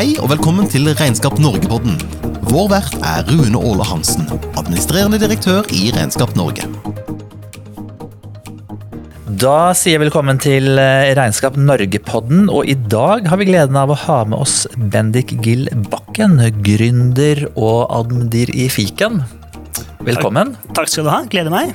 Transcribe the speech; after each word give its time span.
Hei 0.00 0.14
og 0.16 0.30
velkommen 0.30 0.64
til 0.64 0.86
Regnskap 0.96 1.34
Norge-podden. 1.44 1.98
Vår 2.48 2.70
vert 2.72 2.94
er 3.04 3.26
Rune 3.28 3.58
Åle 3.68 3.84
Hansen, 3.84 4.24
administrerende 4.56 5.18
direktør 5.20 5.66
i 5.76 5.90
Regnskap 5.92 6.32
Norge. 6.38 6.64
Da 9.42 9.74
sier 9.76 9.98
jeg 9.98 10.02
velkommen 10.06 10.40
til 10.40 10.80
eh, 10.80 11.10
Regnskap 11.18 11.58
Norge-podden, 11.60 12.48
og 12.48 12.72
i 12.72 12.78
dag 12.80 13.28
har 13.28 13.42
vi 13.42 13.50
gleden 13.50 13.76
av 13.76 13.92
å 13.92 13.98
ha 14.06 14.16
med 14.24 14.40
oss 14.40 14.62
Bendik 14.72 15.36
Gill 15.44 15.68
Bakken, 15.92 16.38
gründer 16.64 17.44
og 17.50 17.92
admdir 18.00 18.54
i 18.56 18.70
Fiken. 18.72 19.20
Velkommen. 20.00 20.54
Takk 20.72 20.88
skal 20.88 21.04
du 21.04 21.10
ha. 21.12 21.18
Gleder 21.28 21.52
meg. 21.52 21.74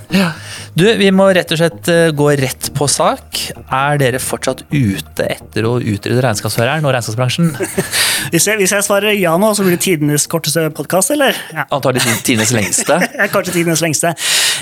Du, 0.73 0.85
Vi 0.97 1.11
må 1.13 1.27
rett 1.35 1.51
og 1.53 1.59
slett 1.59 1.89
eh, 1.93 2.09
gå 2.15 2.31
rett 2.39 2.71
på 2.73 2.87
sak. 2.89 3.37
Er 3.69 3.99
dere 4.01 4.21
fortsatt 4.21 4.63
ute 4.71 5.27
etter 5.35 5.67
å 5.69 5.75
utrydde 5.77 6.23
regnskapsføreren 6.25 6.87
og 6.87 6.95
regnskapsbransjen? 6.95 7.53
Hvis 8.33 8.47
jeg, 8.49 8.57
hvis 8.57 8.71
jeg 8.73 8.81
svarer 8.81 9.13
ja 9.13 9.35
nå, 9.37 9.51
så 9.53 9.61
blir 9.61 9.75
det 9.75 9.83
tidenes 9.83 10.23
korteste 10.31 10.63
podkast, 10.73 11.11
eller? 11.13 11.35
Ja. 11.53 11.67
Antakelig 11.75 12.15
tidenes 12.25 12.49
lengste. 12.55 12.97
Ja, 13.19 13.27
Kanskje 13.29 13.53
tidenes 13.59 13.83
lengste. 13.83 14.15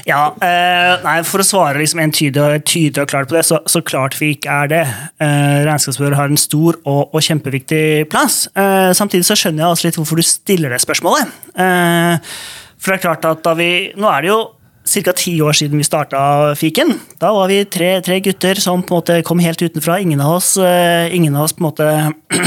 Ja, 0.09 0.33
eh, 0.43 0.97
nei, 1.05 1.13
For 1.27 1.39
å 1.39 1.45
svare 1.47 1.79
liksom 1.79 2.01
entydig 2.03 2.41
og, 2.43 2.65
tydelig 2.67 3.05
og 3.05 3.13
klart 3.13 3.29
på 3.31 3.37
det, 3.37 3.45
så, 3.47 3.61
så 3.69 3.79
klart 3.85 4.17
vi 4.19 4.33
ikke 4.35 4.57
er 4.65 4.73
det. 4.73 4.81
Eh, 5.23 5.61
Regnskapsfører 5.69 6.17
har 6.19 6.33
en 6.33 6.41
stor 6.41 6.81
og, 6.81 7.15
og 7.15 7.23
kjempeviktig 7.23 8.09
plass. 8.11 8.43
Eh, 8.51 8.91
samtidig 8.97 9.29
så 9.29 9.39
skjønner 9.39 9.63
jeg 9.63 9.77
også 9.77 9.87
litt 9.87 10.01
hvorfor 10.01 10.19
du 10.19 10.27
stiller 10.27 10.75
det 10.75 10.81
spørsmålet. 10.83 11.31
Eh, 11.55 12.35
for 12.83 12.91
det 12.91 12.99
er 12.99 13.05
klart 13.07 13.25
at 13.29 13.45
da 13.45 13.55
vi 13.55 13.71
Nå 13.95 14.09
er 14.11 14.25
det 14.25 14.33
jo 14.33 14.41
ca. 14.83 15.13
ti 15.15 15.37
år 15.41 15.55
siden 15.55 15.79
vi 15.79 15.85
starta 15.87 16.53
Fiken. 16.59 16.91
Da 17.21 17.31
var 17.31 17.47
vi 17.47 17.61
tre, 17.65 17.95
tre, 18.03 18.19
gutter 18.19 18.59
som 18.59 18.83
på 18.83 18.91
en 18.91 18.99
måte 18.99 19.21
kom 19.23 19.39
helt 19.39 19.61
utenfra. 19.61 19.99
Ingen 20.03 20.21
av 20.21 20.35
oss, 20.41 20.57
uh, 20.59 21.07
ingen 21.15 21.35
av 21.35 21.47
oss 21.47 21.55
på 21.55 21.63
en 21.63 21.69
måte 21.69 21.87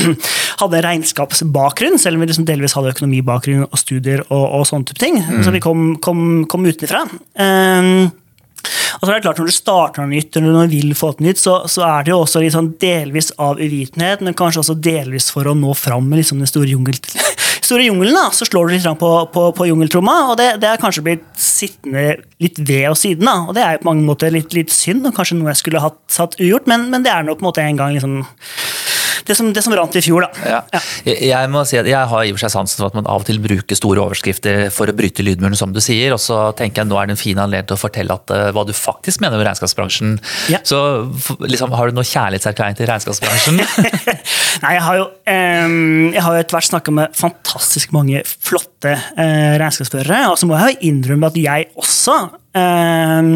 hadde 0.60 0.82
regnskapsbakgrunn, 0.84 1.96
selv 1.98 2.18
om 2.18 2.24
vi 2.24 2.28
liksom 2.30 2.48
delvis 2.48 2.76
hadde 2.76 2.92
økonomibakgrunn 2.92 3.64
og 3.70 3.80
studier 3.80 4.24
og, 4.28 4.44
og 4.60 4.68
sånne 4.68 4.90
type 4.90 5.00
ting. 5.00 5.18
Mm. 5.24 5.42
Så 5.46 5.56
vi 5.56 5.64
kom, 5.64 5.88
kom, 6.04 6.44
kom 6.52 6.68
utenfra. 6.68 7.06
Um, 7.40 8.12
og 8.96 9.04
så 9.04 9.10
er 9.10 9.18
det 9.18 9.24
klart 9.26 9.40
Når 9.40 9.50
du 9.50 9.54
starter 9.54 10.02
noe 10.02 10.12
nytt, 10.12 10.36
eller 10.36 10.54
når 10.54 10.70
du 10.70 10.76
vil 10.76 10.94
få 10.98 11.12
til 11.16 11.28
nytt, 11.28 11.40
så, 11.40 11.58
så, 11.70 11.84
er 11.86 12.06
det 12.06 12.12
jo 12.12 12.20
også 12.24 12.42
sånn 12.52 12.72
delvis 12.82 13.32
av 13.42 13.60
uvitenhet, 13.60 14.24
men 14.24 14.36
kanskje 14.36 14.62
også 14.64 14.78
delvis 14.80 15.28
for 15.34 15.48
å 15.48 15.56
nå 15.56 15.74
fram 15.78 16.08
med 16.08 16.22
liksom 16.22 16.42
den 16.42 16.50
store 16.50 16.72
jungel 16.72 16.98
store 17.60 17.86
jungelen, 17.86 18.16
da, 18.16 18.28
så 18.34 18.46
slår 18.48 18.68
du 18.68 18.76
litt 18.76 18.88
på, 19.00 19.12
på, 19.32 19.44
på 19.56 19.68
jungeltromma, 19.68 20.16
og 20.32 20.36
det, 20.40 20.48
det 20.62 20.70
er 20.70 20.82
kanskje 20.82 21.04
blitt 21.06 21.26
sittende 21.40 22.18
litt 22.42 22.60
ved 22.60 22.90
og 22.90 22.98
siden. 23.00 23.28
da, 23.28 23.38
og 23.46 23.56
Det 23.56 23.64
er 23.64 23.76
jo 23.76 23.84
på 23.84 23.90
mange 23.90 24.06
måter 24.06 24.34
litt, 24.34 24.54
litt 24.56 24.74
synd, 24.74 25.06
og 25.08 25.16
kanskje 25.16 25.38
noe 25.40 25.52
jeg 25.52 25.62
skulle 25.62 25.82
hatt 25.84 25.98
satt 26.12 26.38
ugjort, 26.40 26.68
men, 26.70 26.88
men 26.92 27.06
det 27.06 27.12
er 27.12 27.26
nå 27.26 27.36
på 27.36 27.44
en 27.44 27.50
måte 27.50 27.64
en 27.64 27.80
gang 27.80 27.96
liksom 27.96 28.20
det 29.26 29.36
som, 29.38 29.52
det 29.54 29.62
som 29.64 29.74
rant 29.76 29.96
i 29.98 30.02
fjor, 30.04 30.26
da. 30.26 30.46
Ja. 30.46 30.60
Ja. 30.72 30.82
Jeg, 31.04 31.50
må 31.52 31.64
si 31.68 31.78
at 31.80 31.88
jeg 31.88 32.10
har 32.10 32.24
i 32.24 32.32
og 32.32 32.38
for 32.38 32.46
seg 32.46 32.54
sansen 32.54 32.80
for 32.80 32.90
at 32.90 32.98
man 32.98 33.08
av 33.10 33.24
og 33.24 33.28
til 33.28 33.40
bruker 33.42 33.78
store 33.78 34.02
overskrifter 34.04 34.68
for 34.74 34.90
å 34.90 34.94
bryte 34.96 35.24
lydmuren, 35.26 35.56
som 35.58 35.74
du 35.74 35.80
sier. 35.84 36.14
Og 36.14 36.22
så 36.22 36.38
tenker 36.58 36.82
jeg 36.82 36.90
nå 36.90 36.98
er 37.00 37.10
det 37.10 37.16
en 37.16 37.22
fin 37.22 37.40
anledning 37.42 37.68
til 37.70 37.78
å 37.78 37.80
fortelle 37.80 38.14
at, 38.14 38.32
uh, 38.32 38.50
hva 38.54 38.66
du 38.68 38.72
faktisk 38.76 39.22
mener 39.24 39.40
med 39.40 39.48
regnskapsbransjen. 39.48 40.16
Ja. 40.52 40.62
Så 40.66 40.78
liksom, 41.44 41.74
har 41.76 41.90
du 41.90 41.98
noe 41.98 42.06
kjærlighetserklæring 42.06 42.78
til 42.78 42.90
regnskapsbransjen? 42.90 43.60
Nei, 44.64 44.72
jeg 44.78 44.84
har 44.86 45.00
jo, 45.00 45.10
um, 45.10 45.76
jeg 46.14 46.26
har 46.26 46.38
jo 46.38 46.44
etter 46.44 46.58
hvert 46.58 46.70
snakka 46.70 46.94
med 46.94 47.18
fantastisk 47.18 47.94
mange 47.96 48.22
flotte 48.26 48.75
uh, 48.94 49.54
regnskapsførere. 49.60 50.24
Og 50.30 50.38
så 50.40 50.48
må 50.48 50.58
jeg 50.60 50.78
innrømme 50.90 51.30
at 51.30 51.38
jeg 51.40 51.70
også 51.76 52.16
eh, 52.56 53.28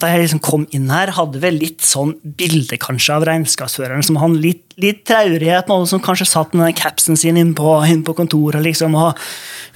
da 0.00 0.10
jeg 0.10 0.24
liksom 0.24 0.42
kom 0.44 0.66
inn 0.74 0.90
her, 0.92 1.12
hadde 1.16 1.40
vel 1.42 1.58
litt 1.60 1.84
sånn 1.84 2.14
bilde 2.38 2.78
kanskje 2.80 3.16
av 3.16 3.26
regnskapsføreren 3.28 4.04
som 4.06 4.18
han 4.22 4.36
litt, 4.42 4.64
litt 4.80 5.04
traurighet, 5.08 5.70
noen 5.70 5.88
som 5.90 6.02
kanskje 6.04 6.28
satt 6.30 6.54
med 6.54 6.68
den 6.68 6.78
capsen 6.78 7.18
sin 7.20 7.38
inne 7.40 7.56
på, 7.58 7.76
inn 7.90 8.04
på 8.06 8.16
kontoret 8.18 8.64
liksom, 8.64 8.96
og 8.98 9.20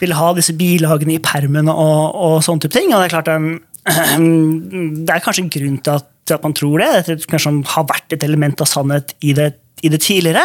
ville 0.02 0.18
ha 0.18 0.32
disse 0.36 0.54
bilagene 0.58 1.16
i 1.16 1.22
permen 1.24 1.70
og, 1.72 2.02
og 2.14 2.38
sånne 2.46 2.66
type 2.66 2.76
ting. 2.78 2.92
Og 2.92 3.02
det 3.02 3.08
er 3.08 3.16
klart 3.16 3.32
den, 3.32 3.58
det 5.06 5.14
er 5.14 5.24
kanskje 5.24 5.46
en 5.46 5.54
grunn 5.58 5.80
til 5.82 5.98
at, 5.98 6.10
til 6.28 6.38
at 6.38 6.44
man 6.46 6.56
tror 6.56 6.84
det. 6.84 6.92
Det 7.08 7.30
kanskje 7.30 7.56
har 7.74 7.88
vært 7.88 8.14
et 8.16 8.26
element 8.26 8.62
av 8.64 8.70
sannhet 8.70 9.16
i 9.24 9.34
det, 9.38 9.52
i 9.82 9.90
det 9.92 10.00
tidligere. 10.04 10.44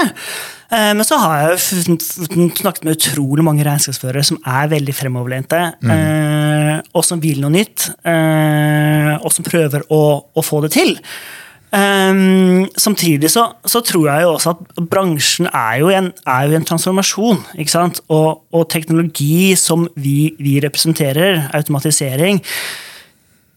Eh, 0.73 0.91
men 0.97 1.05
så 1.05 1.19
har 1.21 1.53
jeg 1.53 1.85
snakket 1.99 2.83
med 2.85 2.97
utrolig 2.97 3.45
mange 3.45 3.65
regnskapsførere 3.67 4.25
som 4.25 4.41
er 4.45 4.71
veldig 4.73 4.95
fremoverlente, 4.97 5.61
mm. 5.83 5.93
Eh, 5.93 6.75
og 6.93 7.05
som 7.05 7.21
vil 7.21 7.41
noe 7.43 7.53
nytt, 7.53 7.89
eh, 8.07 9.13
og 9.19 9.31
som 9.33 9.45
prøver 9.45 9.85
å, 9.93 10.03
å 10.33 10.45
få 10.45 10.63
det 10.65 10.73
til. 10.77 10.95
Um, 11.73 12.67
samtidig 12.77 13.31
så, 13.33 13.47
så, 13.65 13.79
tror 13.81 14.03
jeg 14.05 14.21
jo 14.21 14.33
også 14.35 14.51
at 14.51 14.81
bransjen 14.91 15.47
er 15.49 15.79
jo 15.81 15.87
en, 15.89 16.11
er 16.29 16.43
jo 16.45 16.57
en 16.59 16.67
transformasjon. 16.69 17.39
ikke 17.57 17.73
sant? 17.73 18.01
Og, 18.13 18.43
og 18.53 18.67
teknologi 18.69 19.55
som 19.57 19.87
vi, 19.97 20.35
vi 20.37 20.59
representerer, 20.61 21.47
automatisering, 21.57 22.43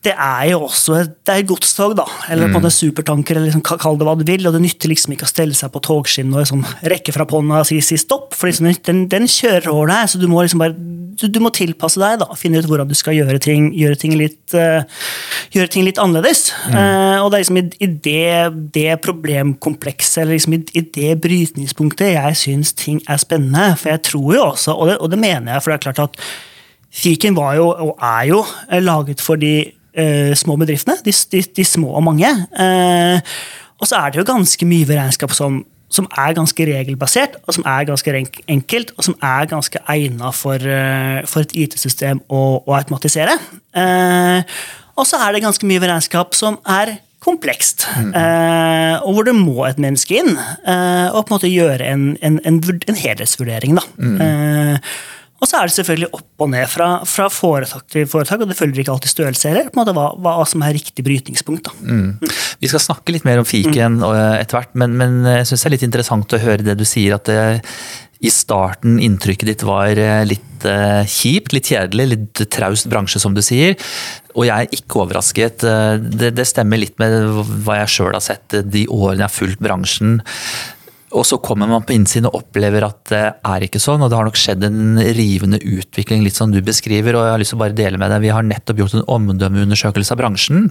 det 0.05 0.13
er 0.13 0.51
jo 0.53 0.61
også 0.69 0.99
et, 1.01 1.15
det 1.27 1.35
er 1.35 1.47
godstog, 1.49 1.97
da. 1.99 2.05
Eller 2.31 2.51
på 2.53 2.61
en 2.61 2.69
mm. 2.69 2.75
supertanker, 2.75 3.39
eller 3.39 3.51
liksom, 3.51 3.65
kall 3.67 3.99
det 3.99 4.07
hva 4.07 4.15
du 4.19 4.27
vil. 4.29 4.45
Og 4.47 4.55
det 4.55 4.63
nytter 4.63 4.93
liksom 4.93 5.17
ikke 5.17 5.27
å 5.27 5.31
stelle 5.31 5.57
seg 5.57 5.73
på 5.75 5.83
togskinnene 5.83 6.37
og 6.37 6.45
liksom 6.45 6.63
rekke 6.93 7.15
fra 7.17 7.27
hånda 7.31 7.63
og 7.65 7.69
si, 7.69 7.81
si 7.83 7.99
stopp. 8.01 8.37
For 8.37 8.51
liksom, 8.51 8.71
den, 8.87 9.07
den, 9.11 9.27
kjører 9.31 9.73
over 9.73 9.91
deg, 9.91 10.13
så 10.13 10.21
du 10.23 10.29
må 10.31 10.45
liksom 10.45 10.63
bare 10.63 10.77
du, 11.17 11.25
du, 11.33 11.39
må 11.41 11.51
tilpasse 11.55 11.99
deg. 11.99 12.21
da, 12.23 12.29
Finne 12.39 12.61
ut 12.61 12.69
hvordan 12.71 12.91
du 12.91 12.95
skal 12.99 13.17
gjøre 13.17 13.41
ting, 13.43 13.71
gjøre 13.75 13.99
ting, 13.99 14.15
litt, 14.21 14.43
uh, 14.55 14.85
gjøre 15.57 15.73
ting 15.73 15.87
litt 15.87 16.01
annerledes. 16.03 16.51
Mm. 16.69 16.77
Uh, 16.77 17.19
og 17.25 17.31
det 17.33 17.39
er 17.39 17.45
liksom 17.47 17.61
i, 17.63 17.65
i 17.81 17.93
det, 18.07 18.27
det, 18.77 18.91
problemkomplekset, 19.07 20.21
eller 20.23 20.37
liksom 20.37 20.59
i, 20.59 20.61
i 20.77 20.85
det 20.99 21.15
brytningspunktet, 21.25 22.13
jeg 22.15 22.43
syns 22.45 22.77
ting 22.79 23.01
er 23.09 23.23
spennende. 23.23 23.73
For 23.81 23.97
jeg 23.97 24.05
tror 24.13 24.29
jo 24.37 24.45
også, 24.53 24.77
og 24.77 24.93
det, 24.93 25.01
og 25.01 25.11
det 25.11 25.25
mener 25.25 25.57
jeg, 25.57 25.65
for 25.65 25.73
det 25.73 25.81
er 25.81 25.89
klart 25.89 26.05
at 26.11 26.29
Fiken 26.97 27.35
var 27.37 27.57
jo, 27.59 27.67
og 27.69 27.99
er 28.01 28.23
jo, 28.31 28.39
laget 28.81 29.21
for 29.21 29.37
de 29.37 29.67
eh, 29.97 30.35
små 30.39 30.57
bedriftene. 30.61 30.99
De, 31.05 31.15
de, 31.33 31.43
de, 31.57 31.65
små 31.67 31.95
og 31.99 32.05
mange. 32.07 32.31
Uh, 32.53 33.21
og 33.81 33.89
så 33.89 34.01
er 34.01 34.13
det 34.13 34.23
jo 34.23 34.29
ganske 34.29 34.69
mye 34.69 34.87
ved 34.89 35.01
regnskap 35.01 35.35
som, 35.37 35.61
som 35.93 36.09
er 36.17 36.37
ganske 36.37 36.69
regelbasert, 36.69 37.39
og 37.47 37.57
som 37.57 37.67
er 37.69 37.89
ganske 37.89 38.29
enkelt, 38.49 38.93
og 38.97 39.09
som 39.09 39.17
er 39.23 39.49
ganske 39.51 39.83
egna 39.93 40.33
for, 40.35 40.61
uh, 40.61 41.23
for, 41.29 41.45
et 41.45 41.57
IT-system 41.67 42.23
å, 42.29 42.45
å, 42.63 42.77
automatisere. 42.79 43.37
Uh, 43.77 44.41
og 44.97 45.05
så 45.09 45.21
er 45.21 45.35
det 45.35 45.45
ganske 45.45 45.69
mye 45.69 45.83
ved 45.83 45.93
regnskap 45.93 46.37
som 46.37 46.61
er 46.65 46.99
komplekst, 47.27 47.89
mm. 47.99 48.13
uh, 48.15 49.03
og 49.03 49.17
hvor 49.17 49.27
det 49.27 49.35
må 49.35 49.65
et 49.67 49.81
menneske 49.83 50.21
inn 50.21 50.37
og 50.37 51.17
på 51.17 51.27
en 51.27 51.33
måte 51.33 51.51
gjøre 51.51 51.89
en, 51.91 52.05
en, 52.23 52.37
en, 52.47 52.61
en 52.63 52.99
helhetsvurdering. 53.01 53.81
da. 53.81 53.85
Mm. 53.99 54.85
Og 55.37 55.49
så 55.49 55.59
er 55.59 55.69
det 55.69 55.77
selvfølgelig 55.77 56.09
opp 56.17 56.45
og 56.47 56.49
ned 56.53 56.71
fra, 56.73 56.89
fra 57.09 57.27
foretak 57.33 57.85
til 57.93 58.07
foretak, 58.09 58.41
og 58.41 58.49
det 58.49 58.57
følger 58.57 58.83
ikke 58.83 58.95
alltid 58.95 59.13
størrelse 59.13 59.51
heller. 59.51 59.69
på 59.69 59.77
en 59.77 59.83
måte 59.83 59.97
hva, 59.97 60.07
hva, 60.25 60.47
som 60.49 60.65
er 60.65 60.77
riktig 60.79 61.05
brytningspunkt. 61.05 61.69
Mm. 61.83 62.17
Vi 62.63 62.71
skal 62.71 62.83
snakke 62.83 63.13
litt 63.13 63.27
mer 63.29 63.43
om 63.43 63.49
fiken 63.49 64.01
mm. 64.01 64.07
etter 64.41 64.61
hvert, 64.61 64.73
men, 64.81 64.97
men 64.97 65.21
jeg 65.29 65.51
syns 65.51 65.67
det 65.67 65.71
er 65.71 65.77
litt 65.77 65.87
interessant 65.91 66.37
å 66.37 66.41
høre 66.41 66.65
det 66.65 66.79
du 66.81 66.87
sier. 66.89 67.19
at 67.19 67.29
det, 67.29 67.39
i 68.25 68.31
starten 68.33 68.97
inntrykket 69.03 69.51
ditt 69.51 69.65
var 69.67 69.99
eh, 70.01 70.23
litt 70.25 70.65
uh, 70.65 71.05
kjipt, 71.05 71.53
litt 71.53 71.69
kjedelig, 71.69 72.07
litt 72.15 72.43
traust 72.53 72.89
bransje, 72.89 73.21
som 73.21 73.35
du 73.37 73.43
sier. 73.45 73.77
Og 74.37 74.47
jeg 74.49 74.67
er 74.67 74.79
ikke 74.79 75.03
overrasket. 75.03 75.67
Eh, 75.69 75.97
det, 76.01 76.33
det 76.39 76.47
stemmer 76.49 76.81
litt 76.81 76.97
med 77.03 77.13
hva 77.67 77.83
jeg 77.83 77.93
sjøl 77.99 78.17
har 78.17 78.25
sett 78.25 78.57
de 78.65 78.87
årene 78.89 79.21
jeg 79.21 79.29
har 79.29 79.37
fulgt 79.37 79.63
bransjen. 79.65 80.19
Og 81.15 81.23
så 81.29 81.39
kommer 81.39 81.69
man 81.71 81.85
på 81.87 81.95
innsiden 81.95 82.27
og 82.31 82.41
opplever 82.41 82.87
at 82.87 82.99
det 83.13 83.23
er 83.47 83.65
ikke 83.67 83.81
sånn. 83.83 84.03
Og 84.03 84.11
det 84.11 84.19
har 84.19 84.27
nok 84.27 84.41
skjedd 84.41 84.67
en 84.67 84.99
rivende 85.17 85.61
utvikling, 85.63 86.25
litt 86.27 86.39
som 86.39 86.53
du 86.53 86.59
beskriver. 86.65 87.15
Og 87.15 87.27
jeg 87.27 87.35
har 87.35 87.43
lyst 87.43 87.55
til 87.55 87.61
å 87.61 87.63
bare 87.63 87.79
dele 87.79 88.01
med 88.03 88.11
deg. 88.13 88.25
Vi 88.27 88.35
har 88.35 88.47
nettopp 88.47 88.83
gjort 88.83 88.99
en 88.99 89.09
omdømmeundersøkelse 89.17 90.17
av 90.17 90.21
bransjen. 90.21 90.71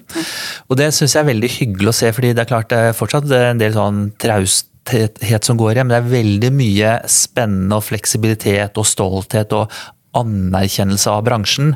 Og 0.68 0.80
det 0.82 0.92
syns 0.96 1.16
jeg 1.16 1.24
er 1.24 1.32
veldig 1.32 1.52
hyggelig 1.56 1.94
å 1.94 1.98
se, 2.02 2.12
fordi 2.16 2.34
det 2.36 2.46
er 2.46 2.52
klart 2.52 2.72
det 2.74 2.82
er 2.90 2.98
fortsatt 2.98 3.32
en 3.40 3.62
del 3.62 3.76
sånn 3.78 4.08
traust 4.22 4.72
som 4.86 5.58
går 5.58 5.72
igjen, 5.72 5.88
men 5.88 5.96
det 5.96 5.98
er 5.98 6.12
veldig 6.12 6.50
mye 6.54 6.90
spennende 7.10 7.80
og 7.80 7.88
fleksibilitet 7.88 8.76
og 8.78 8.86
stolthet 8.86 9.56
og 9.58 9.72
anerkjennelse 10.18 11.12
av 11.12 11.24
bransjen. 11.28 11.74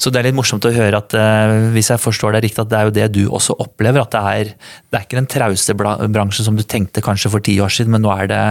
Så 0.00 0.12
det 0.12 0.20
er 0.20 0.28
litt 0.28 0.38
morsomt 0.38 0.66
å 0.68 0.72
høre 0.74 1.00
at 1.02 1.16
uh, 1.16 1.70
hvis 1.74 1.92
jeg 1.92 2.02
forstår 2.02 2.36
det 2.36 2.44
riktig, 2.46 2.62
at 2.64 2.72
det 2.72 2.78
er 2.78 2.88
jo 2.88 2.94
det 2.96 3.08
du 3.14 3.22
også 3.28 3.56
opplever. 3.62 4.04
At 4.04 4.14
det 4.14 4.22
er, 4.32 4.52
det 4.90 4.98
er 4.98 5.06
ikke 5.06 5.20
den 5.20 5.30
trauste 5.30 5.76
bransjen 5.76 6.48
som 6.48 6.58
du 6.58 6.64
tenkte 6.66 7.04
kanskje 7.04 7.32
for 7.32 7.44
ti 7.44 7.58
år 7.62 7.72
siden, 7.72 7.94
men 7.94 8.04
nå 8.04 8.12
er 8.14 8.30
det 8.32 8.42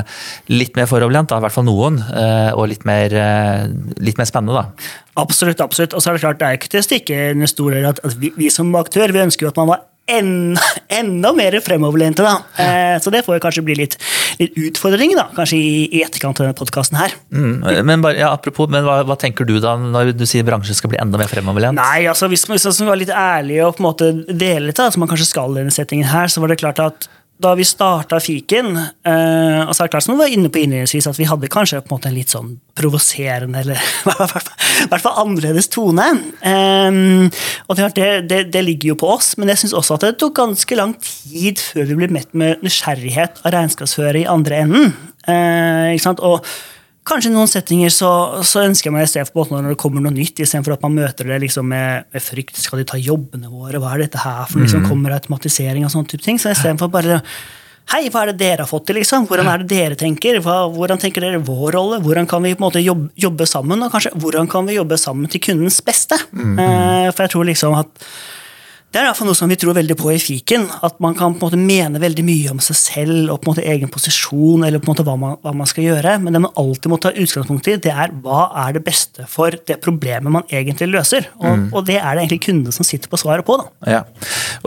litt 0.51 0.77
mer 0.79 0.89
foroverlent, 0.89 1.33
i 1.33 1.45
hvert 1.45 1.57
fall 1.57 1.67
noen. 1.67 2.01
Uh, 2.11 2.51
og 2.55 2.69
litt 2.71 2.85
mer, 2.88 3.15
uh, 3.15 3.95
litt 4.01 4.21
mer, 4.21 4.29
spennende, 4.29 4.61
da. 4.61 4.91
Absolutt. 5.21 5.61
absolutt. 5.61 5.95
Og 5.95 6.03
så 6.03 6.11
er 6.11 6.17
det 6.17 6.25
klart, 6.25 6.41
det 6.41 6.47
er 6.49 6.59
ikke 6.59 6.71
til 6.71 6.83
å 6.83 6.87
stikke 6.87 7.21
under 7.35 7.49
stol 7.51 7.79
at 7.87 7.99
vi, 8.19 8.33
vi, 8.37 8.51
som 8.53 8.71
aktør 8.79 9.13
vi 9.13 9.25
ønsker 9.25 9.47
jo 9.47 9.51
at 9.51 9.59
man 9.59 9.73
var 9.73 9.87
enda, 10.17 10.63
enda 10.99 11.31
mer 11.37 11.57
fremoverlente. 11.63 12.25
da. 12.25 12.63
Eh, 12.63 12.97
så 13.01 13.13
det 13.13 13.23
får 13.25 13.41
kanskje 13.43 13.63
bli 13.65 13.77
litt, 13.79 13.97
litt 14.39 14.57
utfordring 14.69 15.15
da, 15.17 15.27
kanskje 15.35 15.59
i, 15.59 15.71
i 15.99 16.03
etterkant 16.05 16.41
av 16.41 16.47
denne 16.47 16.57
podkasten 16.57 16.99
her. 16.99 17.15
Mm, 17.33 17.85
men 17.87 18.03
bare, 18.03 18.19
ja, 18.21 18.31
apropos, 18.35 18.69
men 18.71 18.85
hva, 18.87 19.01
hva, 19.07 19.17
tenker 19.19 19.47
du 19.47 19.57
da 19.63 19.77
når 19.79 20.13
du 20.17 20.25
sier 20.29 20.45
bransjen 20.47 20.77
skal 20.77 20.93
bli 20.93 21.01
enda 21.01 21.21
mer 21.21 21.31
fremoverlent? 21.31 21.79
Nei, 21.79 22.05
altså 22.11 22.29
Hvis 22.31 22.47
man, 22.49 22.59
hvis 22.61 22.83
man 22.83 22.93
var 22.93 23.01
litt 23.01 23.15
ærlig 23.15 23.61
og 23.65 23.77
på 23.77 23.83
en 23.83 23.89
måte 23.89 24.11
dele 24.27 24.69
litt, 24.69 24.79
da, 24.79 24.91
som 24.93 25.03
man 25.03 25.11
kanskje 25.11 25.31
skal 25.31 25.55
i 25.55 25.61
denne 25.63 25.75
settingen 25.75 26.09
her, 26.11 26.31
så 26.31 26.43
var 26.43 26.53
det 26.53 26.61
klart 26.61 26.83
at 26.83 27.09
da 27.41 27.53
vi 27.57 27.65
starta 27.67 28.19
fiken 28.21 28.75
eh, 28.77 29.61
og 29.65 29.73
så 29.73 29.85
det 29.85 29.93
klart 29.93 30.05
som 30.05 30.15
vi 30.15 30.21
var 30.21 30.33
inne 30.33 30.51
på 30.51 30.61
innledningsvis, 30.61 31.07
at 31.09 31.19
vi 31.19 31.27
hadde 31.29 31.49
kanskje 31.51 31.81
på 31.81 31.91
en 31.91 31.95
måte 31.97 32.09
en 32.11 32.17
litt 32.17 32.33
sånn 32.33 32.53
provoserende, 32.77 33.63
eller 33.63 33.77
i 34.85 34.89
hvert 34.91 35.03
fall 35.03 35.21
annerledes 35.23 35.69
tone. 35.73 36.07
Eh, 36.39 36.89
og 37.67 37.79
det, 37.79 38.09
det, 38.29 38.41
det, 38.53 38.65
ligger 38.65 38.93
jo 38.93 38.99
på 39.03 39.13
oss, 39.15 39.33
men 39.41 39.51
jeg 39.51 39.63
syns 39.63 39.77
også 39.77 39.97
at 39.97 40.07
det 40.07 40.17
tok 40.21 40.38
ganske 40.41 40.77
lang 40.77 40.95
tid 41.01 41.61
før 41.61 41.89
vi 41.89 41.97
ble 42.01 42.11
møtt 42.17 42.35
med 42.38 42.61
nysgjerrighet 42.65 43.41
av 43.45 43.55
regnskapsfører 43.57 44.23
i 44.23 44.29
andre 44.29 44.61
enden. 44.65 44.94
Eh, 45.29 45.95
ikke 45.95 46.07
sant? 46.09 46.23
Og 46.25 46.45
Kanskje 47.07 47.31
i 47.31 47.33
noen 47.33 47.50
settinger 47.50 47.89
så, 47.89 48.09
så 48.45 48.62
ønsker 48.62 48.92
jeg 48.92 48.94
meg 48.94 49.07
stedet 49.09 49.31
for 49.33 49.50
når 49.50 49.71
det 49.71 49.80
kommer 49.81 50.03
noe 50.03 50.13
nytt, 50.13 50.38
istedenfor 50.38 50.75
at 50.75 50.83
man 50.86 51.00
møter 51.00 51.31
det 51.31 51.39
liksom 51.42 51.65
med, 51.71 52.06
med, 52.13 52.21
frykt. 52.21 52.59
Skal 52.62 52.83
de 52.83 52.86
ta 52.92 53.00
jobbene 53.01 53.50
våre? 53.50 53.81
Hva 53.81 53.95
er 53.95 54.06
dette 54.06 54.21
her 54.21 54.45
for 54.51 54.62
liksom, 54.62 54.86
Kommer 54.86 55.15
automatisering 55.15 55.88
og 55.88 55.94
sånne 55.94 56.12
type 56.12 56.25
ting? 56.27 56.38
Så 56.42 56.53
istedenfor 56.53 56.92
bare 56.94 57.24
Hei, 57.89 58.06
hva 58.13 58.21
er 58.21 58.30
det 58.30 58.39
dere 58.39 58.63
har 58.63 58.69
fått 58.69 58.86
til? 58.88 59.00
liksom? 59.00 59.25
Hvordan 59.27 59.50
er 59.50 59.63
det 59.63 59.71
dere 59.74 59.98
tenker? 60.00 60.38
Hva, 60.45 60.59
hvordan 60.71 61.01
tenker 61.01 61.25
dere 61.25 61.42
vår 61.44 61.74
rolle? 61.75 61.98
Hvordan 62.06 62.30
kan 62.30 62.45
vi 62.45 62.53
på 62.53 62.62
en 62.62 62.68
måte 62.68 62.83
jobbe, 62.83 63.09
jobbe, 63.19 63.47
sammen? 63.50 63.81
Og 63.81 63.92
kanskje 63.92 64.13
hvordan 64.21 64.47
kan 64.51 64.69
vi 64.69 64.77
jobbe 64.77 65.00
sammen 65.01 65.31
til 65.31 65.42
kundens 65.44 65.81
beste? 65.83 66.19
Mm. 66.31 66.54
Uh, 66.62 67.09
for 67.09 67.25
jeg 67.25 67.33
tror 67.33 67.50
liksom 67.50 67.75
at 67.81 68.06
det 68.91 68.99
er 68.99 69.05
iallfall 69.07 69.29
noe 69.29 69.38
som 69.39 69.47
vi 69.47 69.55
tror 69.55 69.75
veldig 69.77 69.95
på 69.95 70.09
i 70.11 70.17
fiken. 70.19 70.65
At 70.83 70.97
man 71.03 71.13
kan 71.15 71.31
på 71.39 71.47
en 71.47 71.53
måte 71.53 71.59
mene 71.59 71.99
veldig 72.01 72.25
mye 72.27 72.51
om 72.51 72.59
seg 72.59 72.75
selv 72.75 73.31
og 73.31 73.38
på 73.39 73.47
en 73.47 73.53
måte 73.53 73.63
egen 73.71 73.91
posisjon, 73.91 74.65
eller 74.67 74.81
på 74.83 74.89
en 74.89 74.91
måte 74.91 75.05
hva 75.07 75.13
man, 75.19 75.38
hva 75.39 75.53
man 75.55 75.69
skal 75.69 75.85
gjøre, 75.85 76.17
men 76.19 76.35
det 76.35 76.41
man 76.43 76.51
alltid 76.59 76.91
må 76.91 76.99
ta 76.99 77.13
utgangspunkt 77.15 77.69
i, 77.71 77.77
det 77.79 77.93
er 77.95 78.11
hva 78.25 78.49
er 78.65 78.75
det 78.75 78.83
beste 78.83 79.23
for 79.31 79.55
det 79.55 79.77
problemet 79.83 80.35
man 80.35 80.43
egentlig 80.51 80.89
løser. 80.91 81.29
Og, 81.39 81.47
mm. 81.47 81.63
og 81.71 81.88
det 81.88 82.01
er 82.01 82.17
det 82.17 82.25
egentlig 82.25 82.41
kundene 82.49 82.75
som 82.75 82.88
sitter 82.88 83.11
på 83.11 83.19
svaret 83.21 83.47
på. 83.47 83.55
Da. 83.61 83.93
Ja. 83.95 84.01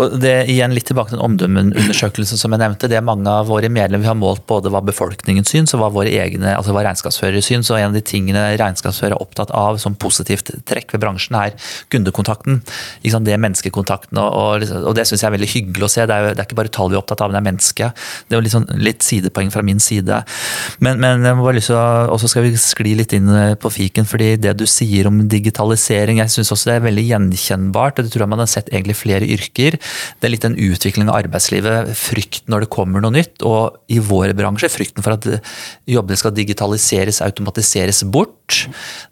Og 0.00 0.16
det 0.22 0.32
Igjen 0.54 0.74
litt 0.76 0.86
tilbake 0.88 1.12
til 1.12 1.18
den 1.18 1.24
omdømmeundersøkelsen 1.24 2.40
som 2.40 2.54
jeg 2.54 2.62
nevnte. 2.62 2.88
Det 2.88 2.96
er 2.96 3.04
mange 3.04 3.28
av 3.28 3.48
våre 3.50 3.68
medlemmer 3.72 4.04
vi 4.04 4.10
har 4.10 4.18
målt 4.18 4.44
både 4.48 4.72
hva 4.72 4.80
befolkningens 4.84 5.52
syn, 5.52 5.68
så 5.68 5.78
hva 5.80 5.90
våre 5.92 6.12
egne, 6.12 6.56
altså 6.56 6.72
hva 6.74 6.84
regnskapsførere 6.86 7.44
syns. 7.44 7.68
Og 7.72 7.80
en 7.80 7.90
av 7.90 7.96
de 7.96 8.04
tingene 8.04 8.46
regnskapsførere 8.60 9.18
er 9.18 9.24
opptatt 9.24 9.52
av 9.54 9.78
som 9.82 9.96
positivt 10.00 10.52
trekk 10.68 10.96
ved 10.96 11.04
bransjen, 11.04 11.36
er 11.38 11.56
kundekontakten. 11.92 12.62
Det 13.04 13.32
er 13.34 13.40
menneskekontakten 13.40 14.13
og, 14.20 14.30
og, 14.40 14.50
liksom, 14.62 14.84
og 14.88 14.96
det 14.96 15.06
syns 15.08 15.22
jeg 15.22 15.28
er 15.28 15.34
veldig 15.36 15.50
hyggelig 15.50 15.86
å 15.86 15.90
se. 15.92 16.06
Det 16.08 16.16
er, 16.16 16.26
jo, 16.26 16.34
det 16.34 16.42
er 16.42 16.48
ikke 16.48 16.58
bare 16.60 16.72
tall 16.74 16.90
vi 16.92 16.98
er 16.98 17.02
opptatt 17.02 17.24
av, 17.24 17.30
men 17.30 17.36
det 17.36 17.42
er 17.42 17.48
mennesket. 17.48 18.04
Det 18.28 18.36
er 18.36 18.44
litt, 18.44 18.54
sånn, 18.54 18.68
litt 18.80 19.06
sidepoeng 19.06 19.52
fra 19.54 19.64
min 19.66 19.82
side. 19.82 20.20
Men, 20.84 21.00
men 21.02 21.26
jeg 21.26 21.38
må 21.38 21.46
bare 21.46 21.58
lyst 21.58 21.72
til 21.72 21.78
å, 21.78 22.18
så 22.20 22.30
skal 22.30 22.46
vi 22.46 22.54
skli 22.60 22.94
litt 23.00 23.14
inn 23.16 23.30
eh, 23.32 23.54
på 23.60 23.72
fiken, 23.72 24.08
fordi 24.08 24.34
det 24.42 24.56
du 24.60 24.66
sier 24.70 25.08
om 25.10 25.22
digitalisering, 25.30 26.20
jeg 26.22 26.34
syns 26.34 26.52
også 26.54 26.70
det 26.70 26.76
er 26.78 26.86
veldig 26.88 27.06
gjenkjennbart. 27.08 28.02
Det 28.02 28.14
tror 28.14 28.26
jeg 28.26 28.32
man 28.34 28.44
har 28.44 28.50
sett 28.50 28.70
egentlig 28.72 28.98
flere 29.00 29.28
yrker. 29.36 29.78
Det 29.78 30.28
er 30.28 30.34
litt 30.34 30.48
en 30.48 30.58
utvikling 30.58 31.10
av 31.10 31.20
arbeidslivet, 31.22 31.92
frykt 31.98 32.48
når 32.52 32.66
det 32.66 32.72
kommer 32.74 33.04
noe 33.04 33.14
nytt. 33.14 33.44
Og 33.46 33.78
i 33.92 34.00
vår 34.02 34.34
bransje, 34.38 34.72
frykten 34.72 35.04
for 35.04 35.16
at 35.16 35.28
jobbene 35.90 36.20
skal 36.20 36.34
digitaliseres, 36.36 37.22
automatiseres 37.24 38.04
bort. 38.14 38.64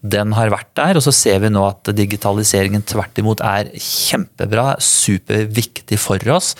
Den 0.02 0.34
har 0.36 0.52
vært 0.52 0.72
der, 0.78 0.98
og 0.98 1.04
så 1.04 1.14
ser 1.14 1.42
vi 1.42 1.52
nå 1.52 1.64
at 1.68 1.92
digitaliseringen 1.96 2.84
tvert 2.88 3.18
imot 3.22 3.42
er 3.44 3.70
kjempebra. 3.76 4.76
Superviktig 4.92 5.98
for 6.00 6.22
oss. 6.34 6.52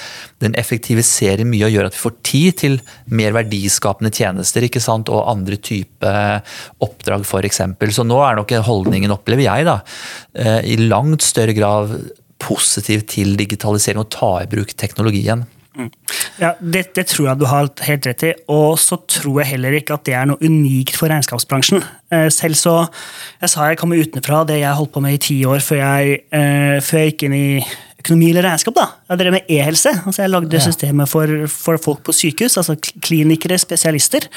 Den 0.43 0.57
effektiviserer 0.59 1.45
mye 1.49 1.69
og 1.69 1.77
gjør 1.77 1.91
at 1.91 1.97
vi 1.97 2.03
får 2.03 2.17
tid 2.27 2.59
til 2.63 2.79
mer 3.13 3.37
verdiskapende 3.37 4.13
tjenester 4.15 4.67
ikke 4.67 4.83
sant? 4.83 5.13
og 5.13 5.29
andre 5.31 5.59
type 5.61 6.13
oppdrag 6.83 7.27
f.eks. 7.27 7.63
Så 7.93 8.07
nå 8.07 8.19
er 8.25 8.39
nok 8.39 8.57
holdningen, 8.67 9.15
opplever 9.15 9.47
jeg, 9.47 9.69
da, 9.69 9.81
eh, 10.35 10.61
i 10.73 10.79
langt 10.81 11.25
større 11.27 11.55
grad 11.57 11.97
positiv 12.43 13.07
til 13.11 13.37
digitalisering 13.39 14.03
og 14.03 14.11
ta 14.13 14.37
i 14.43 14.49
bruk 14.51 14.75
teknologien. 14.79 15.45
Mm. 15.73 15.89
Ja, 16.37 16.51
det, 16.61 16.91
det, 16.97 17.07
tror 17.09 17.31
jeg 17.31 17.41
du 17.41 17.47
har 17.49 17.69
helt 17.87 18.09
rett 18.09 18.25
i. 18.29 18.33
Og 18.53 18.77
så 18.81 18.99
tror 19.09 19.41
jeg 19.41 19.55
heller 19.55 19.77
ikke 19.79 19.97
at 19.97 20.05
det 20.09 20.17
er 20.19 20.29
noe 20.29 20.41
unikt 20.45 20.99
for 20.99 21.13
regnskapsbransjen. 21.13 21.85
Eh, 22.13 22.29
selv 22.35 22.59
så 22.61 22.75
Jeg 23.41 23.53
sa 23.53 23.71
jeg 23.71 23.81
kommer 23.81 24.01
utenfra 24.01 24.43
det 24.49 24.61
jeg 24.61 24.79
holdt 24.79 24.93
på 24.93 25.03
med 25.05 25.17
i 25.17 25.23
ti 25.23 25.39
år 25.49 25.65
før 25.65 25.81
jeg, 25.81 26.21
eh, 26.31 26.77
før 26.85 27.03
jeg 27.03 27.13
gikk 27.13 27.27
inn 27.29 27.39
i 27.39 27.49
økonomi 28.03 28.31
eller 28.33 28.51
regnskap. 28.51 28.77
da. 28.77 28.87
Jeg 29.13 29.23
drev 29.23 29.37
med 29.39 29.49
e-helse. 29.49 29.95
altså 30.05 30.23
Jeg 30.23 30.35
lagde 30.35 30.61
systemet 30.61 31.09
for, 31.09 31.47
for, 31.49 31.79
folk 31.79 32.03
på 32.05 32.17
sykehus. 32.17 32.59
altså 32.59 32.77
Klinikere, 33.01 33.59
spesialister. 33.59 34.29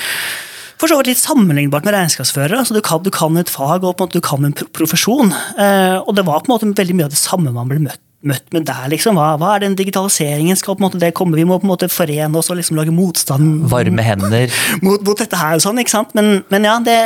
For 0.79 0.91
så 0.91 0.97
vidt 0.99 1.13
litt 1.13 1.21
sammenlignbart 1.21 1.85
med 1.87 1.95
regnskapsførere. 1.95 2.59
altså 2.59 2.75
du 2.75 2.81
kan, 2.83 3.03
du 3.03 3.09
kan, 3.09 3.37
et 3.37 3.49
fag 3.49 3.83
og 3.83 3.95
på 3.95 4.03
en 4.03 4.07
måte 4.07 4.19
du 4.19 4.23
kan 4.23 4.45
en 4.45 4.53
profesjon. 4.53 5.31
Eh, 5.57 5.97
og 6.03 6.15
det 6.15 6.25
var 6.27 6.43
på 6.43 6.51
en 6.51 6.55
måte 6.55 6.71
veldig 6.71 6.95
mye 6.95 7.07
av 7.07 7.15
det 7.15 7.21
samme 7.21 7.51
man 7.55 7.71
ble 7.71 7.83
møtt 7.87 8.01
møtt 8.25 8.47
med 8.55 8.65
der, 8.65 8.87
liksom? 8.89 9.19
Hva, 9.19 9.35
hva, 9.37 9.51
er 9.53 9.65
den 9.65 9.75
digitaliseringen? 9.77 10.57
Skal 10.57 10.73
på 10.73 10.81
en 10.81 10.87
måte 10.87 11.01
det 11.01 11.11
komme? 11.17 11.37
Vi 11.37 11.45
må 11.47 11.59
på 11.61 11.67
en 11.67 11.73
måte 11.75 11.91
forene 11.93 12.39
oss 12.39 12.49
og 12.49 12.57
liksom 12.59 12.79
lage 12.79 12.93
motstand 12.95 13.67
Varme 13.73 14.05
hender. 14.05 14.49
Mot, 14.81 15.03
mot 15.05 15.19
dette 15.19 15.37
her 15.39 15.59
og 15.59 15.61
sånn, 15.65 15.81
ikke 15.83 15.93
sant? 15.93 16.15
Men, 16.17 16.39
men 16.49 16.65
ja, 16.65 16.79
det, 16.81 16.97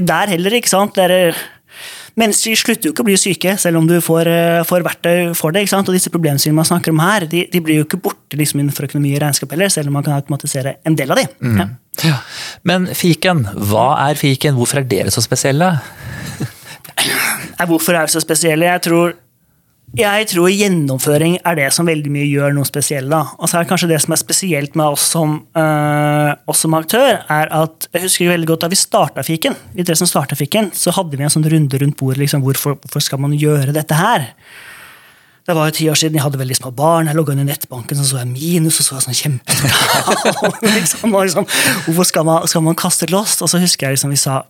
der 0.00 0.32
heller, 0.32 0.56
ikke 0.56 0.72
sant. 0.72 0.96
Det 0.96 1.04
er, 1.04 1.42
Mennesker 2.20 2.58
slutter 2.60 2.88
jo 2.88 2.92
ikke 2.92 3.04
å 3.04 3.08
bli 3.08 3.16
syke, 3.20 3.54
selv 3.60 3.80
om 3.80 3.86
du 3.88 3.94
får, 4.04 4.28
eh, 4.28 4.64
får 4.68 4.84
verktøy 4.84 5.34
for 5.38 5.54
det. 5.54 5.64
Og 5.72 5.94
disse 5.94 6.12
problemstillingene 6.12 6.60
man 6.60 6.68
snakker 6.68 6.92
om 6.92 7.00
her, 7.00 7.26
de, 7.26 7.46
de 7.52 7.60
blir 7.60 7.80
jo 7.80 7.86
ikke 7.86 8.02
borte 8.04 8.36
liksom, 8.36 8.60
innenfor 8.60 8.88
økonomi 8.88 9.14
og 9.16 9.22
regnskap 9.22 9.50
heller, 9.50 9.72
selv 9.72 9.88
om 9.88 9.96
man 9.96 10.04
kan 10.04 10.18
automatisere 10.18 10.76
en 10.84 10.96
del 10.98 11.10
av 11.10 11.16
de. 11.22 11.26
Mm. 11.40 11.56
Ja. 11.58 11.68
Ja. 12.04 12.18
Men 12.68 12.86
fiken, 12.96 13.44
hva 13.68 13.88
er 14.08 14.20
fiken? 14.20 14.56
Hvorfor 14.56 14.80
er 14.80 14.88
dere 14.88 15.12
så 15.12 15.24
spesielle? 15.24 15.74
Hvorfor 17.68 17.96
er 17.96 18.08
vi 18.08 18.12
så 18.14 18.22
spesielle? 18.22 18.68
Jeg 18.68 18.84
tror 18.88 19.14
jeg 19.92 20.28
tror 20.30 20.48
gjennomføring 20.48 21.34
er 21.44 21.56
det 21.58 21.66
som 21.76 21.84
veldig 21.84 22.08
mye 22.14 22.24
gjør 22.24 22.54
noe 22.56 22.64
spesielt. 22.64 23.12
Og 23.12 23.44
så 23.44 23.58
er 23.58 23.64
det 23.64 23.68
kanskje 23.68 23.90
det 23.90 23.98
som 24.00 24.14
er 24.14 24.20
spesielt 24.20 24.76
med 24.78 24.94
oss 24.94 25.04
som, 25.12 25.34
øh, 25.52 26.32
oss 26.48 26.62
som 26.64 26.76
aktør, 26.78 27.20
er 27.28 27.52
at 27.52 27.88
jeg 27.92 28.06
husker 28.06 28.32
veldig 28.32 28.48
godt 28.48 28.64
da 28.64 28.70
vi 28.72 28.80
starta 28.80 29.22
Fiken, 29.22 29.56
vi 29.74 29.84
tre 29.84 29.96
som 29.96 30.08
starta 30.08 30.38
Fiken, 30.38 30.70
så 30.72 30.94
hadde 30.96 31.18
vi 31.18 31.24
en 31.24 31.34
sånn 31.34 31.44
runde 31.44 31.78
rundt 31.78 31.98
bordet. 31.98 32.24
liksom, 32.24 32.40
hvorfor, 32.40 32.78
hvorfor, 32.80 33.00
skal 33.00 33.20
man 33.20 33.36
gjøre 33.36 33.72
dette 33.72 33.94
her? 33.94 34.32
Det 35.44 35.54
var 35.54 35.68
jo 35.68 35.76
ti 35.76 35.90
år 35.90 35.98
siden 35.98 36.14
jeg 36.14 36.22
hadde 36.22 36.38
veldig 36.38 36.56
små 36.56 36.70
barn. 36.70 37.06
Jeg 37.06 37.16
logga 37.16 37.32
inn 37.32 37.44
i 37.44 37.50
nettbanken, 37.50 37.96
så 37.96 38.04
så 38.04 38.18
jeg 38.22 38.32
minus, 38.32 38.80
og 38.80 38.86
så 38.86 38.94
var 38.94 39.02
jeg 39.02 39.10
sånn 39.10 39.22
kjempebra. 39.22 40.60
liksom, 40.78 41.10
liksom, 41.12 41.46
hvorfor 41.84 42.04
skal 42.04 42.24
man, 42.24 42.48
skal 42.48 42.62
man 42.62 42.74
kaste 42.78 43.10
lost? 43.10 43.42
Og 43.42 43.50
så 43.50 43.60
husker 43.60 43.90
jeg 43.90 43.98
liksom 43.98 44.10
vi 44.14 44.16
sa 44.16 44.44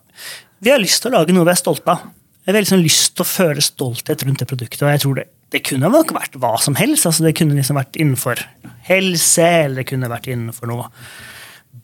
vi 0.63 0.71
har 0.71 0.79
lyst 0.79 1.03
til 1.03 1.11
å 1.11 1.19
lage 1.19 1.35
noe 1.35 1.43
vi 1.43 1.51
er 1.51 1.59
stolte 1.59 1.91
av. 1.91 2.22
Jeg 2.43 2.51
har 2.51 2.57
veldig 2.59 2.73
sånn 2.73 2.83
lyst 2.83 3.13
til 3.15 3.23
å 3.23 3.29
føle 3.31 3.63
stolthet 3.63 4.23
rundt 4.27 4.41
det 4.43 4.49
produktet. 4.51 4.81
og 4.83 4.91
jeg 4.91 5.03
tror 5.05 5.19
det, 5.21 5.27
det 5.55 5.61
kunne 5.63 5.91
nok 5.93 6.11
vært 6.17 6.35
hva 6.43 6.57
som 6.59 6.75
helst. 6.75 7.07
altså 7.07 7.23
Det 7.23 7.37
kunne 7.39 7.55
liksom 7.55 7.79
vært 7.79 7.99
innenfor 8.03 8.41
helse, 8.89 9.47
eller 9.47 9.83
det 9.83 9.91
kunne 9.93 10.11
vært 10.11 10.27
innenfor 10.33 10.71
noe 10.73 10.89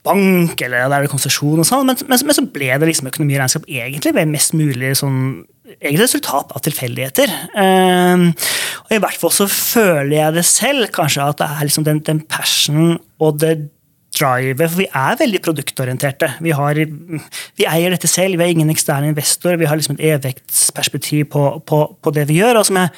bank, 0.05 0.61
eller 0.61 0.89
der 0.89 0.97
er 0.97 1.07
det 1.07 1.13
konsesjon 1.13 1.63
og 1.63 1.69
sånn. 1.69 1.87
Men, 1.87 2.01
men, 2.11 2.25
men, 2.27 2.37
så 2.37 2.43
ble 2.43 2.73
det 2.75 2.91
liksom 2.91 3.11
økonomi 3.13 3.37
og 3.37 3.45
regnskap 3.45 3.71
egentlig 3.71 4.15
ved 4.17 4.35
mest 4.35 4.57
mulig 4.59 4.93
sånn 4.99 5.23
egentlig 5.79 6.03
resultat 6.03 6.53
av 6.57 6.65
tilfeldigheter. 6.65 7.33
Um, 7.55 8.31
og 8.89 8.95
I 8.97 9.01
hvert 9.05 9.21
fall 9.21 9.35
så 9.37 9.47
føler 9.53 10.17
jeg 10.17 10.39
det 10.41 10.47
selv, 10.49 10.89
kanskje 10.97 11.31
at 11.31 11.39
det 11.39 11.49
er 11.49 11.69
liksom 11.69 11.87
den, 11.87 12.03
den 12.07 12.23
passion 12.27 12.97
og 13.23 13.39
det 13.45 13.55
drivet, 14.17 14.71
for 14.71 14.81
vi 14.81 14.89
er 14.89 15.21
veldig 15.21 15.41
produktorienterte. 15.45 16.33
Vi, 16.45 16.53
har, 16.57 16.81
vi, 16.81 17.69
eier 17.69 17.95
dette 17.95 18.11
selv, 18.11 18.39
vi 18.39 18.47
er 18.47 18.55
ingen 18.55 18.73
eksterne 18.73 19.11
investor, 19.13 19.59
vi 19.61 19.69
har 19.69 19.79
liksom 19.79 19.99
et 19.99 20.05
evigvektsperspektiv 20.15 21.29
på, 21.35 21.49
på, 21.69 21.85
på, 22.03 22.15
det 22.17 22.29
vi 22.31 22.41
gjør. 22.41 22.61
og 22.61 22.69
som 22.69 22.81
jeg, 22.81 22.93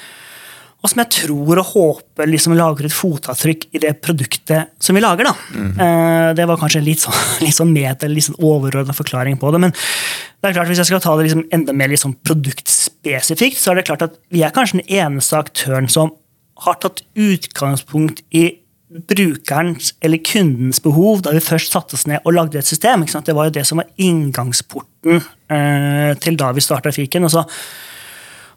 og 0.81 0.89
som 0.89 1.03
jeg 1.03 1.13
tror 1.13 1.61
og 1.61 1.73
håper 1.75 2.31
liksom 2.31 2.55
lager 2.57 2.89
et 2.89 2.95
fotavtrykk 2.97 3.67
i 3.77 3.83
det 3.83 3.93
produktet 4.01 4.73
som 4.81 4.97
vi 4.97 5.03
lager. 5.03 5.29
Mm 5.53 5.73
-hmm. 5.73 6.35
Det 6.35 6.47
var 6.47 6.57
kanskje 6.57 6.79
en 6.79 6.85
litt 6.85 7.01
sånn, 7.01 7.21
litt 7.47 7.55
sånn 7.55 7.73
med, 7.73 8.03
litt 8.03 8.25
sånn 8.25 8.41
overordna 8.41 8.93
forklaring 8.93 9.37
på 9.37 9.51
det. 9.51 9.59
Men 9.61 9.71
det 9.71 10.49
er 10.49 10.53
klart 10.53 10.69
hvis 10.69 10.79
jeg 10.79 10.87
skal 10.87 11.01
ta 11.01 11.17
det 11.17 11.23
liksom 11.25 11.45
enda 11.53 11.73
mer 11.73 11.89
liksom 11.89 12.17
produktspesifikt, 12.25 13.59
så 13.59 13.71
er 13.71 13.75
det 13.75 13.87
klart 13.87 14.03
at 14.03 14.13
vi 14.31 14.43
er 14.43 14.51
kanskje 14.51 14.81
den 14.81 14.89
eneste 14.89 15.37
aktøren 15.37 15.89
som 15.89 16.13
har 16.57 16.75
tatt 16.75 17.03
utgangspunkt 17.15 18.23
i 18.31 18.61
brukerens 18.91 19.93
eller 20.03 20.19
kundens 20.27 20.81
behov 20.83 21.23
da 21.23 21.35
vi 21.35 21.43
først 21.45 21.75
satte 21.75 21.95
oss 21.95 22.09
ned 22.11 22.25
og 22.25 22.35
lagde 22.35 22.59
et 22.59 22.67
system. 22.67 23.05
Det 23.07 23.37
var 23.37 23.49
jo 23.49 23.55
det 23.55 23.67
som 23.69 23.83
var 23.83 23.91
inngangsporten 24.03 25.21
eh, 25.21 26.13
til 26.19 26.41
da 26.41 26.51
vi 26.57 26.65
starta 26.65 26.93
Fiken. 26.95 27.29
Og 27.29 27.35
så 27.37 27.45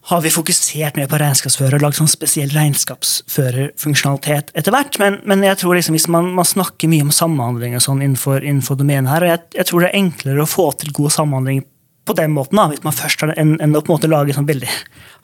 har 0.10 0.24
vi 0.24 0.32
fokusert 0.34 0.98
mer 1.00 1.08
på 1.08 1.18
regnskapsfører 1.22 1.78
og 1.78 1.84
lagd 1.86 1.96
sånn 1.96 2.10
spesiell 2.12 2.52
regnskapsførerfunksjonalitet 2.52 4.50
etter 4.58 4.76
hvert. 4.76 4.98
Men, 5.00 5.20
men, 5.30 5.46
jeg 5.48 5.62
tror 5.62 5.78
liksom 5.78 5.96
hvis 5.96 6.10
man, 6.12 6.34
man, 6.36 6.48
snakker 6.48 6.92
mye 6.92 7.06
om 7.06 7.14
samhandling 7.14 7.78
og 7.78 7.86
sånn 7.86 8.04
innenfor, 8.04 8.44
innenfor 8.44 8.82
domenet 8.82 9.14
her, 9.14 9.24
og 9.24 9.32
jeg, 9.32 9.40
jeg, 9.60 9.70
tror 9.70 9.86
det 9.86 9.92
er 9.92 10.02
enklere 10.02 10.44
å 10.44 10.50
få 10.50 10.66
til 10.82 10.92
god 10.98 11.16
samhandling 11.16 11.64
på 12.04 12.16
den 12.18 12.34
måten, 12.36 12.60
da, 12.60 12.66
hvis 12.68 12.84
man 12.84 12.96
først 12.96 13.22
har 13.24 13.32
en, 13.40 13.54
en 13.64 13.76
på 13.78 13.86
en 13.86 13.94
måte 13.94 14.10
lager 14.12 14.36
sånn 14.36 14.48
veldig 14.48 14.70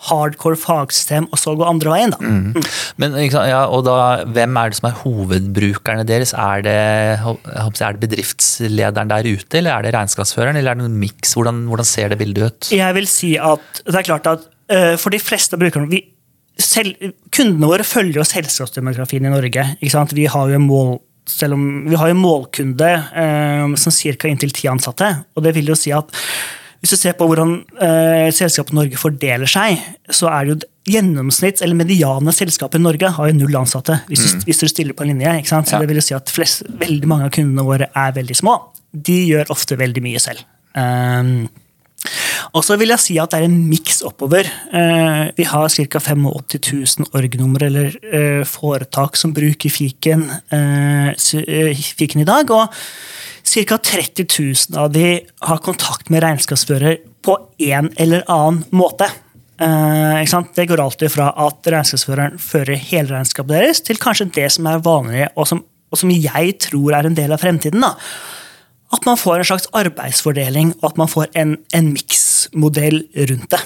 hardcore 0.07 0.55
fagsystem, 0.59 1.27
og 1.27 1.41
så 1.41 1.55
gå 1.59 1.65
andre 1.67 1.91
veien. 1.91 2.13
da. 2.13 2.19
Mm. 2.23 2.53
Mm. 2.55 2.67
Men, 3.03 3.17
ja, 3.27 3.65
og 3.67 3.83
da, 3.87 3.95
Hvem 4.29 4.59
er 4.61 4.71
det 4.71 4.79
som 4.79 4.87
er 4.87 4.99
hovedbrukerne 5.01 6.05
deres? 6.07 6.31
Er 6.31 6.63
det, 6.63 6.77
er 7.19 7.97
det 7.97 8.03
bedriftslederen 8.05 9.11
der 9.11 9.27
ute, 9.27 9.59
eller 9.59 9.73
er 9.73 9.87
det 9.87 9.95
regnskapsføreren, 9.97 10.59
eller 10.59 10.71
er 10.71 10.79
det 10.79 10.85
noen 10.85 11.01
miks? 11.01 11.35
Hvordan, 11.35 11.65
hvordan, 11.67 11.89
ser 11.89 12.13
det 12.13 12.19
bildet 12.21 12.47
ut? 12.47 12.71
Jeg 12.75 12.95
vil 12.95 13.09
si 13.11 13.33
at 13.35 13.83
det 13.83 13.99
er 13.99 14.07
klart 14.07 14.31
at 14.31 14.47
uh, 14.71 14.95
for 15.01 15.11
de 15.11 15.19
fleste 15.19 15.59
brukerne 15.59 15.91
vi, 15.91 16.03
selv, 16.59 16.95
Kundene 17.35 17.67
våre 17.67 17.87
følger 17.87 18.21
jo 18.21 18.27
selskapsdemografien 18.27 19.27
i 19.27 19.31
Norge. 19.31 19.67
Vi 20.15 20.31
har 20.31 20.51
jo 20.51 20.59
en 20.59 20.67
mål 20.67 20.97
selv 21.29 21.53
om 21.53 21.65
vi 21.85 21.97
har 21.99 22.09
en 22.09 22.17
målkunde 22.17 22.87
eh, 22.89 23.75
som 23.77 23.93
ca. 23.93 24.29
inntil 24.29 24.53
ti 24.55 24.67
ansatte. 24.67 25.11
og 25.35 25.45
det 25.45 25.53
vil 25.55 25.69
jo 25.69 25.77
si 25.77 25.93
at 25.93 26.09
hvis 26.79 26.93
du 26.93 26.95
ser 26.95 27.15
på 27.19 27.27
hvordan 27.27 27.57
eh, 27.83 28.29
selskapet 28.35 28.75
Norge 28.77 28.99
fordeler 28.99 29.49
seg, 29.51 29.81
så 30.15 30.29
er 30.31 30.45
det 30.47 30.53
jo 30.53 30.93
gjennomsnitts- 30.95 31.61
eller 31.65 31.75
mediane 31.75 32.31
selskapet 32.33 32.79
i 32.79 32.83
Norge 32.83 33.11
har 33.17 33.29
jo 33.29 33.35
null 33.35 33.57
ansatte. 33.59 33.99
Hvis, 34.07 34.23
du, 34.31 34.45
hvis 34.47 34.63
du 34.63 34.67
stiller 34.71 34.95
på 34.95 35.03
en 35.03 35.11
linje. 35.11 35.33
ikke 35.41 35.51
sant? 35.51 35.67
Så 35.67 35.75
Ja. 35.75 35.79
det 35.83 35.89
vil 35.91 35.99
jo 35.99 36.05
si 36.07 36.15
at 36.15 36.31
flest, 36.31 36.63
veldig 36.79 37.09
mange 37.11 37.27
av 37.27 37.33
kundene 37.35 37.67
våre 37.67 37.89
er 37.91 38.15
veldig 38.15 38.37
små. 38.39 38.55
De 38.95 39.17
gjør 39.27 39.51
ofte 39.51 39.75
veldig 39.77 40.01
mye 40.07 40.21
selv. 40.23 40.45
Um, 40.73 41.49
og 42.55 42.63
så 42.63 42.77
vil 42.79 42.93
jeg 42.93 43.03
si 43.03 43.19
at 43.19 43.33
det 43.33 43.41
er 43.41 43.49
en 43.49 43.59
miks 43.69 43.99
oppover. 44.07 44.47
Uh, 44.71 45.27
vi 45.35 45.43
har 45.51 45.67
ca. 45.67 45.99
85 45.99 46.23
000 47.03 47.11
org-numre 47.13 47.67
eller 47.67 47.91
uh, 48.07 48.43
foretak 48.47 49.19
som 49.19 49.35
bruker 49.35 49.69
fiken, 49.69 50.29
uh, 50.55 51.11
fiken 51.99 52.23
i 52.23 52.29
dag. 52.29 52.49
Og 52.55 52.71
ca. 53.49 53.77
30 53.77 54.27
000 54.39 54.79
av 54.79 54.91
de 54.93 55.19
har 55.41 55.63
kontakt 55.65 56.09
med 56.09 56.23
regnskapsfører 56.23 56.99
på 57.25 57.37
en 57.69 57.91
eller 57.97 58.23
annen 58.27 58.63
måte. 58.69 59.09
Eh? 59.59 60.35
Det 60.55 60.65
går 60.69 60.81
alltid 60.81 61.11
fra 61.11 61.31
at 61.47 61.67
regnskapsføreren 61.67 62.39
fører 62.39 62.79
hele 62.89 63.15
regnskapet 63.15 63.55
deres, 63.55 63.81
til 63.85 64.01
kanskje 64.01 64.31
det 64.35 64.49
som 64.55 64.69
er 64.69 64.83
vanlig, 64.85 65.27
og 65.35 65.49
som, 65.49 65.63
og 65.89 66.01
som 66.01 66.13
jeg 66.13 66.57
tror 66.69 66.97
er 66.97 67.09
en 67.09 67.17
del 67.17 67.33
av 67.35 67.41
fremtiden. 67.41 67.81
da 67.85 67.95
at 68.89 69.05
man 69.05 69.19
får 69.21 69.41
en 69.41 69.45
slags 69.51 69.67
arbeidsfordeling, 69.77 70.73
og 70.81 70.91
at 70.91 70.97
man 70.97 71.11
får 71.11 71.29
en, 71.37 71.51
en 71.77 71.91
miksmodell 71.93 73.03
rundt 73.29 73.51
det. 73.53 73.61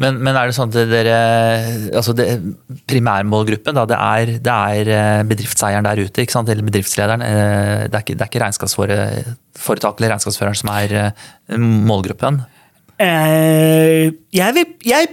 Men, 0.00 0.16
men 0.24 0.36
er 0.38 0.48
det 0.48 0.54
sånn 0.56 0.70
at 0.72 0.88
dere 0.88 1.16
altså 1.92 2.14
det, 2.16 2.26
Primærmålgruppen 2.88 3.76
da, 3.76 3.84
det 3.86 3.98
er, 3.98 4.30
det 4.40 4.54
er 4.72 4.90
eh, 4.96 5.24
bedriftseieren 5.28 5.84
der 5.84 6.00
ute, 6.00 6.24
eller 6.24 6.64
bedriftslederen. 6.64 7.24
eh, 7.26 7.82
Det 7.92 7.98
er 7.98 8.04
ikke, 8.04 8.16
det 8.16 8.24
er 8.24 8.30
ikke 8.30 8.42
regnskapsforetaket 8.46 10.00
eller 10.00 10.14
regnskapsføreren 10.14 10.60
som 10.62 10.72
er 10.72 10.94
eh, 11.02 11.58
målgruppen. 11.60 12.40
Jeg, 13.02 14.54
vil, 14.56 14.72
jeg 14.86 15.08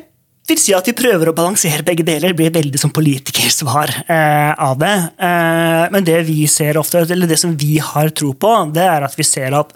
vil 0.50 0.60
si 0.62 0.76
at 0.78 0.88
vi 0.88 0.94
prøver 0.98 1.32
å 1.32 1.36
balansere 1.36 1.84
begge 1.86 2.06
deler. 2.06 2.32
Det 2.32 2.40
blir 2.40 2.54
veldig 2.54 2.80
som 2.82 2.94
politikersvar 2.94 3.94
eh, 4.06 4.54
av 4.54 4.78
det. 4.80 4.96
Men 5.92 6.06
det 6.08 6.22
vi 6.30 6.44
ser 6.52 6.78
ofte, 6.80 7.04
eller 7.04 7.30
det 7.30 7.40
som 7.42 7.56
vi 7.58 7.80
har 7.82 8.14
tro 8.14 8.32
på, 8.38 8.54
det 8.76 8.86
er 8.86 9.08
at 9.10 9.18
vi 9.18 9.26
ser 9.28 9.58
at 9.58 9.74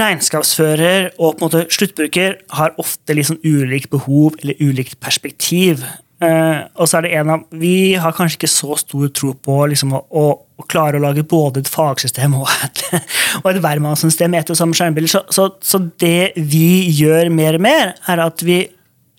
regnskapsfører 0.00 1.12
og 1.16 1.36
på 1.36 1.38
en 1.38 1.44
måte 1.46 1.62
sluttbruker 1.72 2.40
har 2.58 2.74
ofte 2.82 3.16
litt 3.16 3.30
sånn 3.30 3.42
ulikt 3.44 3.90
behov 3.92 4.36
eller 4.42 4.58
ulikt 4.62 4.98
perspektiv. 5.02 5.84
Eh, 6.24 6.60
og 6.80 6.88
så 6.88 6.98
er 6.98 7.04
det 7.04 7.10
en 7.18 7.32
av, 7.34 7.42
Vi 7.52 7.92
har 8.00 8.14
kanskje 8.16 8.38
ikke 8.38 8.48
så 8.48 8.76
stor 8.80 9.10
tro 9.12 9.34
på 9.36 9.56
liksom, 9.68 9.92
å, 9.98 10.00
å, 10.08 10.24
å 10.56 10.64
klare 10.70 10.96
å 10.96 11.04
lage 11.04 11.26
både 11.28 11.60
et 11.60 11.68
fagsystem 11.68 12.38
og 12.38 12.48
et, 12.64 12.84
og 13.42 13.50
et 13.50 13.60
hvermannssystem 13.64 14.36
etter 14.38 14.56
samme 14.56 14.76
skjermbilde. 14.76 15.12
Så, 15.12 15.24
så, 15.28 15.50
så 15.60 15.82
det 16.00 16.32
vi 16.36 16.88
gjør 16.96 17.28
mer 17.34 17.60
og 17.60 17.66
mer, 17.68 17.94
er 18.08 18.24
at 18.24 18.44
vi 18.46 18.62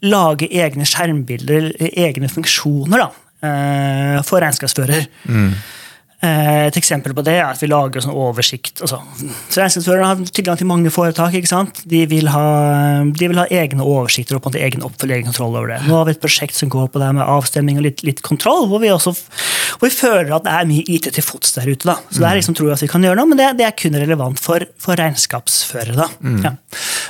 lager 0.06 0.50
egne 0.54 0.86
skjermbilder, 0.86 1.72
egne 1.90 2.30
funksjoner, 2.30 3.06
da, 3.06 3.10
eh, 3.46 4.18
for 4.26 4.42
regnskapsfører. 4.42 5.10
Eh, 5.30 5.76
Et 6.24 6.78
eksempel 6.80 7.14
på 7.14 7.22
det 7.26 7.36
er 7.38 7.46
at 7.52 7.62
vi 7.62 7.70
lager 7.70 8.02
sånn 8.02 8.16
oversikt. 8.18 8.82
Altså, 8.82 9.02
så 9.52 9.62
Regnskapsførerne 9.62 10.08
har 10.10 10.32
tilgang 10.34 10.58
til 10.58 10.70
mange 10.70 10.90
foretak. 10.94 11.36
ikke 11.38 11.52
sant? 11.52 11.84
De 11.86 12.06
vil 12.10 12.32
ha, 12.34 12.46
de 13.06 13.30
vil 13.30 13.38
ha 13.38 13.46
egne 13.54 13.86
oversikter 13.86 14.40
og 14.40 14.56
egen 14.58 14.86
oppfølging 14.86 15.18
egen 15.18 15.30
kontroll 15.30 15.56
over 15.56 15.72
det. 15.72 15.80
Nå 15.88 15.98
har 15.98 16.08
vi 16.08 16.16
et 16.16 16.22
prosjekt 16.22 16.58
som 16.58 16.70
går 16.72 16.90
på 16.94 17.02
det 17.02 17.10
med 17.18 17.26
avstemning 17.26 17.80
og 17.80 17.86
litt, 17.88 18.04
litt 18.08 18.22
kontroll, 18.26 18.68
hvor 18.70 18.82
vi, 18.84 18.92
også, 18.94 19.14
hvor 19.78 19.90
vi 19.90 19.94
føler 19.94 20.34
at 20.36 20.46
det 20.46 20.54
er 20.54 20.70
mye 20.70 20.86
IT 20.98 21.10
til 21.16 21.26
fots 21.26 21.56
der 21.58 21.70
ute. 21.70 21.88
da. 21.88 21.98
Så 22.10 22.22
det 22.22 22.30
er 22.30 22.40
liksom 22.40 22.58
tror 22.58 22.72
jeg 22.72 22.80
at 22.80 22.86
vi 22.86 22.92
kan 22.92 23.08
gjøre 23.08 23.20
noe, 23.20 23.30
men 23.32 23.40
det, 23.40 23.50
det 23.60 23.68
er 23.68 23.76
kun 23.78 23.98
relevant 23.98 24.42
for, 24.42 24.66
for 24.82 25.00
regnskapsførere. 25.00 25.98
da. 25.98 26.10
Ja. 26.46 26.54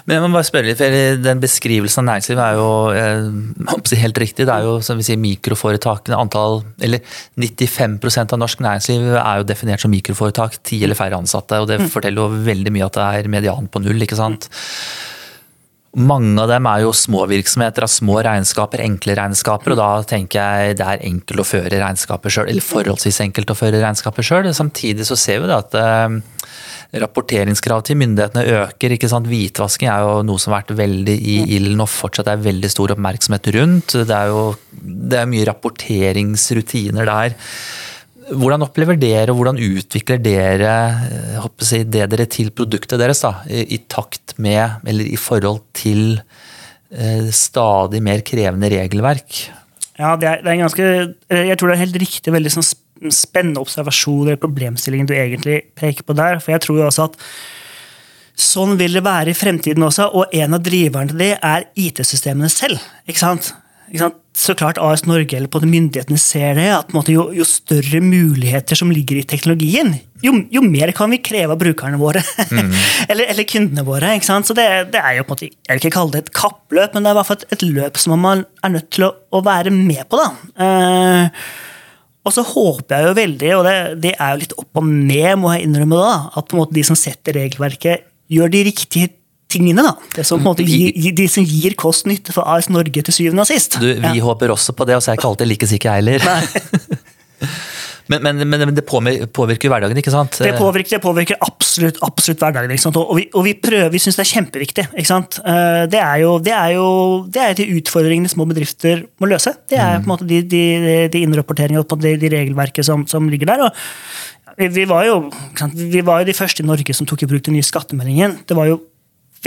Men 0.07 0.17
jeg 0.17 0.23
må 0.23 0.31
bare 0.37 0.47
spørre 0.47 0.69
litt, 0.69 0.81
for 0.81 1.23
Den 1.23 1.41
beskrivelsen 1.43 2.03
av 2.03 2.09
næringslivet 2.11 2.43
er 2.43 2.59
jo 2.59 2.69
eh, 2.95 4.01
helt 4.03 4.21
riktig. 4.23 4.47
Det 4.47 4.53
er 4.53 4.67
jo 4.67 4.77
som 4.85 4.99
vi 4.99 5.07
sier, 5.07 5.19
mikroforetakene. 5.21 6.17
antall, 6.17 6.61
eller 6.83 7.03
95% 7.37 8.35
av 8.35 8.41
norsk 8.41 8.63
næringsliv 8.63 8.96
er 9.17 9.41
jo 9.41 9.47
definert 9.47 9.83
som 9.83 9.93
mikroforetak. 9.93 10.59
Ti 10.65 10.81
eller 10.85 10.97
færre 10.99 11.19
ansatte. 11.19 11.59
og 11.61 11.67
Det 11.69 11.79
forteller 11.93 12.23
jo 12.23 12.45
veldig 12.47 12.73
mye 12.73 12.87
at 12.87 12.97
det 12.97 13.05
er 13.21 13.31
median 13.31 13.69
på 13.71 13.83
null. 13.83 14.01
ikke 14.01 14.19
sant? 14.19 14.49
Mange 15.97 16.37
av 16.43 16.51
dem 16.51 16.67
er 16.69 16.83
jo 16.83 16.91
små 16.93 17.23
virksomheter 17.25 17.85
av 17.87 17.89
små 17.89 18.19
regnskaper, 18.21 18.83
enkle 18.83 19.15
regnskaper. 19.17 19.73
og 19.73 19.79
Da 19.79 19.89
tenker 20.05 20.37
jeg 20.37 20.77
det 20.77 20.85
er 20.85 21.05
enkelt 21.07 21.41
å 21.41 21.47
føre 21.47 21.79
regnskapet 21.81 22.33
sjøl, 22.33 22.49
eller 22.51 22.65
forholdsvis 22.65 23.21
enkelt 23.25 23.49
å 23.49 23.57
føre 23.57 23.81
regnskapet 23.81 24.27
sjøl. 24.27 24.49
Samtidig 24.53 25.07
så 25.09 25.17
ser 25.17 25.41
vi 25.41 25.49
da 25.49 25.57
at 25.63 25.73
eh, 25.79 26.19
rapporteringskrav 27.01 27.81
til 27.87 27.97
myndighetene 28.03 28.45
øker. 28.61 28.93
ikke 28.93 29.09
sant? 29.09 29.27
Hvitvasking 29.31 29.89
er 29.89 30.05
jo 30.05 30.21
noe 30.27 30.39
som 30.39 30.53
har 30.53 30.61
vært 30.61 30.77
veldig 30.77 31.17
i 31.17 31.39
ilden 31.57 31.81
og 31.81 31.89
fortsatt 31.89 32.29
er 32.31 32.45
veldig 32.45 32.71
stor 32.71 32.93
oppmerksomhet 32.93 33.51
rundt. 33.57 33.97
Det 33.97 34.17
er 34.21 34.31
jo 34.31 34.45
det 34.77 35.23
er 35.23 35.29
mye 35.31 35.49
rapporteringsrutiner 35.49 37.09
der. 37.09 37.37
Hvordan 38.27 38.65
opplever 38.65 38.97
dere 38.99 39.31
og 39.31 39.39
hvordan 39.39 39.59
utvikler 39.61 40.19
dere 40.19 40.71
eh, 41.07 41.45
jeg 41.71 41.87
det 41.87 42.07
dere 42.11 42.25
til 42.27 42.51
produktet 42.51 42.99
deres 42.99 43.23
da, 43.23 43.37
i, 43.47 43.63
i 43.77 43.79
takt 43.87 44.35
med, 44.43 44.81
eller 44.87 45.07
i 45.07 45.15
forhold 45.19 45.61
til 45.77 46.19
eh, 46.91 47.29
stadig 47.31 48.01
mer 48.03 48.25
krevende 48.27 48.71
regelverk? 48.73 49.45
Ja, 49.97 50.15
det 50.19 50.27
er, 50.27 50.43
det 50.43 50.51
er 50.51 50.57
en 50.57 50.65
ganske 50.65 50.89
eh, 51.31 51.45
Jeg 51.47 51.57
tror 51.57 51.71
det 51.71 51.77
er 51.77 51.85
helt 51.85 52.01
riktig, 52.03 52.33
veldig 52.35 52.53
sånn 52.57 52.67
spennende 53.13 53.61
observasjon 53.63 54.25
eller 54.25 54.41
problemstillingen 54.41 55.07
du 55.07 55.15
egentlig 55.15 55.61
peker 55.77 56.03
på 56.03 56.17
der. 56.17 56.41
For 56.43 56.55
jeg 56.55 56.65
tror 56.65 56.81
jo 56.81 56.87
også 56.89 57.07
at 57.07 57.17
sånn 58.37 58.75
vil 58.77 58.99
det 58.99 59.05
være 59.05 59.31
i 59.31 59.37
fremtiden 59.37 59.85
også, 59.87 60.11
og 60.13 60.35
en 60.35 60.57
av 60.57 60.61
driverne 60.65 61.13
til 61.13 61.23
det 61.23 61.33
er 61.39 61.67
IT-systemene 61.79 62.49
selv. 62.53 62.81
ikke 63.07 63.23
sant? 63.23 63.53
Ikke 63.87 64.03
sant? 64.03 64.23
Så 64.37 64.53
klart 64.53 64.77
AS 64.77 65.01
Norge 65.09 65.33
eller 65.33 65.49
på 65.49 65.63
myndighetene 65.65 66.19
ser 66.21 66.59
det, 66.59 66.67
at 66.69 66.91
måte, 66.93 67.09
jo, 67.15 67.23
jo 67.33 67.45
større 67.47 68.01
muligheter 68.05 68.77
som 68.77 68.91
ligger 68.93 69.17
i 69.17 69.25
teknologien, 69.25 69.95
jo, 70.21 70.33
jo 70.53 70.61
mer 70.61 70.91
kan 70.97 71.09
vi 71.09 71.17
kreve 71.25 71.55
av 71.55 71.61
brukerne 71.61 71.97
våre. 71.97 72.21
eller, 73.09 73.23
eller 73.23 73.47
kundene 73.49 73.85
våre. 73.87 74.11
ikke 74.13 74.29
sant? 74.29 74.49
Så 74.49 74.53
det, 74.57 74.67
det 74.93 75.01
er 75.01 75.17
jo 75.17 75.25
på 75.25 75.33
en 75.33 75.39
måte, 75.39 75.49
Jeg 75.49 75.71
vil 75.73 75.81
ikke 75.81 75.95
kalle 75.97 76.13
det 76.13 76.21
et 76.27 76.35
kappløp, 76.37 76.93
men 76.93 77.01
det 77.01 77.09
er 77.09 77.17
i 77.17 77.19
hvert 77.19 77.31
fall 77.31 77.39
et, 77.41 77.47
et 77.57 77.65
løp 77.65 77.97
som 78.01 78.13
man 78.27 78.45
er 78.61 78.75
nødt 78.75 78.91
til 78.93 79.07
å, 79.09 79.11
å 79.33 79.41
være 79.45 79.73
med 79.73 80.05
på. 80.05 80.21
da. 80.21 80.29
Eh, 80.67 81.49
og 82.27 82.35
så 82.35 82.43
håper 82.43 82.93
jeg 82.93 83.07
jo 83.07 83.17
veldig, 83.17 83.51
og 83.55 83.65
det, 83.65 83.75
det 84.03 84.13
er 84.19 84.33
jo 84.33 84.41
litt 84.43 84.57
opp 84.59 84.81
og 84.81 84.87
ned, 84.87 85.31
må 85.41 85.53
jeg 85.55 85.65
innrømme, 85.65 86.01
da, 86.03 86.15
at 86.37 86.49
på 86.49 86.57
en 86.57 86.61
måte 86.61 86.77
de 86.77 86.85
som 86.85 86.99
setter 86.99 87.39
regelverket, 87.39 88.05
gjør 88.29 88.51
de 88.51 88.65
riktige 88.67 89.13
tingene. 89.51 89.83
da. 89.85 89.95
Det 90.15 90.25
som 90.27 90.41
måte 90.43 90.65
gir, 90.67 90.91
de 91.15 91.27
som 91.31 91.43
gir 91.47 91.75
kost-nytte 91.79 92.33
for 92.35 92.47
AS 92.47 92.69
Norge 92.73 93.03
til 93.07 93.13
syvende 93.15 93.45
og 93.45 93.49
sist. 93.49 93.79
Du, 93.79 93.87
vi 93.87 94.01
Ja. 94.01 94.23
håper 94.23 94.51
også 94.53 94.75
på 94.75 94.85
det, 94.87 94.95
og 94.97 95.01
så 95.01 95.11
er 95.11 95.15
jeg 95.15 95.21
ikke 95.23 95.29
alltid 95.31 95.47
like 95.47 95.67
sikker, 95.67 95.91
heller. 95.97 96.19
men, 98.11 98.23
men, 98.23 98.43
men, 98.49 98.73
det 98.75 98.83
påvirker 98.87 99.69
hverdagen, 99.71 99.97
ikke 99.99 100.11
sant? 100.13 100.37
Det 100.39 100.53
påvirker, 100.57 100.95
det 100.95 101.01
påvirker 101.03 101.39
absolutt, 101.43 101.99
absolutt 102.05 102.39
hverdagen. 102.43 102.71
Ikke 102.71 102.85
sant? 102.85 102.99
Og 102.99 103.17
vi, 103.19 103.25
og 103.35 103.43
vi 103.47 103.53
prøver, 103.59 103.91
vi 103.93 103.99
syns 104.03 104.19
det 104.19 104.23
er 104.25 104.31
kjempeviktig. 104.31 104.85
Ikke 104.95 105.09
sant? 105.11 105.39
Eh, 105.43 105.83
Det 105.91 105.99
er 106.01 106.23
jo, 106.23 106.37
det 106.43 106.55
er 106.55 106.75
jo 106.77 106.87
det 107.27 107.43
er 107.43 107.57
de 107.59 107.67
utfordringene 107.77 108.31
små 108.31 108.47
bedrifter 108.49 109.05
må 109.19 109.29
løse. 109.31 109.53
Det 109.69 109.77
er 109.79 109.99
på 109.99 110.07
en 110.07 110.13
måte 110.13 110.27
de, 110.29 110.41
de, 110.43 110.63
de 111.13 111.23
innrapporteringene 111.27 111.83
og 111.83 111.89
på 111.91 111.99
de, 112.03 112.15
de 112.19 112.31
regelverket 112.35 112.87
som, 112.87 113.05
som 113.07 113.27
ligger 113.29 113.51
der. 113.51 113.67
Og 113.67 114.67
vi, 114.73 114.85
var 114.89 115.05
jo, 115.05 115.17
vi 115.75 116.01
var 116.01 116.23
jo 116.23 116.29
de 116.31 116.37
første 116.37 116.63
i 116.63 116.67
Norge 116.67 116.95
som 116.97 117.05
tok 117.05 117.23
i 117.23 117.29
bruk 117.29 117.43
den 117.45 117.59
nye 117.59 117.65
skattemeldingen. 117.65 118.39
Det 118.47 118.55
var 118.57 118.71
jo 118.71 118.79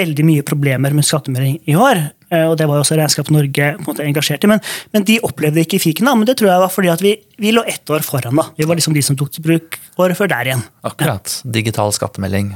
veldig 0.01 0.25
mye 0.27 0.47
problemer 0.49 0.97
med 0.97 1.07
skattemelding 1.07 1.61
i 1.71 1.77
år. 1.79 2.01
eh, 2.33 2.47
Og 2.49 2.57
det 2.59 2.67
var 2.69 2.79
jo 2.81 2.85
også 2.85 2.97
Regnskap 2.99 3.31
Norge 3.35 3.69
på 3.79 3.85
en 3.85 3.89
måte 3.93 4.07
engasjert 4.09 4.45
i. 4.47 4.51
Men, 4.51 4.61
men 4.97 5.05
de 5.09 5.19
opplevde 5.27 5.63
ikke 5.65 5.81
fiken. 5.83 6.09
da, 6.11 6.15
Men 6.19 6.27
det 6.29 6.39
tror 6.41 6.51
jeg 6.53 6.65
var 6.65 6.73
fordi 6.73 6.93
at 6.93 7.05
vi, 7.05 7.15
vi 7.39 7.53
lå 7.57 7.65
ett 7.69 7.91
år 7.91 8.03
foran. 8.07 8.37
da. 8.41 8.49
Vi 8.59 8.67
var 8.69 8.79
liksom 8.81 8.97
de 8.97 9.03
som 9.07 9.17
tok 9.21 9.31
til 9.37 9.45
bruk 9.47 9.79
året 10.01 10.17
før 10.19 10.33
der 10.33 10.51
igjen. 10.53 10.65
Akkurat. 10.87 11.41
Digital 11.45 11.93
skattemelding. 11.97 12.55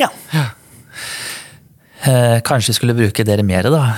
Ja. 0.00 0.08
Eh, 2.06 2.38
kanskje 2.44 2.74
skulle 2.76 2.94
bruke 2.94 3.24
dere 3.26 3.42
mer, 3.42 3.66
da. 3.72 3.96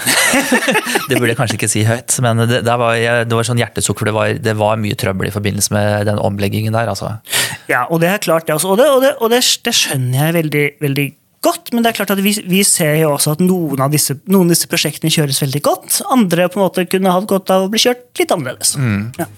det 1.10 1.18
burde 1.18 1.32
jeg 1.34 1.36
kanskje 1.40 1.56
ikke 1.58 1.68
si 1.68 1.82
høyt, 1.84 2.14
men 2.24 2.38
det, 2.46 2.60
det, 2.64 2.76
var, 2.80 2.94
det 3.26 3.34
var 3.36 3.44
sånn 3.48 3.58
hjertesukk, 3.60 3.98
for 4.00 4.08
det 4.08 4.14
var, 4.16 4.36
det 4.38 4.54
var 4.56 4.78
mye 4.80 4.96
trøbbel 4.96 5.28
i 5.28 5.34
forbindelse 5.34 5.74
med 5.74 6.06
den 6.08 6.20
omleggingen 6.22 6.72
der. 6.78 6.88
altså. 6.94 7.16
Ja, 7.68 7.82
og 7.90 8.00
det 8.00 8.12
er 8.14 8.22
klart 8.24 8.46
det 8.48 8.54
også. 8.54 8.70
Og 8.72 8.78
det, 8.80 8.86
og 8.94 9.02
det, 9.04 9.10
og 9.18 9.34
det, 9.34 9.42
det 9.66 9.74
skjønner 9.76 10.22
jeg 10.28 10.36
veldig, 10.38 10.64
veldig 10.86 11.06
godt. 11.44 11.72
Men 11.72 11.84
det 11.84 11.92
er 11.92 11.98
klart 12.00 12.12
at 12.14 12.22
vi, 12.24 12.32
vi 12.48 12.62
ser 12.66 12.96
jo 13.02 13.12
også 13.14 13.36
at 13.36 13.42
noen 13.44 13.80
av, 13.84 13.92
disse, 13.94 14.16
noen 14.26 14.48
av 14.48 14.54
disse 14.56 14.68
prosjektene 14.70 15.12
kjøres 15.12 15.42
veldig 15.44 15.62
godt. 15.66 16.00
Andre 16.14 16.48
på 16.50 16.60
en 16.60 16.66
måte 16.66 16.86
kunne 16.90 17.12
hatt 17.14 17.28
godt 17.30 17.52
av 17.54 17.66
å 17.66 17.70
bli 17.72 17.82
kjørt 17.82 18.08
litt 18.22 18.34
annerledes. 18.34 18.74
Ja. 19.20 19.28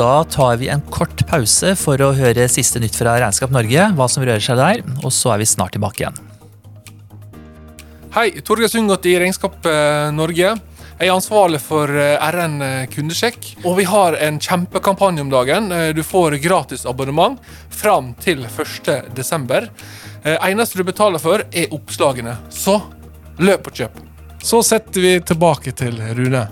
Da 0.00 0.12
tar 0.32 0.56
vi 0.60 0.70
en 0.72 0.80
kort 0.94 1.26
pause 1.28 1.74
for 1.76 2.00
å 2.00 2.12
høre 2.16 2.46
siste 2.48 2.80
nytt 2.80 2.96
fra 2.96 3.18
Regnskap 3.20 3.52
Norge, 3.52 3.90
hva 3.98 4.06
som 4.08 4.24
rører 4.24 4.40
seg 4.44 4.56
der, 4.60 4.82
og 5.02 5.12
så 5.12 5.34
er 5.34 5.42
vi 5.42 5.48
snart 5.50 5.74
tilbake 5.76 6.06
igjen. 6.06 6.20
Hei, 8.14 8.30
Torgeir 8.42 8.70
Sundgodt 8.72 9.06
i 9.06 9.18
Regnskap 9.20 9.66
eh, 9.70 10.08
Norge. 10.16 10.54
Jeg 11.00 11.08
er 11.08 11.14
ansvarlig 11.14 11.60
for 11.64 11.88
eh, 11.96 12.16
RN 12.34 12.56
kundesjekk, 12.92 13.52
og 13.64 13.78
vi 13.78 13.86
har 13.88 14.16
en 14.20 14.40
kjempekampanje 14.42 15.22
om 15.24 15.30
dagen. 15.32 15.70
Eh, 15.72 15.90
Du 15.96 16.02
får 16.04 16.38
gratis 16.42 16.86
abonnement 16.90 17.38
fram 17.72 18.10
til 18.20 18.42
1.12. 18.48 19.68
Eneste 20.24 20.80
du 20.80 20.84
betaler 20.84 21.22
for, 21.22 21.44
er 21.52 21.72
oppslagene. 21.72 22.36
Så 22.52 22.76
løp 23.40 23.70
og 23.70 23.76
kjøp. 23.76 24.00
Så 24.44 24.62
setter 24.64 25.04
vi 25.04 25.14
tilbake 25.24 25.72
til 25.76 26.00
Rune. 26.16 26.46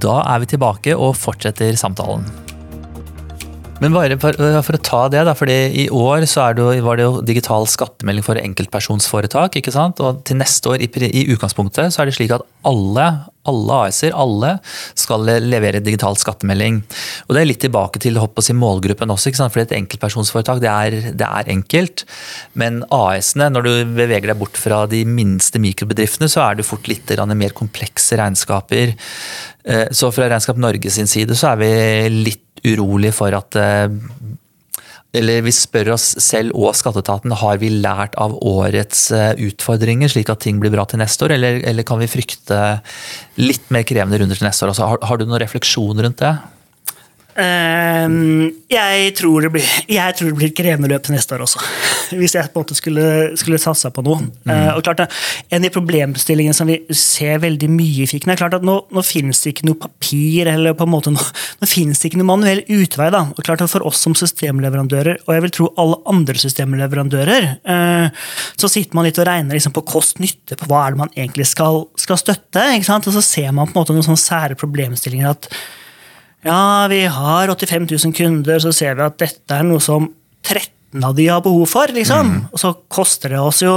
Da 0.00 0.20
er 0.30 0.42
vi 0.42 0.48
tilbake 0.54 0.94
og 0.96 1.14
fortsetter 1.18 1.76
samtalen. 1.78 2.24
Men 3.82 3.92
bare 3.92 4.16
for, 4.22 4.36
øh, 4.38 4.60
for 4.62 4.78
å 4.78 4.82
ta 4.86 5.00
det, 5.10 5.24
da, 5.26 5.34
fordi 5.36 5.56
i 5.84 5.88
år 5.90 6.22
det 6.24 6.82
var 6.84 6.96
det 6.96 7.04
jo 7.04 7.20
digital 7.20 7.66
skattemelding 7.66 8.24
for 8.24 8.38
enkeltpersonsforetak. 8.38 9.56
ikke 9.56 9.72
sant? 9.74 10.00
Og 10.00 10.24
til 10.24 10.36
neste 10.36 10.70
år, 10.70 10.78
i, 10.80 10.88
i 11.10 11.26
utgangspunktet, 11.34 11.92
så 11.92 12.02
er 12.02 12.06
det 12.06 12.14
slik 12.14 12.30
at 12.32 12.46
alle, 12.64 13.26
alle 13.50 13.78
AS-er 13.88 14.14
alle 14.16 14.54
skal 14.98 15.26
levere 15.44 15.82
digital 15.84 16.16
skattemelding. 16.20 16.80
Og 17.26 17.34
det 17.36 17.42
er 17.42 17.48
litt 17.50 17.62
tilbake 17.64 18.02
til 18.02 18.18
hopp 18.20 18.40
og 18.40 18.46
si 18.46 18.56
målgruppen 18.56 19.12
også, 19.14 19.30
ikke 19.30 19.42
sant? 19.42 19.54
fordi 19.54 19.66
et 19.68 19.76
enkeltpersonsforetak 19.80 20.62
det 20.64 20.70
er, 20.70 20.98
det 21.16 21.28
er 21.28 21.50
enkelt. 21.54 22.06
Men 22.60 22.82
AS-ene, 22.94 23.50
når 23.54 23.66
du 23.66 23.72
beveger 23.96 24.32
deg 24.32 24.40
bort 24.40 24.60
fra 24.60 24.84
de 24.90 25.04
minste 25.08 25.60
mikrobedriftene, 25.62 26.30
så 26.30 26.46
er 26.46 26.60
det 26.60 26.68
fort 26.68 26.88
litt 26.90 27.12
mer 27.34 27.54
komplekse 27.56 28.18
regnskaper. 28.20 28.94
Eh, 29.64 29.86
Så 29.90 30.10
fra 30.12 30.28
Regnskap 30.28 30.58
Norge 30.60 30.90
sin 30.90 31.08
side 31.10 31.36
så 31.36 31.52
er 31.52 31.60
vi 31.62 31.70
litt 32.30 32.64
urolig 32.64 33.12
for 33.16 33.34
at 33.36 33.56
eh, 33.60 33.88
eller 35.14 35.44
vi 35.46 35.52
spør 35.54 35.92
oss 35.94 36.06
selv 36.22 36.54
og 36.58 36.74
skatteetaten 36.76 37.34
har 37.40 37.60
vi 37.62 37.70
lært 37.72 38.16
av 38.20 38.34
årets 38.44 39.06
eh, 39.14 39.32
utfordringer, 39.48 40.10
slik 40.10 40.32
at 40.32 40.42
ting 40.44 40.58
blir 40.62 40.74
bra 40.74 40.86
til 40.90 41.00
neste 41.02 41.26
år, 41.26 41.36
eller, 41.36 41.60
eller 41.70 41.86
kan 41.86 42.02
vi 42.02 42.10
frykte 42.10 42.60
litt 43.40 43.70
mer 43.74 43.86
krevende 43.86 44.20
runder 44.20 44.38
til 44.38 44.48
neste 44.48 44.66
år? 44.66 44.74
Altså, 44.74 44.90
har, 44.92 45.02
har 45.06 45.20
du 45.20 45.26
noen 45.28 45.42
refleksjon 45.42 46.02
rundt 46.04 46.22
det? 46.22 46.34
Ehm, 47.34 48.52
jeg, 48.70 49.10
tror 49.18 49.42
det 49.42 49.50
blir, 49.56 49.70
jeg 49.90 50.14
tror 50.14 50.28
det 50.30 50.38
blir 50.38 50.50
et 50.52 50.56
krevende 50.56 50.90
løp 50.90 51.08
neste 51.10 51.34
år 51.34 51.42
også. 51.46 51.62
Hvis 52.20 52.36
jeg 52.36 52.50
på 52.52 52.60
en 52.60 52.64
måte 52.64 52.76
skulle, 52.78 53.06
skulle 53.40 53.58
satsa 53.58 53.90
på 53.94 54.04
noe. 54.06 54.28
Eh, 54.46 54.70
og 54.74 54.84
klart 54.86 55.02
det, 55.02 55.08
En 55.54 55.66
av 55.66 55.74
problemstillingene 55.74 56.54
som 56.56 56.70
vi 56.70 56.78
ser 56.94 57.42
veldig 57.42 57.68
mye 57.72 58.06
i 58.06 58.08
fiken, 58.10 58.30
er 58.30 58.38
klart 58.38 58.56
at 58.58 58.66
nå, 58.66 58.76
nå 58.94 59.04
finnes 59.06 59.42
det 59.42 59.54
ikke 59.54 59.68
noe 59.68 59.80
papir, 59.82 60.50
eller 60.52 60.76
på 60.78 60.86
en 60.86 60.94
måte 60.94 61.14
nå, 61.14 61.28
nå 61.60 61.70
finnes 61.70 62.00
det 62.00 62.12
ikke 62.12 62.22
noe 62.22 62.30
manuell 62.30 62.62
utvei. 62.68 63.10
da. 63.14 63.26
Og 63.34 63.42
klart 63.42 63.64
at 63.64 63.72
For 63.74 63.82
oss 63.88 64.04
som 64.04 64.14
systemleverandører, 64.14 65.24
og 65.26 65.34
jeg 65.34 65.46
vil 65.46 65.54
tro 65.58 65.70
alle 65.80 65.98
andre 66.10 66.38
systemleverandører, 66.38 67.48
eh, 67.74 68.26
så 68.54 68.70
sitter 68.70 68.94
man 68.94 69.08
litt 69.08 69.18
og 69.18 69.26
regner 69.26 69.58
liksom 69.58 69.74
på 69.74 69.86
kost-nytte 69.90 70.58
på 70.60 70.70
hva 70.70 70.84
er 70.84 70.94
det 70.94 71.02
man 71.02 71.16
egentlig 71.16 71.48
skal, 71.50 71.88
skal 71.98 72.20
støtte. 72.20 72.68
Og 72.84 73.14
så 73.16 73.22
ser 73.24 73.50
man 73.50 73.66
på 73.66 73.74
en 73.74 73.82
måte 73.82 73.96
noen 73.96 74.06
sånne 74.06 74.22
sære 74.22 74.58
problemstillinger. 74.60 75.34
at 75.34 75.50
ja, 76.44 76.86
vi 76.92 77.04
har 77.08 77.48
85 77.48 77.88
000 77.90 78.14
kunder, 78.16 78.60
så 78.60 78.72
ser 78.74 78.98
vi 78.98 79.06
at 79.06 79.18
dette 79.20 79.56
er 79.56 79.66
noe 79.66 79.82
som 79.82 80.10
13 80.44 81.04
av 81.04 81.16
de 81.16 81.26
har 81.26 81.42
behov 81.42 81.66
for. 81.66 81.90
liksom. 81.90 82.34
Og 82.52 82.60
så 82.60 82.70
koster 82.92 83.34
det 83.34 83.40
oss 83.42 83.64
jo 83.64 83.72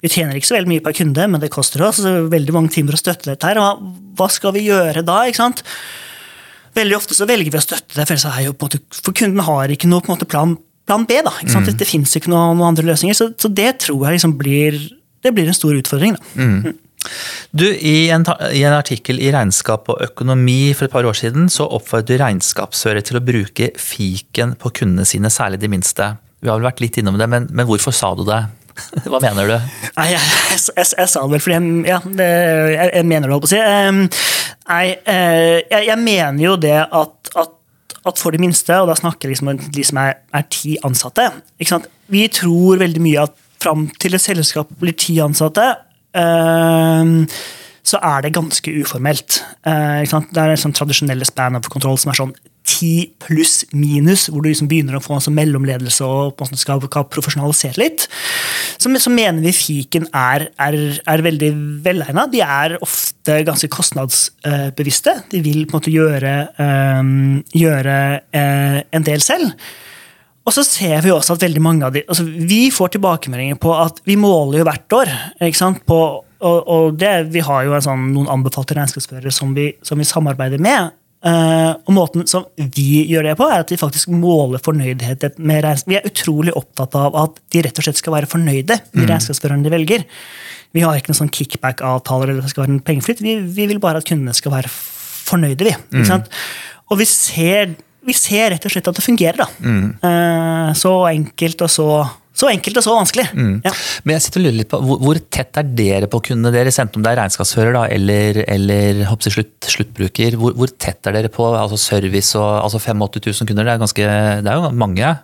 Vi 0.00 0.08
tjener 0.08 0.38
ikke 0.38 0.48
så 0.48 0.56
veldig 0.56 0.70
mye 0.70 0.84
per 0.84 0.96
kunde, 0.96 1.26
men 1.28 1.42
det 1.42 1.52
koster 1.52 1.82
oss 1.84 2.00
veldig 2.00 2.54
mange 2.54 2.72
timer 2.72 2.96
å 2.96 3.00
støtte 3.00 3.32
dette 3.32 3.50
her. 3.50 3.60
Hva, 3.60 3.74
hva 4.16 4.28
skal 4.32 4.54
vi 4.56 4.68
gjøre 4.68 5.04
da? 5.04 5.24
ikke 5.28 5.42
sant? 5.42 5.64
Veldig 6.74 6.96
ofte 6.96 7.16
så 7.18 7.26
velger 7.28 7.52
vi 7.52 7.60
å 7.60 7.66
støtte 7.66 7.98
det, 7.98 8.06
for, 8.08 8.18
er 8.18 8.78
for 9.02 9.14
kunden 9.14 9.44
har 9.46 9.70
ikke 9.70 9.90
noe 9.90 10.02
måte 10.08 10.26
plan, 10.26 10.56
plan 10.88 11.04
B. 11.06 11.20
da, 11.22 11.34
ikke 11.38 11.52
sant? 11.52 11.68
Det, 11.70 11.76
det 11.82 11.86
fins 11.86 12.16
ikke 12.18 12.32
noen, 12.32 12.56
noen 12.58 12.72
andre 12.72 12.88
løsninger, 12.88 13.14
så, 13.18 13.28
så 13.38 13.50
det 13.50 13.76
tror 13.84 14.08
jeg 14.08 14.18
liksom 14.18 14.34
blir 14.40 14.80
det 15.24 15.32
blir 15.32 15.48
en 15.48 15.56
stor 15.56 15.76
utfordring. 15.76 16.16
da. 16.18 16.72
Du, 17.52 17.66
i 17.68 18.08
en, 18.10 18.24
I 18.50 18.64
en 18.64 18.76
artikkel 18.76 19.20
i 19.22 19.30
Regnskap 19.34 19.88
og 19.92 20.02
økonomi 20.04 20.74
for 20.74 20.88
et 20.88 20.94
par 20.94 21.06
år 21.06 21.16
siden 21.18 21.50
så 21.52 21.66
oppfordret 21.66 22.10
du 22.10 22.22
regnskapsfører 22.22 23.04
til 23.04 23.20
å 23.20 23.24
bruke 23.24 23.70
fiken 23.80 24.56
på 24.60 24.72
kundene 24.80 25.06
sine, 25.08 25.30
særlig 25.32 25.60
de 25.62 25.70
minste. 25.72 26.14
Vi 26.44 26.50
har 26.50 26.60
vel 26.60 26.68
vært 26.68 26.82
litt 26.84 26.98
innom 27.00 27.18
det, 27.20 27.28
men, 27.30 27.48
men 27.52 27.68
hvorfor 27.68 27.94
sa 27.94 28.12
du 28.16 28.24
det? 28.28 28.42
Hva 29.10 29.20
mener 29.22 29.48
du? 29.48 29.54
Nei, 29.98 30.08
jeg, 30.10 30.22
jeg, 30.50 30.62
jeg, 30.74 30.88
jeg 30.98 31.10
sa 31.10 31.22
det 31.22 31.34
vel 31.36 31.44
fordi 31.44 31.56
jeg, 31.56 31.84
ja, 31.88 32.00
det, 32.20 32.30
jeg, 32.74 33.06
mener 33.06 33.28
det, 33.28 33.36
holdt 33.36 33.46
på 33.46 33.50
å 33.50 33.54
si. 33.54 33.60
Nei, 34.64 34.84
eh, 35.12 35.60
jeg, 35.70 35.98
mener 36.00 36.42
jo 36.42 36.56
det 36.60 36.76
at, 36.82 37.32
at, 37.38 37.54
at 38.10 38.20
for 38.20 38.34
de 38.34 38.40
minste, 38.42 38.76
og 38.80 38.90
da 38.90 38.98
snakker 38.98 39.28
jeg 39.28 39.36
liksom 39.36 39.52
om 39.54 39.62
de 39.78 39.86
som 39.86 40.00
er, 40.02 40.18
er 40.34 40.46
ti 40.52 40.74
ansatte? 40.86 41.30
Vi 42.12 42.26
tror 42.32 42.82
veldig 42.82 43.04
mye 43.04 43.26
at 43.28 43.40
fram 43.64 43.86
til 44.00 44.16
et 44.16 44.24
selskap 44.24 44.72
blir 44.80 44.96
ti 44.98 45.16
ansatte, 45.24 45.64
så 47.84 48.00
er 48.00 48.24
det 48.24 48.34
ganske 48.34 48.72
uformelt. 48.80 49.42
Eh? 49.66 50.02
Det 50.08 50.40
er 50.40 50.56
sånn 50.60 50.76
tradisjonelle 50.76 51.26
span 51.28 51.58
of 51.58 51.68
control 51.72 51.98
som 52.00 52.12
er 52.12 52.20
sånn 52.20 52.36
ti 52.64 53.12
pluss 53.20 53.66
minus, 53.76 54.30
hvor 54.32 54.40
du 54.40 54.48
liksom 54.48 54.70
begynner 54.70 54.96
å 54.96 55.02
få 55.04 55.18
sånn 55.20 55.36
mellomledelse 55.36 56.06
og 56.08 56.32
på 56.32 56.46
en 56.46 56.54
måte 56.54 56.62
skal, 56.62 56.80
skal 56.88 57.04
profesjonalisere 57.12 57.80
litt. 57.82 58.06
Så, 58.80 58.88
så 58.88 59.12
mener 59.12 59.44
vi 59.44 59.52
fiken 59.52 60.08
er, 60.16 60.46
er, 60.56 60.78
er 61.04 61.24
veldig 61.26 61.50
velegna. 61.84 62.24
De 62.32 62.40
er 62.40 62.78
ofte 62.80 63.42
ganske 63.44 63.68
kostnadsbevisste. 63.72 65.18
De 65.34 65.42
vil 65.44 65.66
på 65.66 65.74
en 65.76 65.82
måte 65.82 65.92
gjøre, 65.92 66.34
øh, 66.64 67.14
gjøre 67.52 67.98
øh, 68.40 68.78
en 68.96 69.08
del 69.12 69.24
selv. 69.24 69.52
Og 70.44 70.52
så 70.52 70.64
ser 70.66 71.00
vi 71.04 71.12
også 71.12 71.38
at 71.38 71.44
veldig 71.46 71.62
mange 71.64 71.86
av 71.86 71.94
de, 71.94 72.02
altså 72.04 72.26
Vi 72.26 72.66
får 72.74 72.94
tilbakemeldinger 72.96 73.56
på 73.60 73.72
at 73.80 74.02
vi 74.04 74.18
måler 74.20 74.60
jo 74.60 74.66
hvert 74.68 74.96
år. 74.98 75.12
ikke 75.40 75.60
sant, 75.60 75.80
på, 75.88 76.00
og, 76.20 76.58
og 76.68 76.98
det, 77.00 77.14
Vi 77.32 77.44
har 77.44 77.64
jo 77.64 77.76
en 77.76 77.86
sånn, 77.86 78.10
noen 78.12 78.28
anbefalte 78.32 78.76
regnskapsførere 78.76 79.32
som, 79.32 79.56
som 79.82 80.00
vi 80.00 80.08
samarbeider 80.08 80.60
med. 80.62 80.92
Uh, 81.24 81.72
og 81.88 81.94
måten 81.96 82.26
som 82.28 82.42
vi 82.60 83.06
gjør 83.08 83.30
det 83.30 83.38
på, 83.38 83.46
er 83.48 83.62
at 83.62 83.70
vi 83.72 83.80
faktisk 83.80 84.10
måler 84.12 84.60
fornøydhet 84.60 85.38
med 85.40 85.62
regnskap. 85.64 85.88
Vi 85.88 85.96
er 85.96 86.10
utrolig 86.10 86.52
opptatt 86.52 86.98
av 87.00 87.16
at 87.16 87.38
de 87.54 87.62
rett 87.64 87.80
og 87.80 87.86
slett 87.86 88.02
skal 88.02 88.18
være 88.18 88.28
fornøyde 88.28 88.76
med 88.92 89.08
regnskapsførerne 89.08 89.64
de 89.64 89.72
velger. 89.72 90.04
Vi 90.76 90.82
har 90.84 90.98
ikke 90.98 91.14
noen 91.14 91.22
sånn 91.22 91.32
kickback-avtaler 91.32 92.34
eller 92.34 92.44
det 92.44 92.52
skal 92.52 92.66
være 92.66 92.74
en 92.74 92.84
pengeflyt. 92.84 93.24
Vi, 93.24 93.38
vi 93.56 93.68
vil 93.70 93.80
bare 93.80 94.02
at 94.02 94.08
kundene 94.10 94.36
skal 94.36 94.52
være 94.52 94.68
fornøyde. 94.74 95.64
vi. 95.64 95.72
Ikke 95.94 96.10
sant? 96.10 96.28
Og 96.92 97.00
vi 97.00 97.08
ser, 97.08 97.72
vi 98.04 98.16
ser 98.16 98.52
rett 98.54 98.66
og 98.66 98.74
slett 98.74 98.90
at 98.90 98.98
det 98.98 99.04
fungerer. 99.04 99.40
da. 99.44 99.48
Eh, 100.08 100.68
så 100.78 100.92
enkelt 101.08 101.64
og 101.64 101.72
så, 101.72 101.88
så 102.34 102.50
enkelt 102.50 102.80
og 102.80 102.86
så 102.86 102.96
vanskelig. 102.96 103.26
Ja. 103.64 103.72
Men 104.04 104.16
jeg 104.16 104.24
sitter 104.26 104.42
og 104.42 104.46
lurer 104.46 104.58
litt 104.60 104.70
på, 104.72 104.80
hvor, 104.88 105.02
hvor 105.02 105.20
tett 105.36 105.60
er 105.60 105.74
dere 105.82 106.08
på 106.10 106.22
kundene 106.28 106.54
deres, 106.54 106.80
enten 106.82 107.00
om 107.00 107.06
det 107.06 107.14
er 107.14 107.20
regnskapsfører 107.22 107.76
da, 107.76 107.84
eller, 107.96 108.42
eller 108.44 109.04
slutt, 109.28 109.54
sluttbruker? 109.70 110.38
Hvor, 110.40 110.56
hvor 110.58 110.72
tett 110.72 111.10
er 111.10 111.18
dere 111.18 111.32
på 111.32 111.48
altså 111.52 111.80
service 111.80 112.34
og 112.40 112.48
altså 112.64 112.82
85 112.82 113.30
000 113.30 113.52
kunder? 113.52 113.68
Det 113.68 113.76
er, 113.76 113.84
ganske, 113.86 114.10
det 114.44 114.52
er 114.52 114.60
jo 114.60 114.74
mange. 114.84 115.14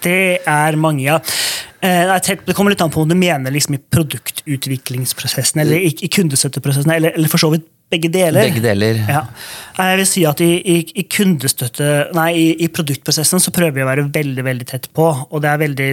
Det 0.00 0.20
er 0.48 0.80
mange, 0.80 1.04
ja. 1.04 1.18
Eh, 1.80 2.14
det 2.20 2.54
kommer 2.56 2.74
litt 2.74 2.82
an 2.84 2.92
på 2.92 3.02
om 3.02 3.08
du 3.08 3.16
mener 3.16 3.52
liksom 3.52 3.76
i 3.76 3.82
produktutviklingsprosessen 3.92 5.62
eller 5.62 5.80
i, 5.80 5.92
i 6.04 6.10
kundestøtteprosessen, 6.12 6.92
eller, 6.92 7.14
eller 7.16 7.32
for 7.32 7.40
så 7.40 7.52
vidt 7.54 7.68
begge 7.90 8.10
deler. 8.12 8.46
Begge 8.46 8.62
deler. 8.62 9.02
Ja. 9.08 9.24
Jeg 9.80 9.98
vil 10.00 10.08
si 10.08 10.22
at 10.28 10.40
i, 10.44 10.52
i, 10.60 10.78
i 11.02 11.04
kundestøtte, 11.10 11.90
nei, 12.16 12.30
i, 12.38 12.46
i 12.64 12.70
produktprosessen 12.72 13.42
så 13.42 13.52
prøver 13.54 13.78
vi 13.78 13.84
å 13.84 13.90
være 13.90 14.06
veldig 14.14 14.46
veldig 14.46 14.68
tett 14.70 14.88
på. 14.96 15.10
og 15.28 15.42
det 15.42 15.50
er 15.50 15.62
veldig 15.66 15.90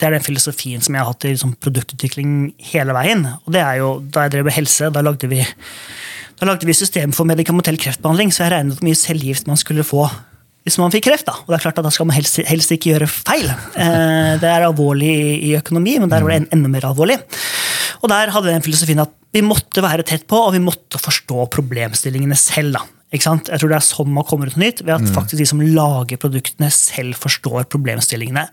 det 0.00 0.08
er 0.08 0.14
den 0.16 0.24
filosofien 0.24 0.80
som 0.80 0.94
jeg 0.96 1.02
har 1.02 1.10
hatt 1.12 1.26
i 1.28 1.34
liksom, 1.34 1.52
produktutvikling 1.60 2.54
hele 2.70 2.94
veien. 2.96 3.26
og 3.44 3.52
det 3.52 3.60
er 3.60 3.82
jo, 3.82 3.90
Da 4.00 4.24
jeg 4.24 4.36
drev 4.36 4.48
med 4.48 4.56
helse, 4.56 4.88
da 4.94 5.02
lagde 5.04 5.28
vi 5.28 5.42
da 6.40 6.46
lagde 6.48 6.64
vi 6.64 6.72
system 6.72 7.12
for 7.12 7.28
medikamentell 7.28 7.76
kreftbehandling, 7.76 8.30
så 8.32 8.46
jeg 8.46 8.54
regnet 8.54 8.78
hvor 8.78 8.86
mye 8.86 8.96
cellegift 8.96 9.48
man 9.50 9.60
skulle 9.60 9.84
få 9.84 10.06
hvis 10.64 10.76
man 10.80 10.92
fikk 10.92 11.06
kreft. 11.08 11.28
Da 11.28 11.36
Og 11.40 11.48
det 11.48 11.58
er 11.58 11.64
klart 11.66 11.80
at 11.80 11.86
da 11.86 11.92
skal 11.92 12.08
man 12.08 12.16
helst, 12.16 12.40
helst 12.48 12.72
ikke 12.74 12.94
gjøre 12.94 13.08
feil. 13.08 13.48
Eh, 13.48 14.32
det 14.40 14.48
er 14.48 14.66
alvorlig 14.66 15.10
i, 15.40 15.54
økonomi, 15.56 15.98
men 16.00 16.12
der 16.12 16.24
var 16.24 16.34
det 16.34 16.42
en, 16.42 16.48
enda 16.56 16.72
mer 16.72 16.88
alvorlig. 16.90 17.16
Og 18.00 18.08
der 18.12 18.32
hadde 18.34 18.54
den 18.54 18.64
filosofien 18.64 19.02
at 19.02 19.12
vi 19.34 19.42
måtte 19.46 19.84
være 19.84 20.06
tett 20.06 20.26
på, 20.30 20.38
og 20.46 20.54
vi 20.56 20.62
måtte 20.62 20.98
forstå 21.00 21.46
problemstillingene 21.54 22.38
selv. 22.38 22.78
da. 22.78 22.86
Ikke 23.10 23.26
sant? 23.26 23.50
Jeg 23.50 23.62
tror 23.62 23.72
det 23.72 23.78
er 23.80 23.86
sånn 23.86 24.12
man 24.14 24.26
kommer 24.26 24.50
ut 24.50 24.56
noe 24.56 24.68
nytt, 24.68 24.82
ved 24.86 24.96
at 24.96 25.14
faktisk 25.14 25.40
de 25.42 25.48
som 25.50 25.62
lager 25.62 26.20
produktene, 26.20 26.70
selv 26.74 27.18
forstår 27.18 27.68
problemstillingene. 27.70 28.46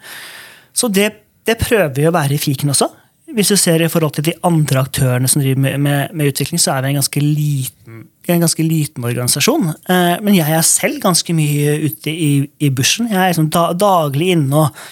Så 0.78 0.90
det, 0.94 1.12
det 1.48 1.60
prøver 1.62 1.94
vi 1.96 2.08
å 2.10 2.14
være 2.16 2.38
i 2.38 2.42
fiken 2.42 2.74
også. 2.74 2.90
Hvis 3.36 3.50
du 3.52 3.58
ser 3.60 3.82
i 3.84 3.90
forhold 3.92 4.14
til 4.16 4.30
de 4.30 4.34
andre 4.48 4.86
aktørene 4.86 5.28
som 5.28 5.42
driver 5.44 5.60
med, 5.60 5.82
med, 5.84 6.14
med 6.16 6.32
utvikling, 6.32 6.62
så 6.64 6.74
er 6.74 6.86
vi 6.86 6.94
en 6.94 7.00
ganske 7.02 7.24
liten, 7.24 8.06
en 8.32 8.46
ganske 8.46 8.64
liten 8.64 9.08
organisasjon. 9.10 9.74
Eh, 9.76 10.14
men 10.24 10.38
jeg 10.38 10.54
er 10.56 10.64
selv 10.66 11.02
ganske 11.04 11.36
mye 11.36 11.74
ute 11.90 12.14
i, 12.14 12.32
i 12.64 12.72
bushen. 12.72 13.10
Jeg 13.12 13.20
er 13.20 13.34
liksom 13.34 13.50
da, 13.54 13.66
daglig 13.76 14.32
inne 14.38 14.64
og 14.64 14.88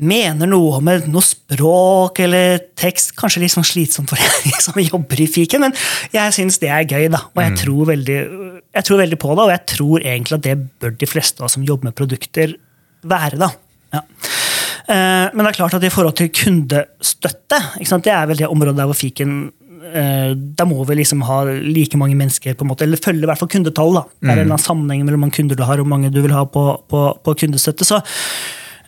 mener 0.00 0.48
noe 0.48 0.78
om 0.78 0.88
noe 1.12 1.24
språk 1.24 2.22
eller 2.24 2.62
tekst. 2.78 3.12
Kanskje 3.18 3.42
litt 3.44 3.54
sånn 3.54 3.66
slitsomt 3.66 4.10
for 4.10 4.20
en 4.48 4.62
som 4.64 4.78
jobber 4.80 5.20
i 5.20 5.28
fiken, 5.30 5.66
men 5.66 5.76
jeg 6.14 6.36
syns 6.36 6.60
det 6.62 6.70
er 6.72 6.88
gøy. 6.88 7.08
da, 7.12 7.22
Og 7.34 7.42
jeg, 7.44 7.56
tror 7.62 7.90
veldig, 7.92 8.18
jeg 8.80 8.88
tror 8.88 9.02
veldig 9.04 9.20
på 9.20 9.34
det, 9.34 9.46
og 9.46 9.54
jeg 9.54 9.64
tror 9.74 10.06
egentlig 10.14 10.38
at 10.40 10.46
det 10.48 10.58
bør 10.80 10.96
de 11.00 11.10
fleste 11.10 11.42
av 11.42 11.48
oss 11.50 11.58
som 11.58 11.66
jobber 11.66 11.90
med 11.90 11.98
produkter, 11.98 12.56
være. 13.00 13.38
da. 13.40 13.48
Ja. 13.94 14.02
Eh, 14.90 15.26
Men 15.32 15.44
det 15.44 15.52
er 15.52 15.58
klart 15.60 15.74
at 15.78 15.84
i 15.84 15.92
forhold 15.92 16.16
til 16.18 16.28
kundestøtte, 16.32 17.60
det 17.80 18.12
er 18.12 18.28
vel 18.30 18.40
det 18.42 18.48
området 18.50 18.76
der 18.80 18.88
hvor 18.90 18.98
fiken 18.98 19.50
eh, 19.94 20.32
da 20.36 20.66
må 20.68 20.84
vi 20.84 20.98
liksom 21.00 21.22
ha 21.28 21.42
like 21.48 21.96
mange 22.00 22.16
mennesker, 22.18 22.54
på 22.54 22.64
en 22.66 22.72
måte, 22.72 22.84
eller 22.84 23.00
følge 23.00 23.24
i 23.24 23.30
hvert 23.30 23.40
fall 23.40 23.52
kundetall. 23.52 23.94
da. 24.00 24.04
Det 24.20 24.32
er 24.36 24.44
en 24.44 24.58
sammenheng 24.60 25.04
mellom 25.04 25.24
mange 25.24 25.36
kunder 25.38 25.56
du 25.56 25.64
har 25.64 25.80
og 25.80 25.86
hvor 25.86 25.92
mange 25.96 26.12
du 26.12 26.20
vil 26.24 26.34
ha 26.36 26.44
på, 26.44 26.64
på, 26.88 27.04
på 27.24 27.36
kundestøtte. 27.44 27.84
så 27.88 28.00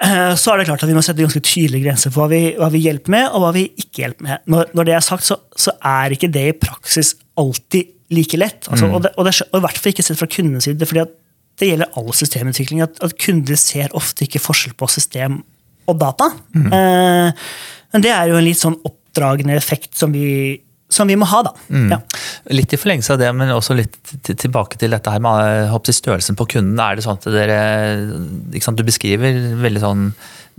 så 0.42 0.52
er 0.52 0.60
det 0.60 0.68
klart 0.68 0.82
at 0.82 0.90
Vi 0.90 0.96
må 0.96 1.02
sette 1.04 1.22
ganske 1.22 1.44
tydelige 1.46 1.86
grenser 1.86 2.12
for 2.12 2.24
hva 2.24 2.32
vi, 2.32 2.42
hva 2.58 2.68
vi 2.72 2.82
hjelper 2.84 3.14
med, 3.14 3.26
og 3.30 3.44
hva 3.44 3.54
vi 3.56 3.66
ikke 3.80 4.04
hjelper 4.04 4.28
med. 4.28 4.44
Når, 4.50 4.72
når 4.76 4.88
det 4.88 4.96
er 4.98 5.04
sagt, 5.06 5.26
så, 5.28 5.38
så 5.58 5.74
er 5.78 6.14
ikke 6.16 6.30
det 6.32 6.46
i 6.50 6.56
praksis 6.58 7.14
alltid 7.40 7.92
like 8.12 8.38
lett. 8.40 8.68
Altså, 8.68 8.90
og, 8.90 9.02
det, 9.04 9.12
og, 9.16 9.26
det, 9.28 9.36
og 9.48 9.60
i 9.60 9.64
hvert 9.64 9.78
fall 9.80 9.94
ikke 9.94 10.04
sett 10.04 10.20
fra 10.20 10.28
kundens 10.30 10.68
side. 10.68 10.88
fordi 10.88 11.06
det 11.60 11.68
gjelder 11.68 11.98
all 12.00 12.10
systemutvikling. 12.16 12.82
At, 12.84 12.98
at 13.04 13.14
kunder 13.20 13.58
ser 13.60 13.94
ofte 13.98 14.26
ikke 14.26 14.42
forskjell 14.42 14.74
på 14.78 14.88
system 14.90 15.40
og 15.90 15.98
data. 16.00 16.30
Eh, 16.56 17.46
men 17.92 18.04
det 18.04 18.12
er 18.14 18.30
jo 18.30 18.38
en 18.38 18.46
litt 18.46 18.60
sånn 18.60 18.78
oppdragende 18.88 19.56
effekt 19.58 19.96
som 19.98 20.14
vi, 20.14 20.60
som 20.92 21.08
vi 21.10 21.16
må 21.18 21.28
ha, 21.30 21.42
da. 21.46 21.54
Ja. 21.92 21.98
Litt 22.52 22.74
i 22.74 22.80
forlengelse 22.80 23.14
av 23.14 23.22
det, 23.22 23.30
men 23.36 23.52
også 23.54 23.76
litt 23.78 23.96
tilbake 24.28 24.80
til 24.80 24.94
dette 24.94 25.12
her 25.12 25.22
med 25.24 25.40
eh, 25.46 25.72
håper 25.72 25.96
størrelsen 25.96 26.38
på 26.38 26.48
kunden. 26.56 26.78
Er 26.82 26.98
det 26.98 27.06
sånn 27.06 27.20
at 27.20 27.28
dere 27.32 27.58
sant, 28.62 28.78
Du 28.78 28.86
beskriver 28.86 29.42
veldig 29.62 29.82
sånn 29.82 30.06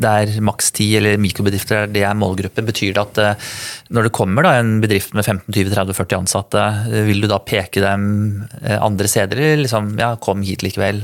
det 0.02 0.10
er 0.10 0.42
maks 0.42 0.72
ti 0.74 0.88
eller 0.98 1.20
mikrobedrifter, 1.22 1.86
det 1.94 2.02
er 2.08 2.18
målgruppen. 2.18 2.66
Betyr 2.66 2.96
det 2.96 3.04
at 3.04 3.20
eh, 3.22 3.50
når 3.94 4.08
det 4.08 4.16
kommer 4.18 4.46
da 4.46 4.56
en 4.58 4.80
bedrift 4.82 5.14
med 5.14 5.26
15-20-30-40 5.26 6.18
ansatte, 6.18 6.64
eh, 6.90 7.06
vil 7.08 7.22
du 7.24 7.30
da 7.30 7.40
peke 7.44 7.84
dem 7.84 8.08
eh, 8.64 8.80
andre 8.80 9.10
steder, 9.12 9.44
liksom 9.62 9.94
ja, 10.02 10.16
kom 10.24 10.42
hit 10.46 10.66
likevel? 10.66 11.04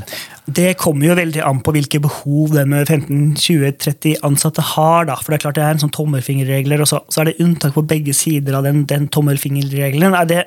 Det 0.55 0.73
kommer 0.79 1.09
jo 1.09 1.17
veldig 1.19 1.41
an 1.45 1.61
på 1.63 1.73
hvilke 1.75 2.01
behov 2.01 2.53
den 2.55 2.71
med 2.71 2.89
15-20-30 2.89 4.19
ansatte 4.25 4.63
har. 4.73 5.07
da, 5.09 5.17
for 5.19 5.31
Det 5.31 5.39
er 5.39 5.45
klart 5.45 5.57
det 5.59 5.65
er 5.65 5.75
en 5.75 5.83
sånn 5.83 5.95
tommelfingerregler, 5.95 6.83
og 6.83 6.89
så, 6.89 7.01
så 7.11 7.21
er 7.21 7.29
det 7.29 7.41
unntak 7.45 7.75
på 7.75 7.85
begge 7.87 8.15
sider 8.17 8.57
av 8.57 8.67
den, 8.67 8.85
den 8.89 9.07
tommelfingerregelen. 9.13 10.15
Er 10.17 10.29
det, 10.29 10.45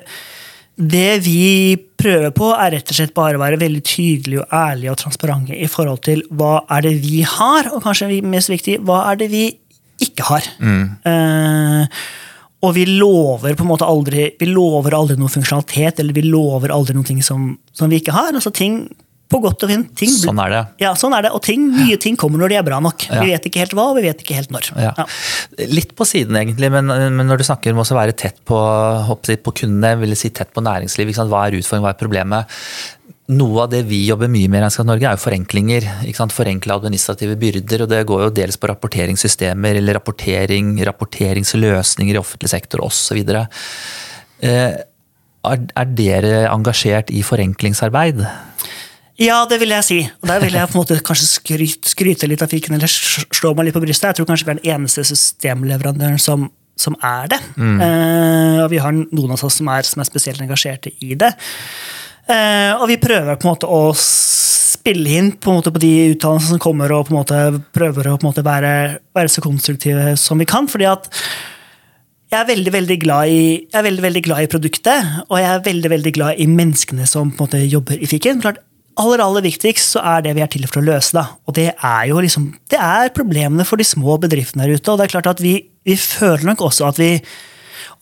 det 0.75 1.21
vi 1.27 1.77
prøver 1.99 2.33
på, 2.35 2.49
er 2.57 2.73
rett 2.75 2.89
og 2.89 2.97
slett 2.97 3.15
bare 3.15 3.37
å 3.37 3.43
være 3.43 3.61
veldig 3.61 3.83
tydelige 3.85 4.43
og 4.43 4.57
ærlige 4.57 4.95
og 4.95 4.99
transparente 5.03 5.55
i 5.55 5.69
forhold 5.71 6.03
til 6.07 6.25
hva 6.33 6.63
er 6.73 6.87
det 6.87 6.95
vi 7.03 7.21
har, 7.27 7.71
og 7.71 7.85
kanskje 7.85 8.09
mest 8.25 8.51
viktig, 8.51 8.81
hva 8.87 9.05
er 9.11 9.21
det 9.21 9.29
vi 9.31 9.47
ikke 10.03 10.25
har. 10.27 10.49
Eh, 11.07 12.01
og 12.63 12.75
vi 12.77 12.85
lover 12.87 13.55
på 13.55 13.65
en 13.65 13.69
måte 13.69 13.87
aldri 13.87 14.29
vi 14.39 14.47
lover 14.49 14.95
aldri 14.95 15.17
noe 15.19 15.31
funksjonalitet, 15.31 15.99
eller 15.99 16.15
vi 16.15 16.25
lover 16.25 16.73
aldri 16.73 16.95
noe 16.95 17.25
som, 17.25 17.51
som 17.75 17.91
vi 17.91 17.99
ikke 18.01 18.15
har. 18.15 18.33
altså 18.33 18.51
ting 18.55 18.85
på 19.33 19.41
godt 19.43 19.65
og 19.65 19.73
fint. 19.73 19.91
Ting, 19.99 20.13
Sånn 20.13 20.39
er 20.45 20.53
det. 20.53 20.61
Ja, 20.85 20.93
sånn 20.99 21.15
er 21.17 21.27
det. 21.27 21.33
Og 21.35 21.43
ting, 21.45 21.65
nye 21.73 21.97
ting 22.01 22.17
kommer 22.19 22.41
når 22.43 22.53
de 22.53 22.59
er 22.61 22.65
bra 22.67 22.79
nok. 22.83 23.07
Ja. 23.09 23.23
Vi 23.25 23.33
vet 23.33 23.49
ikke 23.49 23.63
helt 23.65 23.75
hva, 23.77 23.89
og 23.91 23.99
vi 23.99 24.05
vet 24.07 24.23
ikke 24.23 24.37
helt 24.37 24.53
når. 24.53 24.71
Ja. 24.77 24.93
Ja. 25.01 25.07
Litt 25.73 25.95
på 25.97 26.07
siden, 26.07 26.37
egentlig, 26.39 26.71
men, 26.73 26.89
men 26.89 27.29
når 27.29 27.41
du 27.41 27.47
snakker 27.49 27.73
om 27.73 27.81
å 27.83 27.87
være 27.93 28.15
tett 28.17 28.39
på, 28.47 28.59
på 29.17 29.55
kundene, 29.63 29.95
vil 30.03 30.15
jeg 30.15 30.23
si 30.23 30.33
tett 30.35 30.53
på 30.53 30.63
næringsliv, 30.63 31.15
hva 31.23 31.47
er 31.47 31.57
utfordringen, 31.59 31.87
hva 31.87 31.95
er 31.95 31.99
problemet? 31.99 32.59
Noe 33.31 33.63
av 33.63 33.69
det 33.71 33.85
vi 33.87 34.01
jobber 34.03 34.27
mye 34.27 34.49
med 34.51 34.59
i 34.59 34.63
Regnskap 34.65 34.87
Norge, 34.87 35.07
er 35.07 35.15
jo 35.15 35.23
forenklinger. 35.23 35.85
Forenkle 36.33 36.75
administrative 36.75 37.37
byrder. 37.39 37.85
og 37.85 37.91
Det 37.93 38.01
går 38.09 38.23
jo 38.25 38.33
dels 38.35 38.59
på 38.59 38.67
rapporteringssystemer 38.67 39.79
eller 39.79 39.95
rapportering, 39.95 40.75
rapporteringsløsninger 40.89 42.17
i 42.17 42.19
offentlig 42.19 42.51
sektor 42.51 42.83
osv. 42.83 43.21
Eh, 44.43 44.73
er, 45.43 45.63
er 45.79 45.93
dere 45.95 46.33
engasjert 46.51 47.13
i 47.15 47.23
forenklingsarbeid? 47.23 48.25
Ja, 49.23 49.43
det 49.47 49.59
vil 49.61 49.71
jeg 49.71 49.87
si. 49.87 49.99
Og 50.21 50.27
der 50.27 50.41
vil 50.43 50.55
jeg 50.57 50.69
på 50.69 50.75
en 50.75 50.81
måte 50.81 50.97
kanskje 51.05 51.29
skryte, 51.29 51.91
skryte 51.91 52.27
litt 52.27 52.43
av 52.43 52.51
fiken, 52.51 52.75
eller 52.75 52.91
slå 52.91 53.53
meg 53.55 53.69
litt 53.69 53.77
på 53.77 53.83
brystet. 53.83 54.09
Jeg 54.11 54.19
tror 54.19 54.29
kanskje 54.29 54.49
vi 54.49 54.53
er 54.53 54.59
den 54.59 54.73
eneste 54.75 55.05
systemleverandøren 55.07 56.19
som, 56.21 56.49
som 56.79 56.97
er 56.99 57.31
det. 57.31 57.39
Eh, 57.87 58.59
og 58.65 58.67
vi 58.73 58.81
har 58.83 58.95
noen 58.95 59.35
av 59.35 59.39
oss 59.39 59.61
som 59.61 59.69
er, 59.71 59.87
som 59.87 60.03
er 60.03 60.09
spesielt 60.09 60.43
engasjerte 60.43 60.91
i 60.99 61.15
det. 61.19 61.31
Eh, 62.27 62.73
og 62.75 62.87
vi 62.91 62.99
prøver 62.99 63.39
på 63.39 63.47
en 63.47 63.53
måte 63.53 63.69
å 63.71 63.93
spille 63.95 65.15
inn 65.19 65.31
på, 65.39 65.55
på 65.63 65.79
de 65.79 65.93
utdannelsene 66.11 66.57
som 66.57 66.63
kommer, 66.63 66.91
og 66.91 67.07
på 67.07 67.15
en 67.15 67.21
måte 67.21 67.41
prøver 67.75 68.11
å 68.11 68.19
måte 68.23 68.43
være, 68.43 68.73
være 69.15 69.31
så 69.31 69.43
konstruktive 69.45 70.17
som 70.19 70.41
vi 70.41 70.49
kan. 70.49 70.67
fordi 70.67 70.89
at 70.91 71.07
jeg 72.33 72.41
er 72.41 72.49
veldig 72.49 72.71
veldig 72.73 72.95
glad 72.97 73.29
i, 73.29 73.41
jeg 73.69 73.77
er 73.77 73.85
veldig, 73.85 74.03
veldig 74.07 74.21
glad 74.25 74.43
i 74.43 74.49
produktet, 74.49 75.09
og 75.29 75.37
jeg 75.37 75.47
er 75.47 75.65
veldig 75.67 75.89
veldig 75.93 76.13
glad 76.15 76.39
i 76.41 76.47
menneskene 76.49 77.05
som 77.07 77.29
på 77.29 77.43
en 77.43 77.45
måte 77.45 77.59
jobber 77.61 78.01
i 78.01 78.09
fiken. 78.09 78.41
Klart, 78.41 78.57
aller 78.99 79.23
aller 79.23 79.45
viktigst 79.45 79.95
så 79.95 80.03
er 80.13 80.25
det 80.25 80.35
vi 80.37 80.43
er 80.43 80.51
til 80.51 80.67
for 80.69 80.81
å 80.81 80.85
løse. 80.85 81.15
da. 81.15 81.25
Og 81.47 81.55
det 81.57 81.71
er 81.73 82.03
jo 82.09 82.19
liksom, 82.23 82.51
det 82.71 82.79
er 82.79 83.13
problemene 83.15 83.65
for 83.67 83.81
de 83.81 83.87
små 83.87 84.17
bedriftene 84.21 84.67
der 84.67 84.77
ute. 84.77 84.91
Og 84.91 84.99
det 84.99 85.07
er 85.07 85.15
klart 85.15 85.31
at 85.35 85.43
vi, 85.43 85.57
vi 85.85 85.97
føler 85.99 86.45
nok 86.51 86.67
også 86.69 86.91
at 86.91 87.01
vi 87.01 87.17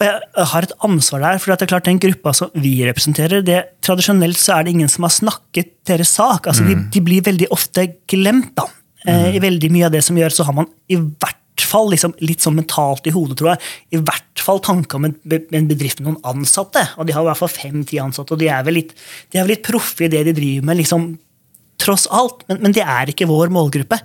og 0.02 0.06
jeg 0.08 0.46
har 0.50 0.66
et 0.66 0.72
ansvar 0.86 1.22
der, 1.22 1.38
for 1.38 1.52
det 1.52 1.66
er 1.66 1.70
klart 1.76 1.86
den 1.86 2.00
gruppa 2.02 2.32
som 2.34 2.50
vi 2.58 2.72
representerer, 2.88 3.44
det, 3.46 3.60
tradisjonelt 3.86 4.40
så 4.40 4.56
er 4.56 4.66
det 4.66 4.74
ingen 4.74 4.90
som 4.90 5.06
har 5.06 5.14
snakket 5.14 5.76
deres 5.86 6.14
sak. 6.18 6.48
altså 6.50 6.66
de, 6.66 6.74
de 6.90 7.04
blir 7.06 7.22
veldig 7.26 7.52
ofte 7.54 7.86
glemt. 8.10 8.50
da. 8.58 8.66
Mm. 9.06 9.28
I 9.38 9.42
veldig 9.44 9.70
mye 9.74 9.86
av 9.90 9.94
det 9.94 10.02
som 10.06 10.18
gjør, 10.18 10.34
så 10.34 10.46
har 10.48 10.58
man 10.58 10.70
i 10.90 10.98
hvert 10.98 11.41
fall 11.60 11.92
liksom, 11.92 12.14
litt 12.24 12.44
sånn 12.44 12.58
mentalt 12.58 13.08
i 13.08 13.14
hodet, 13.16 13.38
tror 13.40 13.54
jeg, 13.54 13.72
i 13.96 14.02
hvert 14.02 14.42
fall 14.44 14.62
tanke 14.64 14.98
om 14.98 15.06
en, 15.08 15.18
en 15.28 15.68
bedrift 15.70 16.02
med 16.02 16.10
noen 16.10 16.22
ansatte. 16.32 16.84
Og 16.98 17.08
de 17.08 17.16
har 17.16 17.26
i 17.26 17.30
hvert 17.30 17.42
fall 17.42 17.52
fem-ti 17.52 18.00
ansatte, 18.02 18.34
og 18.34 18.42
de 18.42 18.50
er 18.52 18.64
vel 18.68 18.80
litt, 18.80 18.96
de 19.32 19.40
er 19.40 19.46
vel 19.46 19.56
litt 19.56 19.68
proffe 19.68 20.08
i 20.08 20.12
det 20.12 20.24
de 20.30 20.36
driver 20.38 20.72
med, 20.72 20.82
liksom, 20.82 21.12
tross 21.82 22.08
alt. 22.14 22.46
Men, 22.50 22.64
men 22.66 22.76
det 22.78 22.86
er 22.86 23.12
ikke 23.12 23.30
vår 23.30 23.54
målgruppe. 23.54 24.00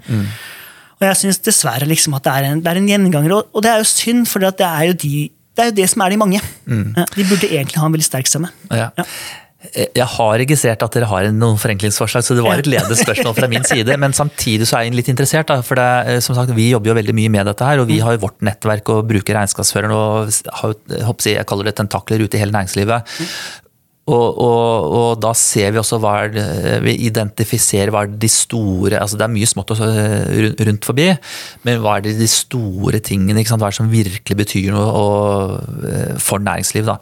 Og 0.96 1.04
jeg 1.04 1.20
syns 1.20 1.42
dessverre 1.44 1.88
liksom 1.88 2.14
at 2.16 2.24
det 2.24 2.34
er 2.34 2.50
en, 2.50 2.60
det 2.64 2.70
er 2.72 2.80
en 2.80 2.86
gjenganger, 2.88 3.34
og 3.36 3.64
det 3.64 3.72
er 3.72 3.82
jo 3.82 3.88
synd, 3.90 4.28
for 4.30 4.44
det 4.44 4.64
er 4.64 4.90
jo 4.90 5.00
de 5.06 5.16
det 5.56 5.64
er 5.64 5.70
jo 5.70 5.76
det 5.78 5.86
som 5.88 6.02
er 6.04 6.12
de 6.12 6.18
mange. 6.20 6.40
Mm. 6.68 6.90
De 6.92 7.24
burde 7.24 7.48
egentlig 7.48 7.80
ha 7.80 7.86
en 7.88 7.94
veldig 7.94 8.04
sterk 8.04 8.28
stemme. 8.28 8.50
Ja. 8.68 8.90
Ja. 8.98 9.06
Jeg 9.74 10.06
har 10.12 10.32
registrert 10.42 10.84
at 10.86 10.96
dere 10.96 11.08
har 11.10 11.28
noen 11.34 11.58
forenklingsforslag, 11.60 12.24
så 12.24 12.36
det 12.38 12.44
var 12.46 12.62
et 12.62 12.70
ledende 12.70 12.96
spørsmål 12.98 13.36
fra 13.38 13.50
min 13.50 13.66
side. 13.66 13.98
Men 14.00 14.16
samtidig 14.16 14.68
så 14.68 14.78
er 14.78 14.86
jeg 14.86 14.96
litt 14.98 15.10
interessert, 15.12 15.48
da, 15.50 15.60
for 15.66 15.80
det, 15.80 15.86
er, 16.14 16.22
som 16.24 16.38
sagt, 16.38 16.54
vi 16.56 16.70
jobber 16.70 16.92
jo 16.92 16.98
veldig 17.00 17.16
mye 17.16 17.34
med 17.36 17.50
dette 17.50 17.68
her. 17.68 17.82
Og 17.82 17.90
vi 17.90 18.00
har 18.04 18.16
jo 18.16 18.24
vårt 18.26 18.42
nettverk 18.46 18.94
og 18.94 19.06
bruker 19.10 19.38
regnskapsføreren 19.38 19.94
og 19.96 20.32
har, 20.62 20.76
jeg, 20.96 21.36
jeg 21.36 21.48
kaller 21.48 21.70
det 21.70 21.76
tentakler 21.80 22.26
ute 22.26 22.38
i 22.38 22.42
hele 22.42 22.54
næringslivet. 22.56 23.16
Og, 24.06 24.36
og, 24.38 24.92
og 24.94 25.08
da 25.18 25.32
ser 25.34 25.72
vi 25.74 25.80
også 25.80 25.98
hva 25.98 26.12
er 26.22 26.28
det, 26.30 26.44
vi 26.84 26.92
identifiserer 27.08 27.90
hva 27.90 28.04
er 28.06 28.12
de 28.14 28.28
store 28.30 29.00
altså 29.02 29.18
Det 29.18 29.24
er 29.26 29.32
mye 29.32 29.48
smått 29.50 29.72
også 29.74 29.88
rundt, 30.68 30.86
forbi, 30.86 31.08
men 31.66 31.80
hva 31.82 31.96
er 31.96 32.04
det 32.04 32.12
de 32.20 32.28
store 32.30 33.00
tingene? 33.02 33.42
Hva 33.42 33.56
er 33.58 33.74
det 33.74 33.78
som 33.80 33.90
virkelig 33.90 34.36
betyr 34.38 34.68
noe 34.76 34.86
og, 35.00 35.56
eh, 35.90 36.14
for 36.22 36.38
næringsliv? 36.38 36.86
Da? 36.86 37.00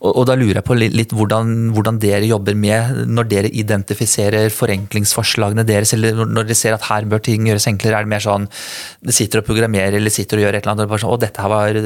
Og, 0.00 0.22
da 0.28 0.38
lurer 0.40 0.62
jeg 0.62 0.68
på 0.70 0.78
litt, 0.78 1.12
hvordan, 1.12 1.68
hvordan 1.76 2.00
dere 2.00 2.30
jobber 2.30 2.56
med 2.56 3.04
når 3.12 3.28
dere 3.28 3.52
identifiserer 3.52 4.48
forenklingsforslagene 4.54 5.66
deres, 5.68 5.92
eller 5.98 6.16
når, 6.24 6.48
dere 6.48 6.56
ser 6.56 6.78
at 6.78 6.88
her 6.88 7.08
bør 7.12 7.20
ting 7.28 7.44
gjøres 7.50 7.68
enklere. 7.68 8.00
Er 8.00 8.08
det 8.08 8.14
mer 8.14 8.24
sånn 8.24 8.48
de 8.48 9.14
sitter 9.14 9.42
og 9.42 9.48
programmerer 9.50 10.00
eller 10.00 10.14
sitter 10.14 10.40
og 10.40 10.46
gjør 10.46 10.56
et 10.56 10.64
eller 10.64 10.78
annet, 10.78 10.88
og 10.88 10.96
bare 10.96 11.04
sånn, 11.04 11.12
å, 11.12 11.20
dette, 11.20 11.52
var, 11.52 11.82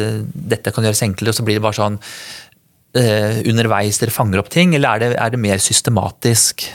dette 0.55 0.75
kan 0.75 0.87
gjøres 0.87 1.05
enklere, 1.09 1.35
og 1.35 1.41
så 1.41 1.47
blir 1.51 1.59
det 1.59 1.67
bare 1.67 1.81
sånn 1.81 1.99
eh, 1.99 2.52
underveis 2.93 3.97
dere 4.03 4.13
fanger 4.13 4.43
opp 4.43 4.51
ting, 4.53 4.75
eller 4.77 4.95
er 4.95 5.01
det, 5.01 5.11
er 5.17 5.33
det 5.33 5.39
mer 5.41 5.61
systematisk? 5.63 6.67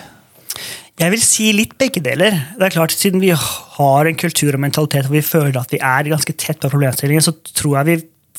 Jeg 0.97 1.13
vil 1.13 1.21
si 1.21 1.51
litt 1.53 1.75
begge 1.77 2.01
deler. 2.01 2.33
Det 2.57 2.65
er 2.65 2.73
klart, 2.73 2.95
Siden 2.97 3.21
vi 3.21 3.29
har 3.29 4.09
en 4.09 4.17
kultur 4.17 4.55
og 4.55 4.63
mentalitet 4.63 5.05
hvor 5.05 5.19
vi 5.19 5.25
føler 5.25 5.59
at 5.59 5.73
vi 5.73 5.77
er 5.77 6.09
ganske 6.09 6.33
tett 6.33 6.57
på 6.63 6.71
problemstillingen, 6.73 7.21
så 7.21 7.35
tror 7.53 7.77
jeg 7.77 7.89
vi 7.89 7.97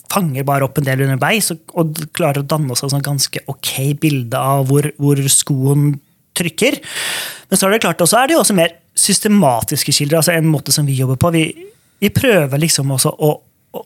fanger 0.09 0.47
bare 0.49 0.67
opp 0.67 0.81
en 0.81 0.89
del 0.89 1.05
underveis 1.05 1.53
og, 1.53 1.61
og 1.79 2.01
klarer 2.17 2.43
å 2.43 2.49
danne 2.49 2.73
oss 2.73 2.83
et 2.83 2.91
sånn 2.91 3.05
ganske 3.05 3.45
ok 3.53 3.73
bilde 4.01 4.41
av 4.41 4.67
hvor, 4.71 4.89
hvor 4.99 5.21
skoen 5.31 5.93
trykker. 6.39 6.81
Men 7.49 7.61
så 7.61 7.69
er 7.69 7.77
det 7.77 7.83
klart, 7.85 8.03
også 8.03 8.19
er 8.19 8.31
det 8.31 8.39
jo 8.39 8.43
også 8.43 8.57
mer 8.59 8.75
systematiske 8.99 9.95
kilder. 9.95 10.19
altså 10.19 10.35
En 10.35 10.51
måte 10.51 10.75
som 10.75 10.89
vi 10.89 10.97
jobber 10.99 11.21
på. 11.21 11.31
Vi, 11.37 11.45
vi 12.03 12.11
prøver 12.15 12.65
liksom 12.65 12.91
også 12.97 13.15
å 13.15 13.37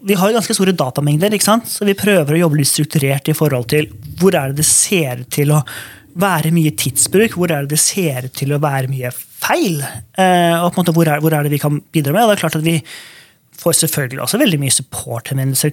vi 0.06 0.14
har 0.14 0.30
jo 0.30 0.36
ganske 0.36 0.54
store 0.54 0.74
datamengder, 0.78 1.34
ikke 1.34 1.48
sant? 1.48 1.66
så 1.68 1.86
vi 1.86 1.96
prøver 1.98 2.36
å 2.36 2.44
jobbe 2.44 2.60
litt 2.60 2.70
strukturert 2.70 3.28
i 3.28 3.34
forhold 3.36 3.66
til 3.72 3.90
hvor 4.20 4.36
er 4.38 4.52
det 4.52 4.62
det 4.62 4.68
ser 4.68 5.24
ut 5.24 5.32
til 5.34 5.54
å 5.54 5.62
være 6.22 6.52
mye 6.54 6.74
tidsbruk, 6.76 7.34
hvor 7.40 7.50
er 7.50 7.64
det 7.64 7.74
det 7.74 7.80
ser 7.82 8.28
ut 8.28 8.34
til 8.36 8.52
å 8.54 8.60
være 8.62 8.90
mye 8.92 9.10
feil, 9.12 9.80
eh, 9.82 10.54
og 10.60 10.70
på 10.70 10.76
en 10.76 10.82
måte 10.82 10.94
hvor 10.96 11.08
er, 11.08 11.22
hvor 11.24 11.34
er 11.34 11.46
det 11.46 11.54
vi 11.54 11.60
kan 11.62 11.80
bidra 11.94 12.14
med. 12.14 12.24
Og 12.24 12.30
det 12.30 12.36
er 12.36 12.42
klart 12.44 12.58
at 12.60 12.66
vi 12.66 12.76
får 13.62 13.78
selvfølgelig 13.80 14.22
også 14.24 14.40
veldig 14.42 14.60
mye 14.60 14.74
supporthenvendelser, 14.74 15.72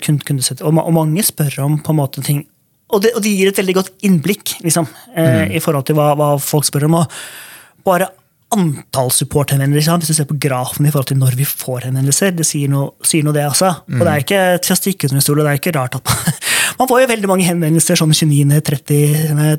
og, 0.63 0.79
og 0.79 0.95
mange 0.95 1.25
spør 1.27 1.59
om 1.65 1.77
på 1.83 1.93
en 1.93 2.01
måte 2.01 2.25
ting 2.25 2.45
og 2.89 3.03
det, 3.03 3.11
og 3.13 3.21
det 3.21 3.35
gir 3.37 3.51
et 3.51 3.59
veldig 3.59 3.73
godt 3.77 4.05
innblikk 4.07 4.55
liksom, 4.65 4.87
mm. 5.13 5.51
i 5.53 5.59
forhold 5.61 5.85
til 5.85 5.93
hva, 5.99 6.07
hva 6.17 6.29
folk 6.41 6.65
spør 6.65 6.87
om. 6.87 6.95
og 7.03 7.83
bare 7.85 8.07
antall 8.55 9.11
supporthenvendelser, 9.13 9.99
hvis 10.01 10.11
du 10.11 10.17
ser 10.17 10.27
på 10.29 10.37
grafen 10.41 10.87
i 10.87 10.91
forhold 10.93 11.11
til 11.11 11.19
når 11.21 11.35
vi 11.37 11.45
får 11.47 11.89
henvendelser, 11.89 12.33
det 12.37 12.47
sier 12.49 12.71
noe, 12.71 12.95
sier 13.05 13.25
noe 13.25 13.35
det 13.35 13.45
også. 13.49 13.69
Og 13.93 14.01
det 14.01 14.13
er 14.13 14.23
ikke 14.23 14.43
til 14.65 14.75
å 14.75 14.79
stikke 14.79 15.09
under 15.09 15.19
en 15.19 15.25
stol, 15.25 15.41
og 15.41 15.45
det 15.45 15.53
er 15.53 15.61
ikke 15.61 15.75
rart 15.77 15.99
at 15.99 16.09
man, 16.09 16.39
Man 16.79 16.87
får 16.87 17.01
jo 17.01 17.07
veldig 17.09 17.27
mange 17.27 17.43
henvendelser 17.43 17.99
sånn 17.99 18.13
29. 18.15 18.61
30, 18.63 18.99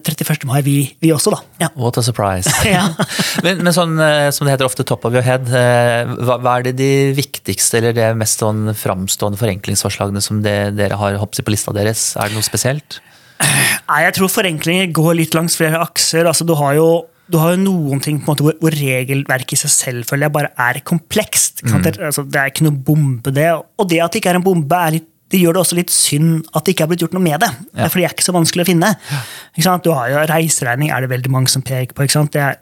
31. 0.07 0.47
mai, 0.49 0.61
vi, 0.65 0.77
vi 1.05 1.11
også, 1.13 1.35
da. 1.35 1.41
Ja. 1.67 1.69
What 1.77 1.99
a 2.01 2.05
surprise. 2.05 2.49
Men, 3.45 3.61
men 3.65 3.75
sånn, 3.77 3.93
eh, 4.01 4.31
som 4.33 4.49
det 4.49 4.55
heter 4.55 4.69
ofte, 4.69 4.87
top 4.89 5.05
of 5.09 5.15
your 5.17 5.25
head, 5.25 5.49
eh, 5.53 6.09
hva, 6.25 6.39
hva 6.41 6.57
er 6.59 6.71
det 6.71 6.75
de 6.79 6.91
viktigste 7.17 7.81
eller 7.81 7.97
det 7.97 8.09
mest 8.19 8.41
sånn 8.41 8.73
framstående 8.77 9.41
forenklingsforslagene 9.41 10.23
som 10.25 10.41
det, 10.45 10.57
dere 10.79 10.97
har 11.01 11.19
hoppet 11.21 11.45
på 11.45 11.53
lista 11.53 11.75
deres? 11.77 12.15
Er 12.17 12.31
det 12.31 12.39
noe 12.39 12.47
spesielt? 12.47 13.01
Nei, 13.41 14.03
jeg 14.07 14.17
tror 14.17 14.33
forenklinger 14.33 14.91
går 14.97 15.17
litt 15.19 15.37
langs 15.37 15.57
flere 15.61 15.81
akser. 15.83 16.29
Altså, 16.29 16.47
du 16.49 16.55
har 16.59 16.77
jo 16.79 16.89
du 17.31 17.39
har 17.39 17.55
jo 17.55 17.63
noen 17.63 18.03
ting 18.03 18.19
på 18.19 18.27
en 18.27 18.33
måte 18.33 18.45
hvor, 18.47 18.57
hvor 18.63 18.75
regelverket 18.75 19.55
i 19.57 19.61
seg 19.63 19.73
selv 19.73 20.09
føler 20.09 20.27
jeg 20.27 20.35
bare 20.35 20.51
er 20.61 20.81
komplekst. 20.87 21.63
Mm. 21.67 21.77
Det, 21.85 21.95
altså, 22.11 22.25
det 22.27 22.41
er 22.41 22.53
ikke 22.53 22.67
noe 22.67 22.83
bombe, 22.87 23.33
det. 23.35 23.49
Og 23.55 23.91
det 23.91 24.01
at 24.03 24.13
det 24.13 24.23
ikke 24.23 24.33
er 24.35 24.41
en 24.41 24.47
bombe, 24.47 24.81
er 24.81 24.97
litt, 24.99 25.07
det 25.31 25.39
gjør 25.39 25.55
det 25.55 25.63
også 25.63 25.79
litt 25.79 25.93
synd 25.95 26.49
at 26.59 26.67
det 26.67 26.75
ikke 26.75 26.89
er 26.89 26.91
blitt 26.91 27.05
gjort 27.05 27.15
noe 27.15 27.23
med 27.23 27.39
det. 27.43 27.51
Ja. 27.79 27.87
For 27.87 28.01
det 28.01 28.09
er 28.09 28.17
ikke 28.17 28.27
så 28.27 28.35
vanskelig 28.35 28.67
å 28.67 28.71
finne. 28.73 28.91
Sant? 29.63 29.87
Du 29.87 29.95
har 29.95 30.11
jo 30.11 30.25
Reiseregning 30.27 30.91
er 30.91 31.05
det 31.05 31.13
veldig 31.13 31.31
mange 31.31 31.53
som 31.53 31.63
peker 31.63 31.95
på. 31.95 32.09
Det 32.35 32.43
er, 32.43 32.59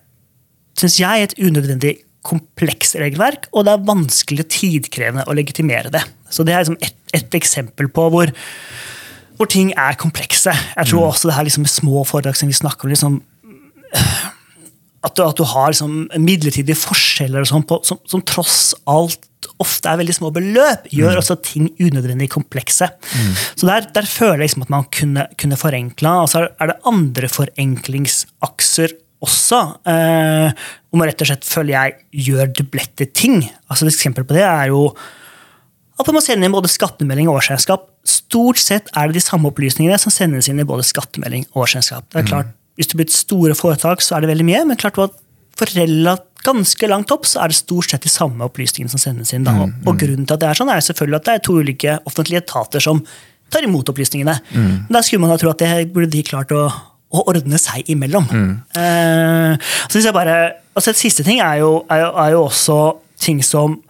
synes 0.76 0.98
jeg, 1.00 1.24
et 1.24 1.38
unødvendig 1.40 1.94
komplekst 2.28 2.98
regelverk, 3.00 3.48
og 3.56 3.64
det 3.64 3.72
er 3.72 3.88
vanskelig 3.88 4.44
og 4.44 4.52
tidkrevende 4.52 5.24
å 5.24 5.36
legitimere 5.38 5.92
det. 5.94 6.02
Så 6.28 6.44
det 6.44 6.52
er 6.52 6.64
liksom 6.64 6.76
et, 6.84 6.96
et 7.16 7.36
eksempel 7.38 7.88
på 7.94 8.08
hvor, 8.12 8.34
hvor 9.38 9.48
ting 9.48 9.70
er 9.72 9.96
komplekse. 9.96 10.52
Jeg 10.52 10.90
tror 10.90 11.08
også 11.08 11.30
det 11.30 11.38
her 11.38 11.48
liksom 11.48 11.64
små 11.70 12.04
foredrag 12.04 12.36
som 12.36 12.50
vi 12.50 12.58
snakker 12.58 12.84
om, 12.84 12.92
liksom, 12.92 13.22
at 15.06 15.14
du, 15.14 15.22
at 15.22 15.36
du 15.38 15.44
har 15.46 15.70
liksom 15.70 16.08
midlertidige 16.18 16.74
forskjeller 16.76 17.44
sånn 17.46 17.62
på, 17.68 17.78
som, 17.86 18.00
som 18.10 18.22
tross 18.26 18.74
alt 18.90 19.24
ofte 19.62 19.86
er 19.92 20.00
veldig 20.00 20.14
små 20.16 20.32
beløp, 20.34 20.88
gjør 20.90 21.20
også 21.20 21.36
ting 21.46 21.68
unødvendig 21.78 22.26
komplekse. 22.32 22.88
Så 23.54 23.66
der, 23.68 23.86
der 23.94 24.06
føler 24.10 24.40
jeg 24.42 24.48
liksom 24.48 24.64
at 24.66 24.72
man 24.74 24.86
kunne, 24.94 25.28
kunne 25.38 25.58
forenkla. 25.58 26.16
Og 26.24 26.28
så 26.32 26.40
er- 26.42 26.50
er 26.58 26.72
det 26.72 26.80
andre 26.90 27.28
forenklingsakser 27.30 28.96
også. 29.24 29.60
Eh, 29.86 30.50
om 30.92 30.98
man 31.00 31.08
rett 31.10 31.22
og 31.22 31.30
slett 31.30 31.46
føler 31.46 31.74
jeg 31.74 32.26
gjør 32.28 32.52
dublette 32.60 33.08
ting. 33.14 33.40
Altså 33.70 33.86
Et 33.86 33.92
eksempel 33.94 34.24
på 34.26 34.34
det 34.38 34.44
er 34.46 34.68
jo 34.72 34.88
at 35.98 36.06
man 36.06 36.14
må 36.14 36.22
sende 36.22 36.46
inn 36.46 36.54
både 36.54 36.70
skattemelding 36.70 37.26
og 37.26 37.40
årsregnskap. 37.40 37.88
Stort 38.06 38.60
sett 38.62 38.86
er 38.94 39.08
det 39.10 39.18
de 39.18 39.24
samme 39.24 39.50
opplysningene 39.50 39.98
som 39.98 40.14
sendes 40.14 40.46
inn 40.48 40.60
i 40.62 40.66
både 40.68 40.84
skattemelding 40.86 41.46
og 41.54 41.64
årsregnskap. 41.64 42.06
Det 42.12 42.20
er 42.22 42.28
klart, 42.28 42.52
Hvis 42.78 42.88
du 42.90 42.96
blir 42.98 43.08
et 43.08 43.14
store 43.14 43.54
foretak, 43.58 44.00
så 44.04 44.16
er 44.16 44.22
det 44.24 44.30
veldig 44.32 44.46
mye, 44.46 44.64
men 44.70 44.78
klart 44.80 44.98
at 45.02 45.16
for 45.58 45.66
ganske 46.46 46.86
langt 46.86 47.10
opp 47.10 47.24
så 47.26 47.40
er 47.42 47.50
det 47.50 47.58
stort 47.58 47.90
sett 47.90 48.04
de 48.06 48.10
samme 48.12 48.46
opplysningene 48.46 48.92
som 48.92 49.00
sendes 49.02 49.32
inn. 49.34 49.42
Da. 49.44 49.56
Og 49.90 49.98
grunnen 49.98 50.22
til 50.28 50.36
at 50.36 50.44
det 50.44 50.48
er 50.52 50.60
sånn, 50.60 50.70
er 50.70 50.84
selvfølgelig 50.86 51.18
at 51.18 51.26
det 51.26 51.34
er 51.34 51.42
to 51.48 51.56
ulike 51.58 51.96
offentlige 52.06 52.44
etater 52.44 52.84
som 52.84 53.00
tar 53.50 53.66
imot 53.66 53.90
opplysningene. 53.90 54.36
Men 54.54 54.94
Da 54.94 55.02
skulle 55.02 55.24
man 55.24 55.32
da 55.34 55.38
tro 55.40 55.50
at 55.50 55.58
det 55.64 55.88
burde 55.92 56.12
de 56.14 56.22
klart 56.22 56.52
å, 56.54 56.68
å 57.10 57.24
ordne 57.32 57.58
seg 57.58 57.90
imellom. 57.90 58.28
Eh, 58.30 59.58
så 59.88 59.98
hvis 59.98 60.06
jeg 60.06 60.14
bare, 60.14 60.38
altså 60.78 60.94
Et 60.94 61.02
siste 61.02 61.26
ting 61.26 61.40
er 61.42 61.58
jo, 61.64 61.82
er 61.90 62.04
jo, 62.04 62.10
er 62.22 62.30
jo 62.36 62.44
også 62.46 62.78
ting 63.18 63.42
som 63.42 63.80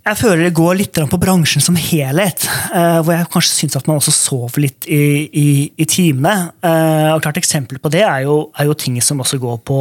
jeg 0.00 0.16
føler 0.16 0.46
det 0.46 0.56
går 0.56 0.78
litt 0.78 0.98
på 1.10 1.20
bransjen 1.20 1.62
som 1.62 1.76
helhet. 1.76 2.46
eh, 2.74 2.98
hvor 3.04 3.12
jeg 3.12 3.28
kanskje 3.32 3.52
syns 3.52 3.76
at 3.76 3.86
man 3.88 4.00
også 4.00 4.14
sover 4.14 4.64
litt 4.64 4.88
i, 4.88 5.28
i, 5.28 5.48
i 5.76 5.86
timene. 5.88 6.52
Eh, 6.64 7.10
og 7.12 7.20
klart 7.24 7.40
Eksempel 7.40 7.78
på 7.82 7.92
det 7.92 8.02
er 8.06 8.24
jo, 8.24 8.50
er 8.56 8.70
jo 8.70 8.76
ting 8.80 8.96
som 9.04 9.20
også 9.20 9.38
går 9.42 9.60
på, 9.68 9.80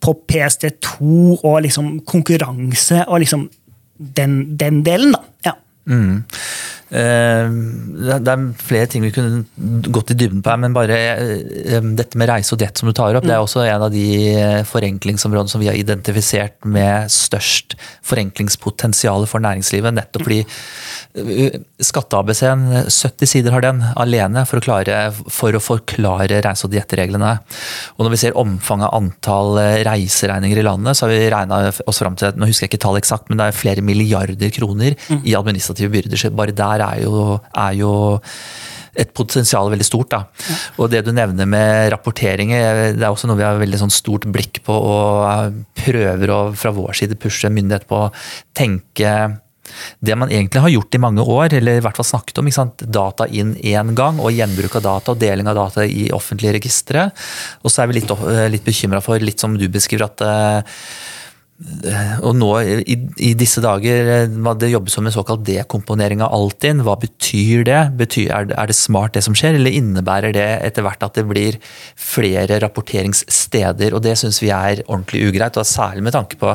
på 0.00 0.16
PSD2 0.32 1.42
og 1.42 1.62
liksom 1.66 2.00
konkurranse 2.08 3.04
og 3.06 3.20
liksom 3.24 3.48
den, 3.98 4.56
den 4.56 4.82
delen, 4.86 5.12
da. 5.12 5.22
Ja. 5.50 5.54
Eh, 5.88 6.20
Det 6.88 8.28
det 8.28 8.32
er 8.32 8.44
flere 8.60 8.88
ting 8.90 9.04
vi 9.04 9.12
kunne 9.12 9.42
gått 9.92 10.12
i 10.12 10.16
dybden 10.18 10.40
på 10.44 10.52
her, 10.52 10.60
men 10.62 10.74
bare 10.76 10.96
eh, 10.98 11.84
dette 11.98 12.18
med 12.20 12.30
reise 12.30 12.54
og 12.54 12.60
diett 12.62 12.80
som 12.80 12.88
du 12.88 12.94
tar 12.96 13.16
opp, 13.16 13.26
det 13.26 13.34
er 13.34 13.42
også 13.42 13.64
en 13.64 13.84
av 13.86 13.92
de 13.92 14.06
eh, 14.32 14.60
forenklingsområdene 14.68 15.52
som 15.52 15.62
vi 15.62 15.68
har 15.70 15.78
identifisert 15.78 16.56
med 16.68 17.10
størst 17.12 17.76
forenklingspotensial 18.08 19.26
for 19.28 19.44
næringslivet. 19.44 19.96
Nettopp 19.96 20.24
fordi 20.26 20.40
eh, 20.44 21.58
Skatte-ABC-en, 21.88 22.64
70 22.88 23.30
sider 23.30 23.54
har 23.54 23.64
den 23.64 23.82
alene 24.00 24.44
for 24.48 24.60
å, 24.60 24.64
klare, 24.64 25.00
for 25.14 25.54
å 25.54 25.62
forklare 25.62 26.40
reise- 26.44 26.68
og 26.68 26.74
diettreglene. 26.74 27.34
Og 27.96 28.06
når 28.06 28.14
vi 28.14 28.22
ser 28.24 28.38
omfanget 28.40 28.88
av 28.88 28.98
antall 28.98 29.60
eh, 29.62 29.80
reiseregninger 29.88 30.62
i 30.62 30.66
landet, 30.66 30.98
så 30.98 31.06
har 31.06 31.14
vi 31.14 31.30
regna 31.32 31.60
oss 31.68 32.02
fram 32.02 32.16
til 32.18 32.36
nå 32.38 32.48
husker 32.48 32.66
jeg 32.66 32.74
ikke 32.74 32.84
tallet 32.86 33.04
eksakt, 33.04 33.28
men 33.30 33.40
det 33.40 33.48
er 33.48 33.56
flere 33.56 33.84
milliarder 33.84 34.52
kroner 34.54 34.96
i 35.18 35.36
administrative 35.38 35.92
byrder. 35.92 36.26
Bare 36.38 36.54
der 36.56 36.77
er 36.84 37.02
jo, 37.04 37.38
er 37.56 37.78
jo 37.78 37.92
et 38.98 39.10
potensial 39.14 39.70
veldig 39.72 39.86
stort. 39.86 40.14
Da. 40.14 40.54
Og 40.78 40.90
det 40.92 41.04
du 41.06 41.12
nevner 41.14 41.48
med 41.48 41.90
rapporteringer, 41.94 42.94
det 42.96 43.04
er 43.04 43.10
også 43.10 43.30
noe 43.30 43.38
vi 43.38 43.46
har 43.46 43.60
veldig 43.60 43.82
sånn 43.84 43.94
stort 43.94 44.26
blikk 44.32 44.62
på 44.66 44.74
og 44.74 45.60
prøver 45.78 46.32
å 46.34 46.40
fra 46.58 46.74
vår 46.74 46.96
side 47.02 47.18
pushe 47.20 47.50
myndighet 47.52 47.86
på 47.88 48.06
å 48.06 48.08
tenke 48.56 49.12
det 50.00 50.14
man 50.16 50.30
egentlig 50.32 50.62
har 50.64 50.72
gjort 50.72 50.96
i 50.96 51.00
mange 51.02 51.24
år, 51.24 51.52
eller 51.58 51.78
i 51.78 51.82
hvert 51.84 51.98
fall 51.98 52.06
snakket 52.08 52.40
om, 52.40 52.48
ikke 52.48 52.56
sant? 52.56 52.84
data 52.98 53.26
inn 53.28 53.54
én 53.60 53.92
gang, 53.98 54.20
og 54.22 54.32
gjenbruk 54.34 54.78
av 54.80 54.86
data 54.86 55.12
og 55.12 55.20
deling 55.20 55.50
av 55.50 55.58
data 55.58 55.84
i 55.84 56.08
offentlige 56.14 56.56
registre. 56.56 57.08
Og 57.62 57.72
så 57.72 57.84
er 57.84 57.90
vi 57.90 57.98
litt, 57.98 58.14
litt 58.54 58.66
bekymra 58.66 59.02
for, 59.04 59.20
litt 59.20 59.44
som 59.44 59.58
du 59.60 59.66
beskriver, 59.72 60.08
at 60.08 60.24
eh, 60.24 60.80
og 61.58 62.36
nå 62.38 62.48
i, 62.62 62.94
i 63.18 63.32
disse 63.34 63.58
dager 63.64 64.10
eh, 64.14 64.52
det 64.60 64.68
jobbes 64.70 64.94
med 65.02 65.14
såkalt 65.14 65.42
dekomponering 65.46 66.22
av 66.22 66.30
Altinn. 66.36 66.84
Hva 66.86 66.94
betyr 67.02 67.64
det? 67.66 67.80
Betyr, 67.98 68.28
er, 68.30 68.52
er 68.54 68.70
det 68.70 68.76
smart 68.78 69.16
det 69.16 69.24
som 69.26 69.34
skjer, 69.34 69.58
eller 69.58 69.74
innebærer 69.74 70.36
det 70.36 70.46
etter 70.68 70.86
hvert 70.86 71.02
at 71.02 71.18
det 71.18 71.26
blir 71.26 71.58
flere 71.98 72.60
rapporteringssteder? 72.62 73.96
Og 73.96 74.04
det 74.06 74.14
syns 74.20 74.38
vi 74.44 74.52
er 74.54 74.84
ordentlig 74.86 75.26
ugreit, 75.32 75.58
og 75.58 75.66
særlig 75.66 76.06
med 76.06 76.14
tanke 76.14 76.38
på 76.38 76.54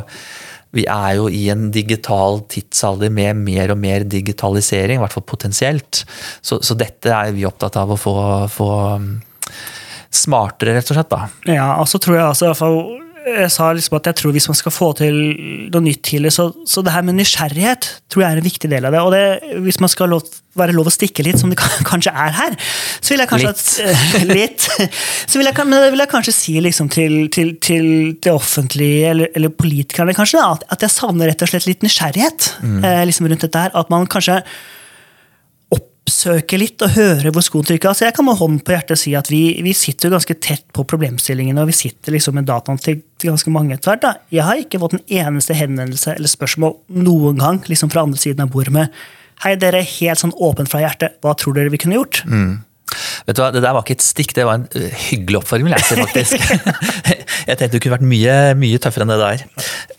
vi 0.74 0.88
er 0.90 1.20
jo 1.20 1.28
i 1.30 1.44
en 1.54 1.68
digital 1.74 2.40
tidsalder 2.50 3.12
med 3.14 3.44
mer 3.44 3.76
og 3.76 3.78
mer 3.78 4.08
digitalisering, 4.10 4.98
i 4.98 5.04
hvert 5.04 5.14
fall 5.14 5.28
potensielt. 5.30 6.02
Så, 6.42 6.64
så 6.66 6.74
dette 6.80 7.14
er 7.14 7.36
vi 7.36 7.46
opptatt 7.46 7.78
av 7.78 7.94
å 7.94 8.00
få, 8.00 8.16
få 8.50 8.70
um, 8.98 9.12
smartere, 10.10 10.74
rett 10.80 10.90
og 10.90 10.98
slett. 10.98 11.12
da. 11.12 11.28
Ja, 11.52 11.68
og 11.78 11.92
så 11.92 12.02
tror 12.02 12.18
jeg 12.18 12.26
altså, 12.26 12.48
i 12.48 12.50
hvert 12.50 12.64
fall, 12.64 12.80
jeg 13.24 13.52
sa 13.54 13.70
liksom 13.76 13.96
at 13.98 14.08
jeg 14.10 14.18
tror 14.20 14.34
hvis 14.36 14.48
man 14.50 14.58
skal 14.60 14.74
få 14.76 14.88
til 15.00 15.16
noe 15.72 15.84
nytt 15.86 16.02
tidlig, 16.06 16.32
så, 16.36 16.50
så 16.68 16.84
det 16.84 16.94
her 16.96 17.06
med 17.08 17.16
nysgjerrighet 17.20 17.88
tror 18.12 18.24
jeg 18.24 18.36
er 18.36 18.42
en 18.42 18.48
viktig 18.48 18.70
del 18.72 18.88
av 18.90 18.96
det. 18.96 19.02
Og 19.04 19.14
det, 19.16 19.60
hvis 19.66 19.80
man 19.84 19.92
skal 19.92 20.12
lov, 20.12 20.28
være 20.60 20.76
lov 20.76 20.90
å 20.92 20.94
stikke 20.94 21.24
litt, 21.26 21.40
som 21.42 21.52
det 21.54 21.58
kan- 21.62 21.88
kanskje 21.88 22.14
er 22.26 22.36
her, 22.38 22.58
så 23.00 23.14
vil 23.14 23.24
jeg 23.24 23.32
kanskje 23.32 23.54
Litt. 23.54 23.64
At, 23.88 24.28
litt. 24.40 24.68
Så 25.30 25.40
vil 25.40 25.50
jeg, 25.50 25.58
men 25.64 25.78
det 25.80 25.94
vil 25.96 26.04
jeg 26.06 26.12
kanskje 26.14 26.36
si 26.36 26.58
liksom 26.64 26.92
til, 26.94 27.18
til, 27.34 27.56
til 27.64 27.88
det 28.24 28.34
offentlige, 28.34 29.10
eller, 29.16 29.34
eller 29.38 29.54
politikerne 29.56 30.16
kanskje, 30.18 30.44
da, 30.44 30.60
at, 30.76 30.86
jeg 30.86 30.94
savner 30.94 31.32
rett 31.32 31.44
og 31.48 31.54
slett 31.54 31.70
litt 31.70 31.84
nysgjerrighet 31.88 32.52
eh, 32.84 33.04
liksom 33.10 33.32
rundt 33.32 33.48
dette 33.48 33.66
her. 33.68 33.74
At 33.80 33.92
man 33.94 34.10
kanskje 34.12 34.42
oppsøke 36.14 36.60
litt 36.62 36.82
og 36.86 36.94
høre 36.94 37.32
hvor 37.34 37.44
skoen 37.44 37.66
trykker. 37.66 37.90
Altså 37.90 38.06
jeg 38.06 38.16
kan 38.16 38.28
med 38.28 38.38
hånd 38.38 38.60
på 38.66 38.76
hjertet 38.76 39.02
si 39.02 39.16
at 39.18 39.30
vi, 39.32 39.42
vi 39.66 39.74
sitter 39.76 40.14
ganske 40.14 40.36
tett 40.38 40.66
på 40.76 40.86
problemstillingene, 40.86 41.64
og 41.64 41.72
vi 41.72 41.78
sitter 41.78 42.14
liksom 42.14 42.38
med 42.38 42.48
dataen 42.50 42.80
til, 42.82 43.02
til 43.18 43.34
ganske 43.34 43.54
mange 43.54 43.76
etter 43.76 43.96
hvert. 43.96 44.22
Jeg 44.34 44.46
har 44.46 44.62
ikke 44.62 44.82
fått 44.84 44.98
en 45.00 45.06
eneste 45.10 45.58
henvendelse 45.58 46.14
eller 46.14 46.30
spørsmål 46.32 46.78
noen 47.02 47.42
gang 47.42 47.62
liksom 47.70 47.92
fra 47.94 48.06
andre 48.06 48.22
siden 48.22 48.46
av 48.46 48.54
bordet 48.54 48.76
med 48.76 49.04
Hei, 49.44 49.58
dere 49.60 49.82
er 49.82 49.88
helt 49.98 50.22
sånn 50.22 50.32
åpent 50.46 50.70
fra 50.72 50.80
hjertet. 50.80 51.18
Hva 51.26 51.34
tror 51.36 51.56
dere 51.58 51.72
vi 51.74 51.80
kunne 51.82 51.98
gjort? 51.98 52.22
Vet 53.28 53.38
du 53.38 53.42
hva, 53.44 53.52
Det 53.54 53.64
der 53.64 53.76
var 53.76 53.86
ikke 53.86 53.98
et 53.98 54.06
stikk, 54.06 54.34
det 54.38 54.46
var 54.48 54.60
en 54.60 54.68
ø, 54.76 54.84
hyggelig 55.10 55.40
oppfordring, 55.42 55.72
jeg 55.74 56.00
faktisk. 56.04 56.36
jeg 57.50 57.58
tenkte 57.60 57.72
du 57.78 57.80
kunne 57.84 57.98
vært 57.98 58.08
mye, 58.08 58.36
mye 58.60 58.82
tøffere 58.84 59.08
enn 59.08 59.14
det 59.14 59.20
der. 59.22 59.46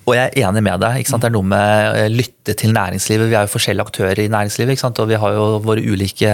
Og 0.05 0.15
jeg 0.19 0.31
er 0.31 0.49
enig 0.49 0.65
med 0.67 0.85
deg. 0.85 1.01
ikke 1.01 1.15
sant? 1.15 1.25
Det 1.25 1.31
er 1.31 1.37
noe 1.37 1.49
med 1.55 1.99
å 2.05 2.07
lytte 2.13 2.57
til 2.61 2.75
næringslivet. 2.77 3.31
Vi 3.31 3.39
er 3.39 3.49
jo 3.49 3.55
forskjellige 3.55 3.89
aktører 3.89 4.23
i 4.25 4.31
næringslivet, 4.33 4.77
ikke 4.77 4.85
sant? 4.87 5.01
og 5.01 5.11
vi 5.11 5.19
har 5.21 5.37
jo 5.39 5.49
våre 5.65 5.85
ulike 5.85 6.31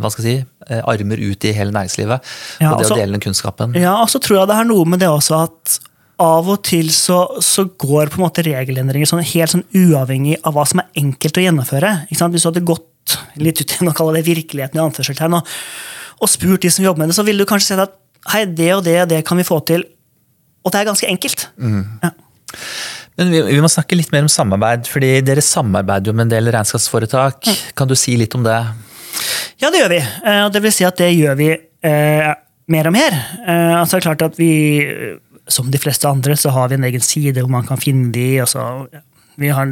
hva 0.00 0.10
skal 0.12 0.26
jeg 0.28 0.42
si, 0.42 0.50
eh, 0.68 0.82
armer 0.94 1.22
ut 1.22 1.48
i 1.48 1.54
hele 1.56 1.74
næringslivet. 1.74 2.34
Ja, 2.62 2.72
og 2.72 2.78
det 2.78 2.86
altså- 2.86 2.96
å 2.96 3.00
dele 3.00 3.18
den 3.18 3.24
kunnskapen. 3.26 3.78
Ja, 3.78 3.96
og 4.00 4.08
så 4.12 4.20
tror 4.22 4.40
jeg 4.40 4.52
det 4.52 4.60
er 4.60 4.70
noe 4.70 4.84
med 4.88 5.00
det 5.04 5.10
også 5.12 5.42
at 5.44 5.78
av 6.22 6.48
og 6.48 6.62
til 6.62 6.90
så, 6.94 7.24
så 7.42 7.64
går 7.66 8.12
på 8.12 8.20
en 8.20 8.26
måte 8.26 8.44
regelendringer 8.46 9.08
sånn 9.08 9.24
helt 9.26 9.50
sånn 9.50 9.64
uavhengig 9.74 10.38
av 10.46 10.54
hva 10.54 10.66
som 10.68 10.82
er 10.82 10.90
enkelt 11.02 11.40
å 11.40 11.44
gjennomføre. 11.46 11.92
Ikke 12.08 12.20
sant? 12.20 12.34
Hvis 12.34 12.44
du 12.46 12.50
hadde 12.52 12.66
gått 12.68 13.16
litt 13.42 13.60
ut 13.60 13.74
i 13.74 13.88
å 13.88 13.94
kalle 13.96 14.20
det 14.20 14.28
virkeligheten 14.28 14.78
i 14.78 14.84
anførselstegn 14.84 15.38
og, 15.40 15.48
og 16.22 16.30
spurt 16.30 16.62
de 16.62 16.70
som 16.70 16.84
jobber 16.86 17.02
med 17.02 17.10
det, 17.12 17.16
så 17.18 17.24
ville 17.26 17.42
du 17.42 17.48
kanskje 17.50 17.72
sett 17.72 17.82
at 17.82 17.96
hei, 18.32 18.44
det 18.46 18.70
og 18.76 18.84
det 18.86 19.00
og 19.02 19.08
det 19.10 19.24
kan 19.26 19.40
vi 19.40 19.46
få 19.46 19.58
til. 19.66 19.82
Og 20.62 20.70
det 20.70 20.78
er 20.80 20.86
ganske 20.92 21.08
enkelt. 21.10 21.48
Ja. 21.58 22.12
Men 23.18 23.32
vi, 23.34 23.40
vi 23.50 23.58
må 23.60 23.68
snakke 23.68 23.98
litt 23.98 24.12
mer 24.14 24.22
om 24.24 24.30
samarbeid, 24.30 24.86
fordi 24.88 25.10
dere 25.26 25.42
samarbeider 25.44 26.12
jo 26.12 26.16
med 26.16 26.28
en 26.28 26.34
del 26.36 26.52
regnskapsforetak. 26.54 27.50
Kan 27.76 27.90
du 27.90 27.96
si 27.98 28.14
litt 28.20 28.36
om 28.38 28.46
det? 28.46 28.56
Ja, 29.60 29.68
det 29.70 29.82
gjør 29.82 29.92
vi. 29.92 30.00
Eh, 30.00 30.40
Og 30.46 30.54
det 30.54 30.62
vil 30.64 30.72
si 30.74 30.86
at 30.86 30.96
det 31.02 31.10
gjør 31.12 31.36
vi 31.42 31.50
eh, 31.52 32.30
mer 32.72 32.88
og 32.88 32.94
mer. 32.94 33.18
Eh, 33.42 33.74
altså 33.80 33.98
det 33.98 34.00
er 34.00 34.06
klart 34.06 34.24
at 34.30 34.38
vi, 34.40 34.52
eh, 34.86 35.18
som 35.50 35.68
de 35.70 35.80
fleste 35.82 36.08
andre, 36.08 36.38
så 36.38 36.54
har 36.54 36.70
vi 36.70 36.78
en 36.78 36.86
egen 36.88 37.02
side 37.04 37.42
hvor 37.42 37.50
man 37.52 37.66
kan 37.68 37.80
finne 37.82 38.12
de, 38.14 38.28
og 38.44 38.48
så 38.54 38.62
har, 39.40 39.70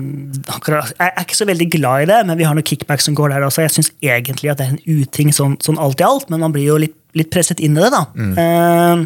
akkurat, 0.49 0.93
Jeg 0.99 1.13
er 1.13 1.27
ikke 1.27 1.37
så 1.37 1.47
veldig 1.49 1.69
glad 1.71 2.03
i 2.03 2.09
det, 2.11 2.21
men 2.27 2.39
vi 2.39 2.47
har 2.49 2.57
noe 2.57 2.67
kickback 2.67 3.03
som 3.05 3.15
går 3.15 3.35
der 3.35 3.45
også. 3.45 3.63
Jeg 3.67 3.75
syns 3.75 3.93
egentlig 4.01 4.51
at 4.51 4.59
det 4.61 4.67
er 4.67 4.75
en 4.75 5.03
uting 5.03 5.33
sånn, 5.37 5.59
sånn 5.61 5.79
alt 5.79 6.01
i 6.01 6.07
alt, 6.07 6.31
men 6.33 6.41
man 6.41 6.55
blir 6.55 6.65
jo 6.71 6.79
litt, 6.81 6.97
litt 7.19 7.31
presset 7.33 7.61
inn 7.61 7.77
i 7.77 7.83
det, 7.85 7.91
da. 7.93 8.03
Mm. 8.17 8.33
Uh, 8.41 9.05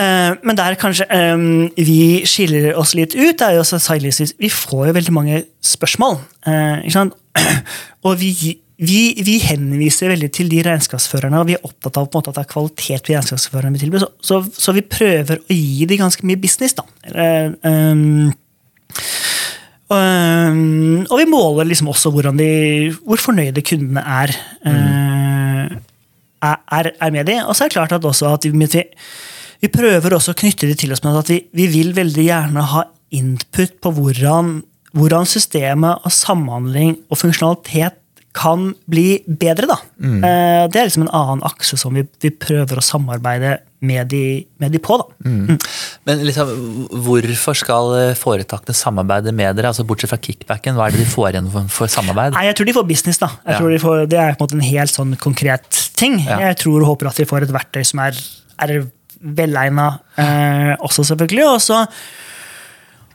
uh, 0.00 0.32
men 0.40 0.58
der 0.58 0.78
kanskje 0.80 1.06
um, 1.12 1.68
vi 1.76 2.24
skiller 2.28 2.72
oss 2.80 2.96
litt 2.96 3.16
ut, 3.16 3.44
er 3.44 3.58
jo 3.58 3.64
også 3.64 3.82
sidelinjes. 3.82 4.36
Vi 4.40 4.52
får 4.52 4.88
jo 4.88 4.98
veldig 4.98 5.16
mange 5.16 5.44
spørsmål. 5.64 6.20
Uh? 6.48 7.10
Og 8.06 8.18
vi, 8.20 8.30
vi, 8.80 9.00
vi 9.26 9.34
henviser 9.42 10.10
veldig 10.12 10.30
til 10.34 10.48
de 10.52 10.62
regnskapsførerne, 10.66 11.40
og 11.40 11.48
vi 11.48 11.54
er 11.56 11.66
opptatt 11.66 11.98
av 12.00 12.08
på 12.08 12.18
en 12.18 12.20
måte 12.20 12.32
at 12.32 12.38
det 12.38 12.42
er 12.44 12.50
kvalitet 12.50 13.08
ved 13.08 13.16
regnskapsførerne 13.16 13.76
vi 13.76 13.82
tilbyr. 13.84 14.04
Så, 14.04 14.10
så, 14.20 14.40
så 14.66 14.74
vi 14.76 14.84
prøver 14.86 15.40
å 15.40 15.56
gi 15.56 15.86
dem 15.88 16.02
ganske 16.02 16.26
mye 16.26 16.40
business, 16.40 16.76
da. 16.76 16.84
Eller, 17.08 17.54
um, 17.64 18.32
um, 19.92 21.04
og 21.10 21.18
vi 21.20 21.26
måler 21.28 21.68
liksom 21.68 21.90
også 21.92 22.12
de, 22.38 22.50
hvor 23.04 23.20
fornøyde 23.20 23.64
kundene 23.66 24.00
er, 24.00 24.32
uh, 24.64 25.74
er, 26.44 26.90
er 27.00 27.10
med 27.14 27.28
de. 27.28 27.40
Og 27.44 27.56
så 27.56 27.64
er 27.64 27.72
det 27.72 27.76
klart 27.78 27.92
at 27.92 28.04
at 28.04 28.44
vi, 28.44 28.84
vi, 29.60 29.68
prøver 29.68 30.14
også 30.14 30.32
å 30.32 30.40
knytte 30.40 30.68
det 30.70 30.78
til 30.80 30.92
oss 30.92 31.04
med 31.04 31.18
at 31.20 31.32
vi, 31.32 31.42
vi 31.52 31.68
vil 31.72 31.94
veldig 31.96 32.24
gjerne 32.24 32.68
ha 32.74 32.86
input 33.14 33.76
på 33.80 33.92
hvordan, 33.94 34.62
hvordan 34.92 35.28
systemet 35.28 36.04
og 36.04 36.12
samhandling 36.12 36.96
og 37.10 37.20
funksjonalitet 37.20 38.00
kan 38.34 38.72
bli 38.90 39.20
bedre. 39.28 39.68
da. 39.70 39.76
Eh, 40.02 40.66
Det 40.68 40.80
er 40.80 40.88
liksom 40.88 41.04
en 41.06 41.14
annen 41.14 41.42
akse 41.46 41.76
som 41.78 41.94
vi, 41.94 42.02
vi 42.20 42.30
prøver 42.30 42.80
å 42.80 42.82
samarbeide 42.82 43.60
med 43.84 44.08
de, 44.08 44.46
med 44.58 44.72
de 44.72 44.78
på. 44.82 44.96
da. 44.98 45.04
Men 46.08 46.22
liksom, 46.26 46.48
hvorfor 47.04 47.54
skal 47.54 47.92
eh, 48.00 48.14
foretakene 48.18 48.74
samarbeide 48.74 49.30
med 49.36 49.54
dere? 49.56 49.70
Altså 49.70 49.84
Bortsett 49.86 50.10
fra 50.10 50.18
kickbacken, 50.18 50.74
hva 50.74 50.88
er 50.88 50.96
det 50.96 51.04
de 51.04 51.10
får 51.12 51.30
igjen 51.34 51.50
for, 51.52 51.68
for 51.70 51.86
samarbeid? 51.94 52.34
Nei, 52.34 52.46
Jeg 52.48 52.56
tror 52.58 52.66
de 52.70 52.76
får 52.80 52.88
business. 52.88 53.18
da. 53.22 53.28
Jeg 53.44 53.54
Ja. 53.54 53.58
tror 53.60 53.70
de 53.70 53.78
får, 53.78 54.08
Det 54.08 54.18
er 54.18 54.32
på 54.34 54.42
en 54.42 54.46
måte 54.48 54.58
en 54.58 54.68
helt 54.72 54.90
sånn 54.90 55.16
konkret 55.16 55.70
ting. 55.94 56.18
Ja. 56.26 56.40
Jeg 56.48 56.56
tror 56.64 56.80
og 56.82 56.88
håper 56.90 57.08
at 57.12 57.16
de 57.22 57.24
får 57.30 57.42
et 57.46 57.54
verktøy 57.54 57.84
som 57.86 58.00
er, 58.00 58.18
er 58.58 58.90
velegna 59.22 60.00
eh, 60.18 60.74
også, 60.82 61.04
selvfølgelig. 61.06 61.46
Og 61.54 61.60
så 61.62 61.86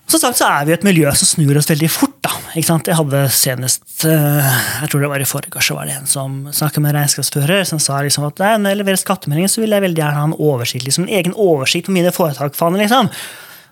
som 0.09 0.21
sagt 0.21 0.39
så 0.39 0.47
er 0.49 0.67
vi 0.67 0.73
et 0.73 0.85
miljø 0.85 1.11
som 1.17 1.29
snur 1.29 1.59
oss 1.59 1.69
veldig 1.69 1.89
fort. 1.93 2.15
da. 2.25 2.31
Ikke 2.55 2.69
sant? 2.69 2.87
Jeg 2.89 2.97
hadde 2.97 3.21
senest 3.33 4.05
eh, 4.09 4.55
jeg 4.81 4.91
tror 4.91 5.03
det 5.03 5.11
var 5.11 5.21
i 5.21 5.27
forrige 5.29 5.61
så 5.63 5.77
var 5.77 5.89
det 5.89 5.99
en 5.99 6.09
som 6.09 6.39
snakket 6.55 6.83
med 6.85 6.95
regnskapsfører, 6.97 7.67
som 7.69 7.81
sa 7.83 7.99
liksom 8.05 8.25
at 8.27 8.41
«Nei, 8.41 8.55
når 8.57 8.73
jeg 8.73 8.81
leverer 8.81 9.01
skattemeldingen, 9.03 9.51
så 9.51 9.61
vil 9.63 9.75
jeg 9.75 9.85
veldig 9.85 10.01
gjerne 10.01 10.17
ha 10.17 10.25
en 10.31 10.39
oversikt, 10.39 10.87
liksom 10.87 11.05
en 11.05 11.13
egen 11.19 11.35
oversikt 11.37 11.89
på 11.89 11.95
mine 11.95 12.13
foretak. 12.15 12.57
liksom. 12.57 13.11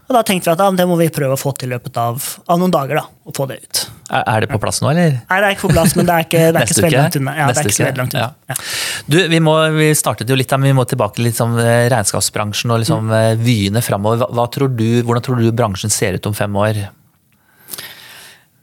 Og 0.07 0.15
da 0.15 0.21
tenkte 0.23 0.47
vi 0.47 0.53
at 0.55 0.61
ja, 0.63 0.69
det 0.71 0.85
må 0.87 0.95
vi 0.95 1.09
prøve 1.11 1.35
å 1.35 1.39
få 1.39 1.51
til 1.59 1.67
i 1.67 1.73
løpet 1.73 1.97
av, 1.99 2.23
av 2.47 2.59
noen 2.61 2.71
dager. 2.71 3.01
da, 3.01 3.03
å 3.27 3.33
få 3.35 3.43
det 3.49 3.57
ut. 3.59 3.81
Er, 4.07 4.21
er 4.23 4.45
det 4.45 4.47
på 4.53 4.59
plass 4.63 4.79
nå, 4.79 4.87
eller? 4.93 5.17
Nei, 5.19 5.39
det 5.43 5.49
er 5.49 5.55
ikke 5.57 5.65
på 5.65 5.73
plass, 5.73 5.95
men 5.99 6.07
det 6.07 6.13
er 6.15 6.27
ikke, 6.27 6.43
det 6.45 6.61
er 6.61 6.69
ikke 6.69 6.77
så 6.77 6.85
veldig 6.85 7.01
langt 7.01 7.17
unna. 7.19 7.33
Ja, 7.35 7.47
det 7.51 7.59
er 7.59 7.67
ikke 7.67 7.75
så 7.75 7.83
veldig 7.83 8.01
langt 8.01 8.15
unna. 8.15 8.29
Ja. 8.47 8.55
Du, 9.03 9.17
vi, 9.33 9.41
må, 9.43 9.55
vi 9.75 9.89
startet 9.99 10.31
jo 10.31 10.37
litt 10.39 10.53
her, 10.53 10.61
men 10.63 10.71
vi 10.71 10.77
må 10.77 10.85
tilbake 10.87 11.19
til 11.19 11.27
litt 11.27 11.39
sånn, 11.39 11.57
eh, 11.59 11.89
regnskapsbransjen 11.91 12.71
og 12.71 12.79
liksom, 12.85 13.11
mm. 13.11 13.43
vyene 13.43 13.83
framover. 13.83 14.21
Hva, 14.23 14.29
hva 14.39 14.45
tror 14.53 14.71
du, 14.79 14.85
hvordan 15.01 15.27
tror 15.27 15.43
du 15.43 15.49
bransjen 15.51 15.91
ser 15.91 16.15
ut 16.15 16.31
om 16.31 16.37
fem 16.37 16.55
år? 16.63 16.79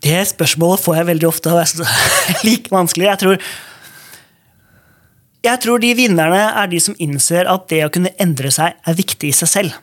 Det 0.04 0.22
spørsmålet 0.33 0.80
får 0.80 0.96
jeg 1.00 1.11
veldig 1.12 1.28
ofte, 1.28 1.52
og 1.52 1.61
det 1.83 1.90
er 2.38 2.44
like 2.48 2.72
vanskelig. 2.72 3.11
Jeg 3.11 3.20
tror, 3.20 3.50
jeg 5.44 5.61
tror 5.61 5.85
de 5.85 5.92
vinnerne 6.00 6.40
er 6.57 6.72
de 6.72 6.80
som 6.80 6.96
innser 7.04 7.52
at 7.52 7.68
det 7.68 7.85
å 7.85 7.92
kunne 7.92 8.16
endre 8.16 8.48
seg 8.54 8.80
er 8.80 8.96
viktig 8.96 9.28
i 9.28 9.37
seg 9.44 9.52
selv. 9.59 9.76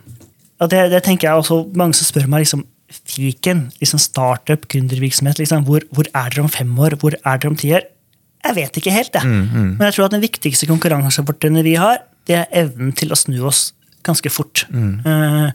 Det, 0.69 0.84
det 0.91 1.02
tenker 1.06 1.30
jeg 1.30 1.41
også, 1.41 1.63
Mange 1.78 1.97
som 1.97 2.06
spør 2.06 2.28
meg 2.30 2.43
liksom, 2.43 2.65
fiken, 2.91 3.69
liksom 3.82 4.02
startup, 4.04 4.67
gründervirksomhet, 4.69 5.39
liksom, 5.39 5.65
hvor, 5.65 5.86
hvor 5.95 6.10
er 6.12 6.30
dere 6.34 6.45
om 6.45 6.52
fem 6.52 6.71
år? 6.78 6.97
Hvor 7.02 7.15
er 7.17 7.41
dere 7.41 7.52
om 7.54 7.58
ti 7.58 7.71
år? 7.78 7.88
Jeg 8.41 8.58
vet 8.58 8.78
ikke 8.82 8.93
helt, 8.93 9.13
jeg. 9.13 9.28
Men 9.78 9.86
jeg 9.88 9.95
tror 9.95 10.08
at 10.08 10.15
den 10.15 10.24
viktigste 10.24 10.67
konkurransefortrinnet 10.69 11.65
vi 11.65 11.76
har, 11.80 12.02
det 12.28 12.39
er 12.39 12.50
evnen 12.63 12.91
til 12.97 13.13
å 13.13 13.17
snu 13.19 13.38
oss 13.47 13.71
ganske 14.06 14.32
fort. 14.34 14.65
Eh, 15.08 15.50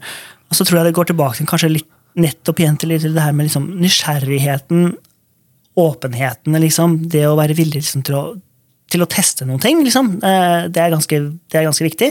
og 0.47 0.55
så 0.55 0.65
tror 0.65 0.79
jeg 0.79 0.89
det 0.89 0.95
går 0.95 1.09
tilbake 1.11 1.39
til 1.39 1.49
kanskje 1.49 1.73
litt 1.75 1.89
nettopp 2.17 2.61
igjen 2.63 2.79
til, 2.81 2.95
til 2.97 3.13
det 3.13 3.21
her 3.23 3.35
med 3.35 3.49
liksom 3.49 3.67
nysgjerrigheten, 3.77 4.95
åpenheten, 5.77 6.55
liksom, 6.63 6.95
det 7.11 7.27
å 7.29 7.35
være 7.37 7.57
villig 7.57 7.83
liksom, 7.83 8.01
til, 8.07 8.17
å, 8.17 8.23
til 8.89 9.03
å 9.03 9.09
teste 9.11 9.45
noen 9.45 9.61
ting. 9.61 9.83
Liksom. 9.85 10.15
Uh, 10.23 10.65
det, 10.71 10.81
er 10.81 10.95
ganske, 10.95 11.19
det 11.37 11.59
er 11.59 11.67
ganske 11.67 11.85
viktig. 11.85 12.09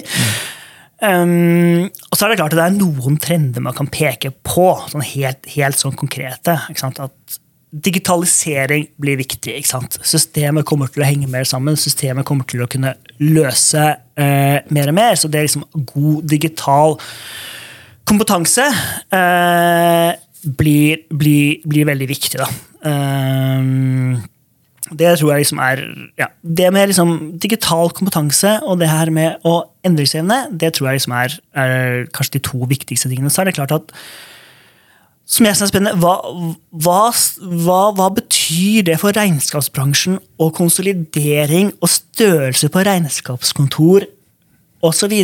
Um, 0.97 1.91
og 2.09 2.17
så 2.17 2.25
er 2.25 2.33
det 2.33 2.39
klart 2.41 2.55
at 2.55 2.61
det 2.61 2.67
er 2.71 2.77
noen 2.79 3.19
trender 3.21 3.65
man 3.65 3.77
kan 3.77 3.91
peke 3.93 4.31
på, 4.47 4.71
sånn 4.89 5.05
helt, 5.05 5.45
helt 5.53 5.81
sånn 5.81 5.97
konkrete. 5.99 6.57
At 6.73 7.41
digitalisering 7.77 8.87
blir 9.01 9.19
viktig. 9.21 9.59
Systemet 10.01 10.67
kommer 10.69 10.89
til 10.93 11.05
å 11.05 11.09
henge 11.09 11.29
mer 11.31 11.45
sammen. 11.49 11.77
Systemet 11.77 12.27
kommer 12.29 12.49
til 12.49 12.65
å 12.65 12.71
kunne 12.71 12.95
løse 13.21 13.85
uh, 14.17 14.59
mer 14.73 14.93
og 14.93 14.97
mer. 14.97 15.19
Så 15.21 15.29
det 15.29 15.41
er 15.41 15.49
liksom 15.49 15.67
god 15.93 16.31
digital 16.31 16.97
kompetanse 18.07 18.65
uh, 19.13 20.15
blir, 20.57 21.05
blir, 21.11 21.61
blir 21.67 21.91
veldig 21.91 22.09
viktig, 22.09 22.41
da. 22.41 22.49
Um, 22.87 24.23
det 24.95 25.17
tror 25.19 25.33
jeg 25.33 25.43
liksom 25.43 25.59
er 25.63 25.83
ja, 26.19 26.29
Det 26.43 26.69
med 26.73 26.93
liksom 26.93 27.13
digital 27.43 27.91
kompetanse 27.91 28.61
og 28.63 28.79
det 28.79 28.91
her 28.91 29.11
med 29.11 29.43
å 29.47 29.65
endringsevne, 29.87 30.47
det 30.53 30.75
tror 30.77 30.91
jeg 30.91 31.01
liksom 31.01 31.17
er, 31.19 31.37
er 31.59 32.07
kanskje 32.15 32.39
de 32.39 32.45
to 32.47 32.69
viktigste 32.71 33.11
tingene. 33.11 33.33
Så 33.33 33.43
er 33.43 33.51
det 33.51 33.57
klart 33.59 33.75
at 33.75 33.95
som 35.27 35.47
jeg 35.47 35.59
synes 35.59 35.67
er 35.67 35.73
spennende, 35.73 35.99
hva, 35.99 36.15
hva, 36.71 37.01
hva, 37.67 37.81
hva 37.99 38.07
betyr 38.15 38.85
det 38.87 39.01
for 39.03 39.17
regnskapsbransjen 39.17 40.21
og 40.39 40.53
konsolidering 40.55 41.73
og 41.81 41.91
størrelse 41.91 42.71
på 42.71 42.85
regnskapskontor 42.87 44.07
osv.? 44.87 45.17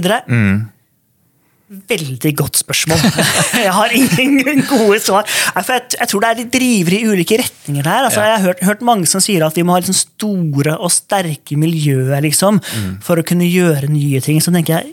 Veldig 1.72 2.32
godt 2.36 2.58
spørsmål. 2.60 3.00
Jeg 3.64 3.72
har 3.72 3.94
ingen 3.96 4.64
gode 4.68 4.98
svar. 5.00 5.28
Jeg, 5.56 6.08
tror 6.10 6.20
det 6.24 6.30
er 6.30 6.40
de 6.42 6.48
driver 6.52 6.96
i 6.96 7.02
ulike 7.08 7.38
retninger 7.40 7.86
der. 7.86 8.08
Altså, 8.08 8.24
Jeg 8.26 8.34
har 8.36 8.44
hørt, 8.44 8.64
hørt 8.66 8.82
mange 8.84 9.08
som 9.08 9.22
sier 9.24 9.46
at 9.46 9.56
vi 9.56 9.64
må 9.64 9.76
ha 9.76 9.80
liksom 9.80 9.96
store 9.96 10.76
og 10.76 10.92
sterke 10.92 11.56
miljøer 11.56 12.20
liksom, 12.24 12.60
for 13.04 13.20
å 13.20 13.24
kunne 13.26 13.48
gjøre 13.48 13.88
nye 13.92 14.20
ting. 14.24 14.42
Så 14.44 14.52
tenker 14.52 14.80
jeg 14.80 14.92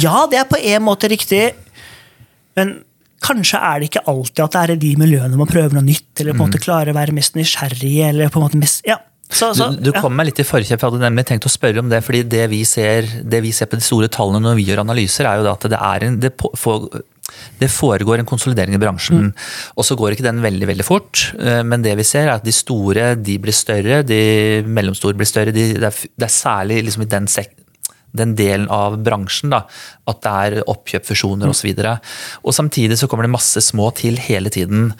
ja, 0.00 0.24
det 0.30 0.38
er 0.40 0.46
på 0.48 0.56
en 0.56 0.84
måte 0.86 1.08
riktig, 1.12 1.50
men 2.56 2.78
kanskje 3.24 3.60
er 3.60 3.80
det 3.80 3.90
ikke 3.90 4.04
alltid 4.08 4.40
at 4.44 4.54
det 4.54 4.62
er 4.62 4.72
i 4.74 4.80
de 4.80 4.92
miljøene 5.00 5.36
man 5.40 5.48
prøver 5.48 5.76
noe 5.76 5.84
nytt, 5.84 6.12
eller 6.20 6.36
på 6.36 6.42
en 6.42 6.48
måte 6.48 6.62
klarer 6.62 6.92
å 6.92 6.96
være 6.96 7.16
mest 7.16 7.36
nysgjerrig. 7.38 7.96
eller 8.08 8.32
på 8.32 8.40
en 8.40 8.46
måte 8.46 8.60
mest, 8.60 8.84
ja. 8.88 8.98
Så, 9.30 9.54
så, 9.56 9.70
Du, 9.72 9.88
du 9.88 9.90
ja. 9.90 10.02
kom 10.04 10.14
meg 10.16 10.28
litt 10.28 10.42
i 10.42 10.46
forkjøpet, 10.46 10.76
jeg 10.76 10.84
hadde 10.84 11.02
nemlig 11.02 11.24
tenkt 11.28 11.48
å 11.48 11.52
spørre 11.52 11.80
om 11.82 11.88
det, 11.90 12.02
fordi 12.04 12.22
det 12.28 12.44
vi 12.52 12.60
ser, 12.68 13.08
det 13.24 13.40
vi 13.44 13.54
ser 13.56 13.70
på 13.70 13.80
de 13.80 13.84
store 13.84 14.10
tallene 14.12 14.44
når 14.44 14.60
vi 14.60 14.68
gjør 14.68 14.84
analyser, 14.84 15.28
er 15.28 15.40
jo 15.40 15.48
da 15.48 15.56
at 15.56 15.66
det, 15.72 15.80
er 15.80 16.06
en, 16.06 16.20
det, 16.22 16.32
for, 16.60 16.86
det 17.62 17.70
foregår 17.72 18.20
en 18.20 18.28
konsolidering 18.28 18.76
i 18.76 18.82
bransjen. 18.82 19.32
Og 19.78 19.88
så 19.88 19.96
går 19.98 20.14
ikke 20.14 20.26
den 20.26 20.44
veldig 20.44 20.68
veldig 20.74 20.86
fort, 20.86 21.30
eh, 21.40 21.62
men 21.66 21.84
det 21.84 21.96
vi 21.98 22.06
ser 22.06 22.28
er 22.28 22.36
at 22.36 22.46
de 22.46 22.54
store 22.54 23.14
de 23.16 23.38
blir 23.42 23.56
større, 23.56 24.02
de 24.06 24.62
mellomstore 24.66 25.16
blir 25.18 25.30
større. 25.30 25.54
De, 25.56 25.70
det, 25.78 25.90
er, 25.90 26.14
det 26.14 26.28
er 26.28 26.34
særlig 26.34 26.82
liksom 26.84 27.06
i 27.06 27.12
den 27.16 27.30
sektoren 27.30 27.63
den 28.14 28.34
delen 28.38 28.68
av 28.72 28.96
bransjen. 29.04 29.52
da, 29.52 29.64
At 30.08 30.22
det 30.24 30.32
er 30.32 30.68
oppkjøp, 30.70 31.06
fusjoner 31.08 31.50
osv. 31.50 31.72
Samtidig 32.54 32.98
så 33.00 33.08
kommer 33.10 33.26
det 33.26 33.34
masse 33.34 33.60
små 33.64 33.90
til 33.96 34.18
hele 34.22 34.52
tiden. 34.54 34.92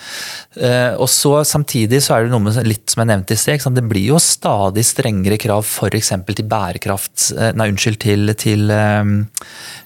Eh, 0.56 0.94
og 0.98 1.08
så 1.10 1.36
Samtidig 1.44 2.00
så 2.02 2.16
er 2.16 2.24
det 2.24 2.32
noe 2.32 2.42
med 2.42 2.56
litt 2.66 2.90
som 2.90 3.02
jeg 3.02 3.10
nevnte 3.12 3.36
i 3.36 3.40
sted. 3.40 3.62
Det 3.74 3.84
blir 3.88 4.08
jo 4.14 4.20
stadig 4.22 4.84
strengere 4.86 5.38
krav 5.40 5.64
f.eks. 5.64 6.12
til 6.30 6.48
bærekraft, 6.50 7.30
eh, 7.36 7.52
nei 7.54 7.68
unnskyld, 7.72 7.98
til, 8.02 8.34
til 8.40 8.70
um, 8.70 9.16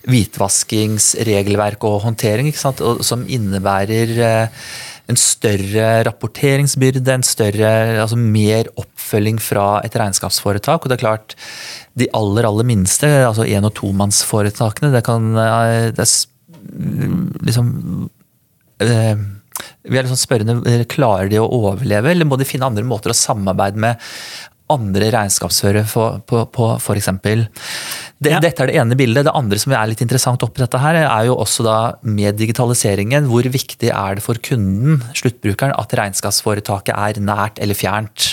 hvitvaskingsregelverk 0.08 1.84
og 1.88 2.02
håndtering, 2.06 2.52
som 2.54 3.26
innebærer 3.28 4.14
eh, 4.28 4.68
en 5.08 5.16
større 5.16 5.86
rapporteringsbyrde, 6.04 7.14
en 7.14 7.24
større, 7.24 7.70
altså 8.02 8.18
mer 8.20 8.68
oppfølging 8.76 9.38
fra 9.40 9.78
et 9.86 9.96
regnskapsforetak. 9.96 10.84
Og 10.84 10.90
det 10.90 10.98
er 10.98 11.04
klart, 11.04 11.34
de 11.98 12.10
aller, 12.16 12.44
aller 12.48 12.68
minste, 12.68 13.08
altså 13.24 13.46
en- 13.48 13.64
og 13.64 13.74
tomannsforetakene, 13.78 14.92
det 14.92 15.04
kan 15.06 15.30
eh, 15.36 15.88
det 15.96 16.04
er 16.04 17.48
liksom 17.48 18.10
eh, 18.84 19.16
Vi 19.88 19.96
er 19.98 20.06
sånn 20.10 20.20
spørrende, 20.20 20.84
klarer 20.92 21.30
de 21.32 21.40
å 21.40 21.48
overleve, 21.48 22.12
eller 22.12 22.28
må 22.28 22.36
de 22.38 22.46
finne 22.46 22.68
andre 22.68 22.84
måter 22.84 23.10
å 23.10 23.16
samarbeide 23.16 23.80
med 23.80 23.96
andre 24.68 25.08
regnskapsførere 25.14 25.86
på, 25.88 26.04
på, 26.28 26.42
på 26.52 26.66
f.eks. 26.76 27.08
Det, 28.18 28.32
Ja. 28.32 28.40
Dette 28.42 28.64
er 28.64 28.66
det 28.72 28.78
ene 28.80 28.96
bildet. 28.98 29.24
Det 29.28 29.34
andre 29.34 29.58
som 29.62 29.72
er 29.72 29.86
litt 29.86 30.00
interessant 30.02 30.42
oppi 30.42 30.58
dette, 30.58 30.78
her, 30.82 30.96
er 31.04 31.26
jo 31.28 31.36
også 31.38 31.62
da 31.62 31.76
med 32.02 32.34
digitaliseringen. 32.40 33.28
Hvor 33.30 33.46
viktig 33.46 33.92
er 33.92 34.18
det 34.18 34.24
for 34.24 34.34
kunden, 34.42 34.98
sluttbrukeren, 35.14 35.70
at 35.78 35.94
regnskapsforetaket 35.94 36.94
er 36.96 37.20
nært 37.22 37.62
eller 37.62 37.78
fjernt? 37.78 38.32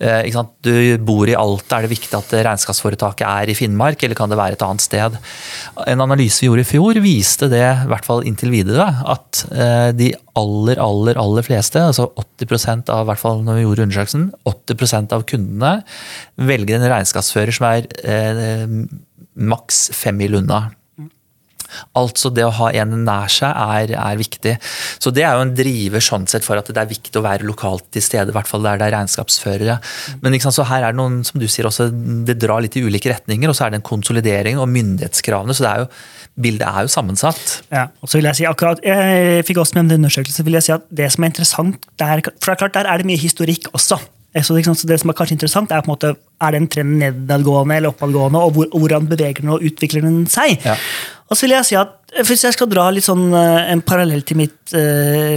Eh, 0.00 0.20
ikke 0.28 0.36
sant? 0.36 0.52
Du 0.60 0.98
bor 0.98 1.24
i 1.28 1.34
Alta, 1.38 1.78
er 1.78 1.88
det 1.88 1.94
viktig 1.96 2.12
at 2.18 2.36
regnskapsforetaket 2.44 3.24
er 3.24 3.48
i 3.48 3.56
Finnmark, 3.56 4.02
eller 4.04 4.18
kan 4.18 4.28
det 4.28 4.36
være 4.36 4.58
et 4.58 4.66
annet 4.66 4.84
sted? 4.84 5.16
En 5.86 6.04
analyse 6.04 6.44
vi 6.44 6.50
gjorde 6.50 6.66
i 6.66 6.68
fjor, 6.68 7.00
viste 7.00 7.48
det, 7.48 7.64
i 7.86 7.88
hvert 7.88 8.04
fall 8.04 8.24
inntil 8.28 8.52
videre, 8.52 8.90
at 9.16 9.46
eh, 9.50 9.90
de 9.96 10.12
aller, 10.36 10.80
aller 10.82 11.18
aller 11.20 11.46
fleste, 11.46 11.80
altså 11.82 12.08
80% 12.40 12.92
av 12.92 13.06
hvert 13.08 13.22
fall 13.22 13.42
når 13.46 13.58
vi 13.58 13.66
gjorde 13.66 13.86
undersøkelsen, 13.86 14.30
80% 14.48 15.14
av 15.16 15.26
kundene 15.30 15.74
velger 16.36 16.78
en 16.78 16.88
regnskapsfører 16.92 17.56
som 17.56 17.68
er 17.70 17.88
eh, 18.04 18.66
maks 19.36 19.86
fem 19.96 20.18
mil 20.20 20.38
unna. 20.40 20.66
Altså 21.98 22.30
det 22.34 22.44
å 22.46 22.52
ha 22.60 22.70
en 22.82 22.94
nær 23.06 23.30
seg 23.32 23.50
er, 23.50 23.94
er, 23.96 24.18
viktig. 24.20 24.56
Så 25.02 25.12
det 25.14 25.24
er 25.26 25.36
jo 25.36 25.46
en 25.46 25.54
driver 25.56 26.04
sånn 26.04 26.26
sett 26.30 26.46
for 26.46 26.58
at 26.60 26.68
det 26.70 26.82
er 26.82 26.90
viktig 26.90 27.14
å 27.18 27.24
være 27.26 27.46
lokalt 27.48 27.88
til 27.94 28.04
stede, 28.04 28.32
i 28.32 28.36
hvert 28.36 28.50
fall 28.50 28.64
der 28.66 28.80
det 28.80 28.88
er 28.88 28.96
regnskapsførere. 28.98 29.78
Men 30.22 30.38
sant, 30.40 30.58
så 30.58 30.66
her 30.68 30.86
er 30.86 30.94
det 30.94 31.00
noen, 31.00 31.22
som 31.26 31.40
du 31.42 31.48
sier 31.50 31.68
også, 31.68 31.88
det 32.26 32.38
drar 32.42 32.64
litt 32.64 32.76
i 32.78 32.84
ulike 32.86 33.12
retninger, 33.12 33.50
og 33.50 33.58
så 33.58 33.66
er 33.66 33.74
det 33.74 33.82
en 33.82 33.90
konsolidering 33.90 34.60
og 34.62 34.70
myndighetskravene. 34.72 35.56
så 35.56 35.66
det 35.66 35.72
er 35.72 35.84
jo 35.84 35.90
bildet 36.36 36.66
er 36.68 36.84
jo 36.84 36.92
sammensatt. 36.92 37.44
Ja, 37.72 37.86
og 38.02 38.10
så 38.10 38.18
vil 38.18 38.28
Jeg 38.28 38.40
si 38.40 38.44
akkurat, 38.48 38.82
jeg 38.84 39.44
fikk 39.48 39.62
også 39.62 39.78
med 39.78 39.86
en 39.86 40.00
undersøkelse, 40.00 40.44
vil 40.44 40.58
jeg 40.58 40.66
si 40.66 40.74
at 40.74 40.84
det 40.90 41.08
som 41.12 41.24
er 41.24 41.32
interessant, 41.32 41.88
der, 41.98 42.20
for 42.40 42.50
det 42.50 42.56
er 42.56 42.60
klart 42.64 42.76
der 42.76 42.90
er 42.92 43.00
det 43.00 43.08
mye 43.08 43.20
historikk 43.20 43.70
også. 43.72 43.98
Så 44.44 44.52
det 44.52 44.98
som 45.00 45.08
er 45.08 45.16
kanskje 45.16 45.32
interessant, 45.32 45.70
er 45.72 45.80
på 45.80 45.88
en 45.88 45.94
måte, 45.94 46.10
er 46.44 46.52
den 46.52 46.66
trenden 46.68 46.98
nedadgående 47.00 47.78
eller 47.78 47.94
oppadgående, 47.94 48.38
og, 48.38 48.52
hvor, 48.52 48.66
og 48.68 48.82
hvordan 48.82 49.08
beveger 49.08 49.40
den 49.40 49.54
og 49.54 49.64
utvikler 49.64 50.04
den 50.04 50.26
seg. 50.28 50.60
Ja. 50.64 50.74
Og 51.26 51.34
så 51.34 51.46
vil 51.46 51.56
jeg 51.56 51.68
si 51.68 51.78
at 51.78 51.94
Hvis 52.26 52.44
jeg 52.46 52.54
skal 52.54 52.68
dra 52.70 52.86
litt 52.94 53.04
sånn 53.04 53.28
eh, 53.34 53.70
en 53.72 53.82
parallell 53.84 54.22
til 54.24 54.38
mitt 54.40 54.72
uh, 54.72 55.36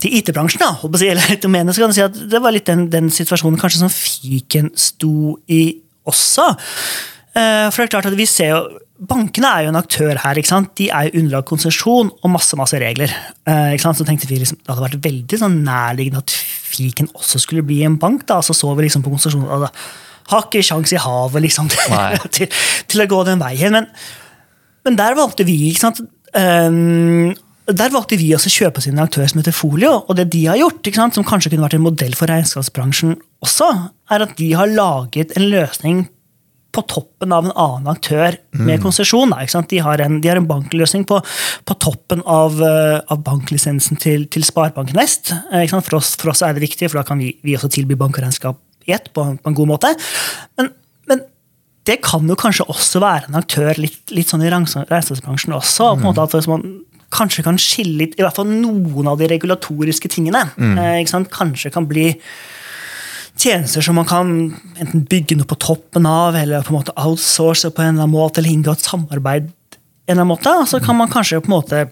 til 0.00 0.14
IT-bransjen, 0.16 0.62
da, 0.62 0.70
eller 1.12 1.48
mener, 1.50 1.74
så 1.74 1.82
kan 1.82 1.92
jeg 1.92 1.98
si 1.98 2.04
at 2.06 2.20
det 2.30 2.40
var 2.40 2.54
litt 2.54 2.68
den, 2.70 2.86
den 2.92 3.10
situasjonen 3.12 3.58
kanskje 3.60 3.82
som 3.82 3.92
fiken 3.92 4.70
sto 4.78 5.34
i 5.50 5.80
også. 6.08 6.46
For 7.34 7.76
det 7.76 7.84
er 7.84 7.92
klart 7.92 8.08
at 8.08 8.16
vi 8.18 8.26
ser 8.26 8.54
jo 8.54 8.62
Bankene 9.10 9.48
er 9.48 9.64
jo 9.64 9.70
en 9.70 9.78
aktør 9.78 10.18
her. 10.20 10.36
ikke 10.36 10.50
sant? 10.50 10.72
De 10.76 10.90
er 10.92 11.06
jo 11.06 11.22
underlagt 11.22 11.48
konsesjon 11.48 12.10
og 12.10 12.32
masse 12.32 12.56
masse 12.60 12.76
regler. 12.80 13.12
Ikke 13.48 13.80
sant? 13.80 13.96
Så 13.96 14.04
tenkte 14.04 14.28
vi 14.28 14.40
liksom, 14.42 14.58
Det 14.60 14.68
hadde 14.68 14.84
vært 14.84 15.06
veldig 15.06 15.38
sånn 15.40 15.56
nærliggende 15.64 16.20
at 16.20 16.34
fiken 16.34 17.08
også 17.16 17.40
skulle 17.40 17.64
bli 17.64 17.80
en 17.86 17.96
bank. 18.00 18.26
da, 18.28 18.42
Så 18.44 18.52
så 18.56 18.74
vi 18.74 18.84
liksom 18.84 19.04
på 19.06 19.12
konsertsjonen 19.14 19.48
og 19.48 19.64
da, 19.64 19.70
Har 20.34 20.44
ikke 20.46 20.62
sjans 20.62 20.92
i 20.92 21.00
havet 21.00 21.42
liksom, 21.46 21.70
til, 22.34 22.50
til, 22.86 23.04
å 23.04 23.08
gå 23.08 23.22
den 23.30 23.40
veien. 23.40 23.72
Men, 23.78 23.88
men 24.86 24.98
der 24.98 25.16
valgte 25.18 25.46
vi 25.48 25.56
ikke 25.70 25.84
sant? 25.84 26.02
Um, 26.34 27.32
der 27.70 27.92
valgte 27.94 28.18
vi 28.18 28.30
også 28.34 28.50
å 28.50 28.54
kjøpe 28.54 28.80
oss 28.80 28.88
inn 28.88 28.96
en 28.98 29.04
aktør 29.04 29.28
som 29.30 29.40
heter 29.40 29.54
Folio. 29.54 29.92
Og 30.08 30.16
det 30.18 30.30
de 30.32 30.44
har 30.48 30.58
gjort, 30.58 30.88
som 31.14 31.26
kanskje 31.26 31.52
kunne 31.52 31.66
vært 31.66 31.76
en 31.78 31.84
modell 31.84 32.16
for 32.18 32.30
regnskapsbransjen 32.30 33.18
også, 33.44 33.68
er 34.10 34.24
at 34.24 34.32
de 34.40 34.48
har 34.58 34.72
laget 34.72 35.36
en 35.38 35.46
løsning 35.52 36.08
på 36.70 36.82
toppen 36.86 37.32
av 37.34 37.48
en 37.48 37.54
annen 37.58 37.90
aktør 37.90 38.36
med 38.54 38.76
mm. 38.78 38.82
konsesjon. 38.84 39.32
De, 39.70 39.80
har 39.82 40.02
en, 40.04 40.20
de 40.22 40.30
har 40.30 40.38
en 40.38 40.46
bankløsning 40.46 41.06
på, 41.08 41.18
på 41.66 41.76
toppen 41.82 42.22
av, 42.22 42.58
uh, 42.62 43.00
av, 43.10 43.22
banklisensen 43.26 43.98
til, 44.00 44.28
til 44.30 44.46
Sparebanken 44.46 44.98
Vest. 44.98 45.32
Uh, 45.50 45.66
for, 45.80 45.98
oss, 45.98 46.14
for, 46.20 46.32
oss, 46.32 46.44
er 46.46 46.54
det 46.54 46.64
viktig, 46.68 46.90
for 46.90 47.02
da 47.02 47.06
kan 47.06 47.22
vi, 47.22 47.32
vi 47.46 47.56
også 47.58 47.72
tilby 47.74 47.98
bankregnskap 47.98 48.60
i 48.86 48.94
ett 48.94 49.10
på, 49.12 49.26
på, 49.34 49.50
en 49.50 49.58
god 49.58 49.72
måte. 49.74 49.90
Men 50.58 50.70
det 51.90 51.98
kan 52.06 52.28
jo 52.28 52.36
kanskje 52.38 52.68
også 52.70 53.02
være 53.02 53.28
en 53.28 53.40
aktør 53.40 53.74
litt, 53.80 54.02
litt 54.14 54.30
sånn 54.30 54.44
i 54.46 54.52
reiselivsbransjen 54.52 55.56
også. 55.56 55.90
På 55.96 55.98
en 55.98 56.06
måte 56.06 56.24
at 56.24 56.48
man 56.50 56.64
kanskje 57.10 57.42
kan 57.46 57.58
skille 57.58 57.98
litt, 58.04 58.16
i 58.18 58.22
hvert 58.22 58.36
fall 58.36 58.48
noen 58.48 59.10
av 59.10 59.18
de 59.18 59.26
regulatoriske 59.32 60.10
tingene, 60.12 60.44
mm. 60.54 60.76
eh, 60.78 61.24
kanskje 61.34 61.72
kan 61.74 61.88
bli 61.90 62.12
tjenester 63.40 63.82
som 63.82 63.96
man 63.98 64.08
kan 64.08 64.30
enten 64.78 65.06
bygge 65.08 65.38
noe 65.38 65.48
på 65.48 65.58
toppen 65.62 66.06
av, 66.06 66.36
eller 66.38 66.62
på 66.66 66.74
en 66.74 66.80
måte 66.80 66.94
outsource 67.00 67.70
på 67.70 67.82
en 67.82 67.94
eller 67.94 68.06
annen 68.06 68.14
måte, 68.14 68.40
eller 68.40 68.52
inngå 68.52 68.76
et 68.76 68.86
samarbeid 68.86 69.48
en 70.10 70.18
eller 70.18 70.24
annen 70.24 70.30
måte, 70.32 70.52
så 70.66 70.80
kan 70.82 70.98
man 70.98 71.10
kanskje 71.10 71.40
på 71.42 71.50
en 71.50 71.56
måte 71.56 71.82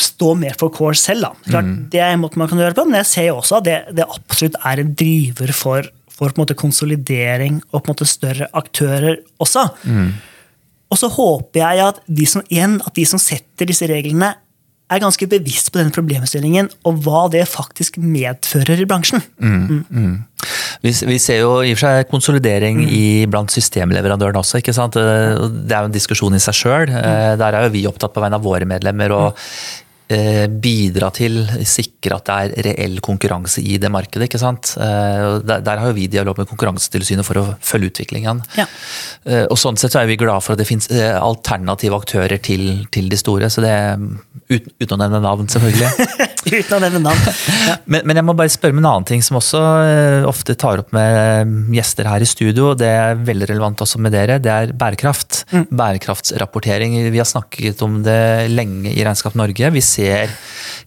stå 0.00 0.32
mer 0.38 0.54
for 0.58 0.72
core 0.72 0.96
selv. 0.98 1.26
Da. 1.26 1.50
Klart, 1.50 1.66
mm. 1.66 1.78
Det 1.92 2.00
er 2.00 2.14
en 2.14 2.22
måte 2.22 2.38
man 2.38 2.48
kan 2.50 2.60
gjøre 2.62 2.76
på, 2.78 2.86
men 2.88 3.00
jeg 3.02 3.10
ser 3.10 3.28
jo 3.30 3.40
også 3.40 3.58
at 3.58 3.66
det, 3.66 3.78
det 3.98 4.06
absolutt 4.06 4.58
er 4.62 4.82
en 4.82 4.92
driver 4.98 5.52
for 5.56 5.90
for 6.16 6.32
på 6.32 6.40
en 6.40 6.46
måte 6.46 6.56
konsolidering 6.58 7.60
og 7.70 7.82
på 7.82 7.84
en 7.86 7.94
måte 7.94 8.08
større 8.08 8.48
aktører 8.56 9.20
også. 9.42 9.68
Mm. 9.84 10.10
Og 10.90 11.00
så 11.00 11.10
håper 11.12 11.60
jeg 11.60 11.84
at 11.84 12.02
de 12.06 12.26
som, 12.30 12.44
igjen, 12.48 12.80
at 12.86 12.94
de 12.96 13.06
som 13.08 13.20
setter 13.20 13.68
disse 13.68 13.88
reglene, 13.90 14.34
er 14.86 15.00
ganske 15.02 15.26
bevisst 15.26 15.72
på 15.74 15.80
denne 15.80 15.90
problemstillingen 15.90 16.68
og 16.86 17.00
hva 17.02 17.24
det 17.32 17.40
faktisk 17.50 17.96
medfører 17.98 18.78
i 18.78 18.86
bransjen. 18.86 19.24
Mm, 19.42 19.56
mm. 19.66 19.80
mm. 19.90 20.12
Vi, 20.84 20.92
vi, 21.08 21.16
ser 21.18 21.40
jo 21.40 21.56
i 21.66 21.72
og 21.72 21.80
for 21.80 21.88
seg 21.88 22.10
konsolidering 22.12 22.84
mm. 22.84 22.92
i, 22.94 23.06
blant 23.26 23.50
systemleverandørene 23.50 24.38
også. 24.38 24.60
ikke 24.60 24.76
sant? 24.76 24.94
Det 24.94 25.74
er 25.74 25.82
jo 25.82 25.90
en 25.90 25.96
diskusjon 25.96 26.38
i 26.38 26.42
seg 26.44 26.54
sjøl. 26.54 26.92
Mm. 26.92 27.00
Eh, 27.00 27.32
der 27.40 27.58
er 27.58 27.66
jo 27.66 27.74
vi 27.74 27.82
opptatt 27.90 28.14
på 28.14 28.22
vegne 28.22 28.38
av 28.38 28.46
våre 28.46 28.68
medlemmer. 28.68 29.16
og 29.16 29.26
Eh, 29.34 29.85
bidra 30.06 31.08
til, 31.10 31.40
sikre 31.66 32.20
at 32.20 32.28
det 32.28 32.36
er 32.36 32.66
reell 32.68 33.00
konkurranse 33.02 33.62
i 33.62 33.78
det 33.82 33.90
markedet. 33.90 34.28
ikke 34.28 34.38
sant? 34.38 34.74
Eh, 34.78 35.40
der, 35.42 35.64
der 35.66 35.82
har 35.82 35.90
jo 35.90 35.96
vi 35.96 36.06
dialog 36.10 36.38
med 36.38 36.48
Konkurransetilsynet 36.50 37.26
for 37.26 37.40
å 37.40 37.46
følge 37.64 37.90
utviklingen. 37.90 38.42
Ja. 38.58 38.68
Eh, 39.24 39.44
og 39.50 39.58
Sånn 39.58 39.78
sett 39.80 39.94
så 39.94 40.02
er 40.02 40.10
vi 40.10 40.18
glad 40.20 40.44
for 40.44 40.54
at 40.54 40.62
det 40.62 40.68
finnes 40.68 40.86
alternative 40.92 41.98
aktører 41.98 42.38
til, 42.38 42.86
til 42.94 43.10
de 43.10 43.18
store. 43.18 43.50
så 43.50 43.64
det 43.64 43.74
Uten, 44.46 44.70
uten 44.78 44.94
å 44.94 44.98
nevne 45.00 45.18
navn, 45.24 45.48
selvfølgelig. 45.50 46.06
uten 46.60 46.74
å 46.76 46.78
nevne 46.84 47.00
navn. 47.02 47.22
Ja. 47.66 47.74
Men, 47.90 48.04
men, 48.06 48.18
jeg 48.18 48.26
må 48.26 48.34
bare 48.38 48.50
spørre 48.50 48.74
om 48.74 48.78
en 48.78 48.86
annen 48.88 49.06
ting 49.06 49.22
som 49.22 49.38
også 49.38 49.60
ofte 50.26 50.54
tar 50.58 50.80
opp 50.82 50.92
med 50.94 51.72
gjester 51.74 52.06
her 52.06 52.22
i 52.22 52.28
studio. 52.28 52.70
og 52.72 52.78
Det 52.78 52.88
er 52.90 53.18
veldig 53.26 53.48
relevant 53.50 53.82
også 53.82 53.98
med 54.02 54.14
dere. 54.14 54.38
Det 54.42 54.52
er 54.52 54.72
bærekraft. 54.76 55.40
Mm. 55.50 55.64
Bærekraftsrapportering. 55.80 56.96
Vi 57.14 57.20
har 57.22 57.28
snakket 57.28 57.82
om 57.86 57.98
det 58.06 58.18
lenge 58.52 58.92
i 58.92 59.02
Regnskap 59.06 59.34
Norge. 59.38 59.70
Vi 59.74 59.82
ser 59.82 59.95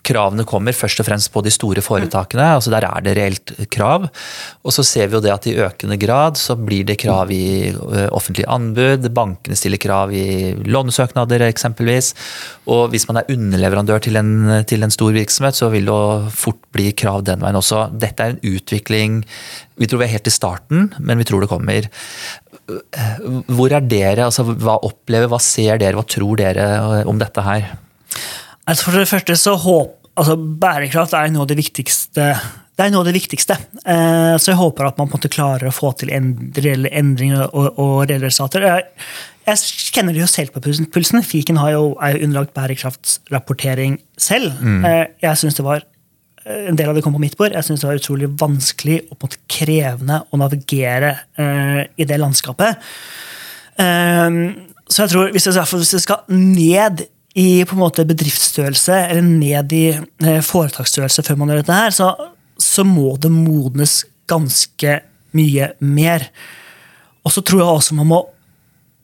kravene 0.06 0.46
kommer 0.48 0.76
først 0.76 1.02
og 1.02 1.08
fremst 1.08 1.32
på 1.34 1.44
de 1.46 1.52
store 1.54 1.84
foretakene. 1.86 2.46
altså 2.56 2.72
Der 2.74 2.86
er 2.88 3.04
det 3.06 3.16
reelt 3.18 3.54
krav. 3.72 4.08
Og 4.64 4.74
så 4.74 4.84
ser 4.84 5.08
vi 5.08 5.18
jo 5.18 5.24
det 5.24 5.34
at 5.34 5.48
i 5.50 5.58
økende 5.58 6.00
grad 6.02 6.38
så 6.38 6.56
blir 6.56 6.86
det 6.86 7.00
krav 7.02 7.32
i 7.32 7.70
eh, 7.70 8.08
offentlige 8.12 8.50
anbud. 8.50 9.10
Bankene 9.14 9.58
stiller 9.60 9.82
krav 9.82 10.14
i 10.14 10.54
lånesøknader 10.66 11.48
eksempelvis. 11.50 12.14
Og 12.68 12.90
hvis 12.94 13.08
man 13.10 13.22
er 13.22 13.32
underleverandør 13.34 14.04
til 14.06 14.20
en, 14.20 14.64
til 14.70 14.84
en 14.84 14.94
stor 14.94 15.16
virksomhet, 15.16 15.58
så 15.58 15.70
vil 15.74 15.90
det 15.90 16.36
fort 16.38 16.62
bli 16.76 16.92
krav 16.94 17.26
den 17.28 17.42
veien 17.44 17.60
også. 17.60 17.88
Dette 18.00 18.24
er 18.24 18.36
en 18.36 18.56
utvikling 18.56 19.24
vi 19.80 19.88
tror 19.88 20.02
vi 20.02 20.10
er 20.10 20.16
helt 20.18 20.28
i 20.28 20.34
starten, 20.34 20.90
men 21.00 21.22
vi 21.22 21.26
tror 21.28 21.44
det 21.44 21.52
kommer. 21.52 21.86
Hvor 23.48 23.72
er 23.72 23.86
dere? 23.88 24.26
altså 24.28 24.44
Hva 24.44 24.76
opplever, 24.86 25.30
hva 25.32 25.40
ser 25.42 25.80
dere, 25.80 25.96
hva 25.96 26.04
tror 26.04 26.42
dere 26.42 26.66
om 27.08 27.22
dette 27.22 27.46
her? 27.46 27.70
Altså 28.70 28.86
for 28.86 29.00
det 29.00 29.10
første 29.10 29.36
så 29.40 29.56
håp, 29.58 29.96
altså 30.20 30.36
Bærekraft 30.38 31.16
er 31.18 31.32
noe 31.34 31.46
av 31.46 31.50
det 31.50 31.58
viktigste. 31.58 32.28
Det 32.78 32.86
er 32.86 32.94
noe 32.94 33.02
av 33.02 33.10
det 33.10 33.16
viktigste. 33.18 33.58
Eh, 33.82 34.36
så 34.38 34.54
jeg 34.54 34.60
håper 34.60 34.88
at 34.88 35.00
man 35.00 35.10
på 35.10 35.18
en 35.18 35.20
måte 35.20 35.32
klarer 35.34 35.68
å 35.68 35.76
få 35.76 35.92
til 36.00 36.14
reelle 36.14 36.92
endringer 36.96 37.48
og, 37.50 37.80
og 37.82 37.94
reelle 38.06 38.30
resultater. 38.30 38.68
Jeg, 38.70 39.08
jeg, 39.50 39.90
kjenner 39.96 40.16
det 40.16 40.22
jo 40.22 40.30
selv 40.30 40.54
på 40.56 40.62
pulsen. 40.94 41.26
Fiken 41.26 41.60
har 41.60 41.74
jo, 41.74 41.86
er 41.98 42.16
jo 42.16 42.28
underlagt 42.28 42.54
bærekraftsrapportering 42.56 43.98
selv. 44.22 44.54
Mm. 44.62 44.86
Eh, 44.86 45.06
jeg 45.26 45.42
synes 45.42 45.58
det 45.58 45.66
var 45.66 45.88
en 46.50 46.78
del 46.78 46.90
av 46.90 46.98
det 46.98 47.04
kom 47.06 47.16
på 47.18 47.22
mitt 47.22 47.38
bord. 47.38 47.54
Jeg 47.54 47.68
synes 47.68 47.84
det 47.84 47.90
var 47.90 48.00
utrolig 48.00 48.30
vanskelig 48.40 49.02
og 49.10 49.16
på 49.16 49.20
en 49.20 49.28
måte 49.28 49.42
krevende 49.52 50.22
å 50.30 50.40
navigere 50.40 51.12
uh, 51.38 51.82
i 52.00 52.08
det 52.10 52.18
landskapet. 52.18 52.80
Um, 53.80 54.40
så 54.90 55.04
jeg 55.04 55.14
tror, 55.14 55.34
hvis 55.36 55.46
jeg, 55.46 55.68
hvis 55.76 55.94
jeg 55.94 56.06
skal 56.08 56.24
ned 56.32 57.04
i 57.40 57.64
på 57.66 57.76
en 57.76 57.84
måte 57.84 58.08
bedriftsstørrelse 58.10 58.96
eller 59.12 59.28
ned 59.28 59.76
i 59.76 59.86
eh, 59.94 60.42
foretaksstørrelse 60.44 61.24
før 61.28 61.40
man 61.40 61.54
gjør 61.54 61.62
dette 61.62 61.78
her, 61.78 61.96
så, 61.96 62.10
så, 62.60 62.84
må 62.88 63.14
det 63.22 63.32
modnes 63.32 64.02
ganske 64.30 65.00
mye 65.38 65.72
mer. 65.86 66.26
Og 67.24 67.34
så 67.34 67.44
tror 67.46 67.64
jeg 67.64 67.70
også 67.70 67.98
man 68.00 68.12
må 68.12 68.20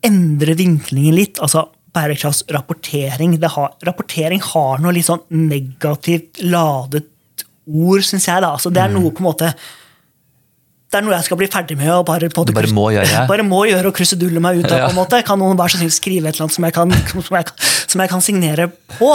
endre 0.06 0.58
vinklingen 0.58 1.16
litt. 1.18 1.40
altså 1.40 1.68
Bærekraftsrapportering. 1.96 3.38
Har, 3.40 3.76
rapportering 3.88 4.42
har 4.44 4.82
noe 4.84 4.94
litt 4.96 5.08
sånn 5.08 5.24
negativt 5.32 6.42
ladet 6.44 7.06
ord, 7.66 8.04
syns 8.06 8.28
jeg. 8.28 8.42
da, 8.44 8.52
altså 8.52 8.70
Det 8.74 8.84
er 8.84 8.92
mm. 8.92 9.00
noe 9.00 9.14
på 9.16 9.24
en 9.24 9.30
måte 9.30 9.54
det 10.86 11.00
er 11.00 11.06
noe 11.06 11.16
jeg 11.18 11.26
skal 11.28 11.40
bli 11.40 11.48
ferdig 11.52 11.76
med. 11.80 11.90
og 11.92 12.06
bare, 12.08 12.30
på, 12.32 12.46
bare, 12.56 12.70
må 12.74 12.88
gjøre. 12.94 13.24
bare 13.32 13.46
må 13.46 13.64
gjøre 13.68 13.90
og 13.90 13.98
krusedulle 13.98 14.42
meg 14.44 14.62
ut 14.62 14.68
av. 14.70 14.78
Ja. 14.78 14.86
på 14.88 14.94
en 14.94 15.00
måte. 15.00 15.22
Kan 15.28 15.42
noen 15.42 15.58
bare 15.60 15.74
så 15.74 15.80
snill 15.82 15.94
skrive 15.94 16.30
et 16.30 16.38
eller 16.38 16.46
annet 16.46 16.56
som 16.56 16.68
jeg 16.68 16.76
kan, 16.76 16.94
som 17.28 17.40
jeg, 17.40 17.72
som 17.92 18.04
jeg 18.04 18.14
kan 18.14 18.24
signere 18.24 18.70
på? 18.96 19.10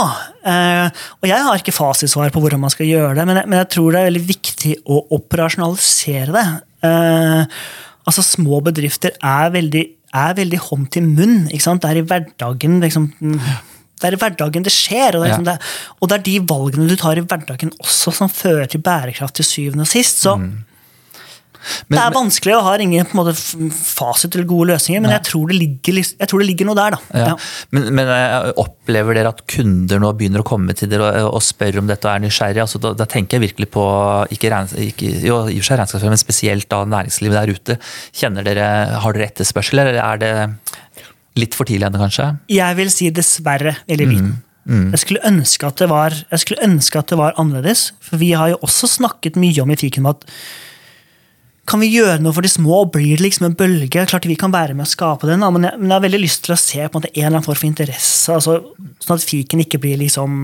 Eh, 0.50 1.04
og 1.20 1.30
Jeg 1.30 1.46
har 1.46 1.62
ikke 1.62 1.76
fasitsvar 1.76 2.34
på 2.34 2.42
hvordan 2.42 2.62
man 2.64 2.74
skal 2.74 2.90
gjøre 2.90 3.14
det, 3.20 3.28
men 3.28 3.40
jeg, 3.40 3.50
men 3.52 3.62
jeg, 3.62 3.70
tror 3.76 3.94
det 3.94 4.02
er 4.02 4.10
veldig 4.10 4.26
viktig 4.28 4.74
å 4.90 5.00
operasjonalisere 5.20 6.36
det. 6.36 6.46
Eh, 6.90 7.58
altså 8.10 8.26
Små 8.26 8.60
bedrifter 8.66 9.16
er 9.16 9.54
veldig, 9.54 9.86
er 10.20 10.38
veldig 10.42 10.62
hånd 10.68 10.88
til 10.92 11.06
munn. 11.08 11.44
ikke 11.48 11.68
sant? 11.70 11.84
Det 11.84 11.94
er 11.94 12.02
i 12.02 12.06
hverdagen 12.12 12.80
liksom, 12.82 13.12
det 13.22 14.08
er 14.08 14.16
i 14.16 14.20
hverdagen 14.20 14.66
det 14.66 14.74
skjer. 14.74 15.14
Og 15.14 15.22
det, 15.22 15.28
er, 15.28 15.30
liksom 15.30 15.46
det, 15.48 15.60
og 16.00 16.10
det, 16.10 16.18
er 16.18 16.26
de 16.26 16.40
valgene 16.50 16.90
du 16.90 16.98
tar 16.98 17.20
i 17.20 17.24
hverdagen 17.24 17.72
også 17.78 18.12
som 18.18 18.32
fører 18.32 18.68
til 18.68 18.82
bærekraft 18.84 19.38
til 19.38 19.48
syvende 19.48 19.86
og 19.86 19.94
sist. 19.94 20.26
Så 20.26 20.36
mm 20.36 20.66
Men- 21.88 21.98
det 21.98 22.02
er 22.04 22.14
vanskelig 22.16 22.56
og 22.56 22.64
har 22.64 22.82
ingen 22.84 23.06
på 23.06 23.16
en 23.16 23.20
måte, 23.20 23.34
fasit 23.74 24.34
eller 24.34 24.48
gode 24.48 24.70
løsninger, 24.72 25.02
men 25.04 25.12
jeg 25.12 25.24
tror, 25.28 25.48
det 25.50 25.58
ligger, 25.58 26.00
jeg 26.00 26.28
tror 26.30 26.42
det 26.42 26.48
ligger 26.48 26.68
noe 26.70 26.78
der. 26.78 26.96
da. 26.96 27.00
Ja. 27.26 27.36
Men, 27.70 27.88
men 27.94 28.12
eh, 28.14 28.52
opplever 28.60 29.18
dere 29.18 29.34
at 29.34 29.44
kunder 29.50 30.00
nå 30.02 30.12
begynner 30.18 30.44
å 30.44 30.48
komme 30.48 30.76
til 30.76 30.90
dere 30.92 31.10
og, 31.24 31.34
og 31.36 31.44
spør 31.44 31.80
om 31.82 31.90
dette 31.90 32.08
og 32.08 32.14
er 32.14 32.24
nysgjerrige? 32.26 32.66
Altså, 32.66 32.80
da, 32.82 32.94
da 32.96 33.08
tenker 33.10 33.38
jeg 33.38 33.50
virkelig 33.50 33.70
på 33.76 33.86
ikke, 34.36 34.62
ikke, 34.90 35.14
jo, 35.26 35.42
i 35.48 35.58
og 35.58 35.64
for 35.64 35.70
seg 35.70 35.80
regnskapsfører, 35.82 36.14
men 36.16 36.24
spesielt 36.24 36.70
da 36.72 36.84
næringslivet 36.88 37.40
der 37.40 37.54
ute. 37.56 37.80
Kjenner 38.16 38.46
dere, 38.46 38.68
Har 39.00 39.16
dere 39.16 39.30
etterspørsel, 39.30 39.82
eller 39.82 40.00
er 40.00 40.20
det 40.20 40.34
litt 41.38 41.56
for 41.56 41.68
tidlig 41.68 41.88
ennå, 41.88 42.00
kanskje? 42.02 42.30
Jeg 42.50 42.78
vil 42.78 42.90
si 42.92 43.10
dessverre 43.14 43.76
eller 43.86 44.08
liten. 44.10 44.38
Jeg, 44.70 45.00
skulle 45.02 45.22
ønske 45.26 45.66
at 45.66 45.80
det 45.80 45.88
var, 45.90 46.14
jeg 46.14 46.42
skulle 46.42 46.66
ønske 46.66 47.00
at 47.00 47.10
det 47.10 47.18
var 47.18 47.38
annerledes. 47.40 47.90
For 48.04 48.20
vi 48.20 48.32
har 48.38 48.52
jo 48.52 48.58
også 48.66 48.90
snakket 48.90 49.38
mye 49.40 49.64
om 49.64 49.72
i 49.72 49.78
fiken 49.80 50.04
om 50.04 50.12
at 50.12 50.26
kan 51.68 51.80
vi 51.82 51.90
gjøre 51.92 52.18
noe 52.24 52.32
for 52.34 52.42
de 52.42 52.50
små, 52.50 52.80
blir 52.90 53.16
det 53.16 53.24
liksom 53.26 53.46
en 53.50 53.54
bølge? 53.58 54.06
Klart 54.10 54.26
vi 54.26 54.34
kan 54.40 54.50
være 54.54 54.74
med 54.74 54.86
å 54.86 54.90
skape 54.90 55.28
den, 55.28 55.40
men 55.44 55.66
jeg, 55.68 55.76
men 55.78 55.88
jeg 55.92 55.96
har 55.98 56.04
veldig 56.06 56.20
lyst 56.24 56.44
til 56.46 56.54
å 56.56 56.58
se 56.58 56.80
på 56.82 56.88
en, 56.88 57.00
måte 57.02 57.10
en 57.12 57.20
eller 57.26 57.36
annen 57.36 57.46
form 57.46 57.58
for 57.60 57.68
interesse. 57.68 58.32
Altså, 58.34 58.56
sånn 59.04 59.20
at 59.20 59.26
fiken 59.28 59.62
ikke 59.62 59.78
blir 59.82 60.00
liksom 60.00 60.38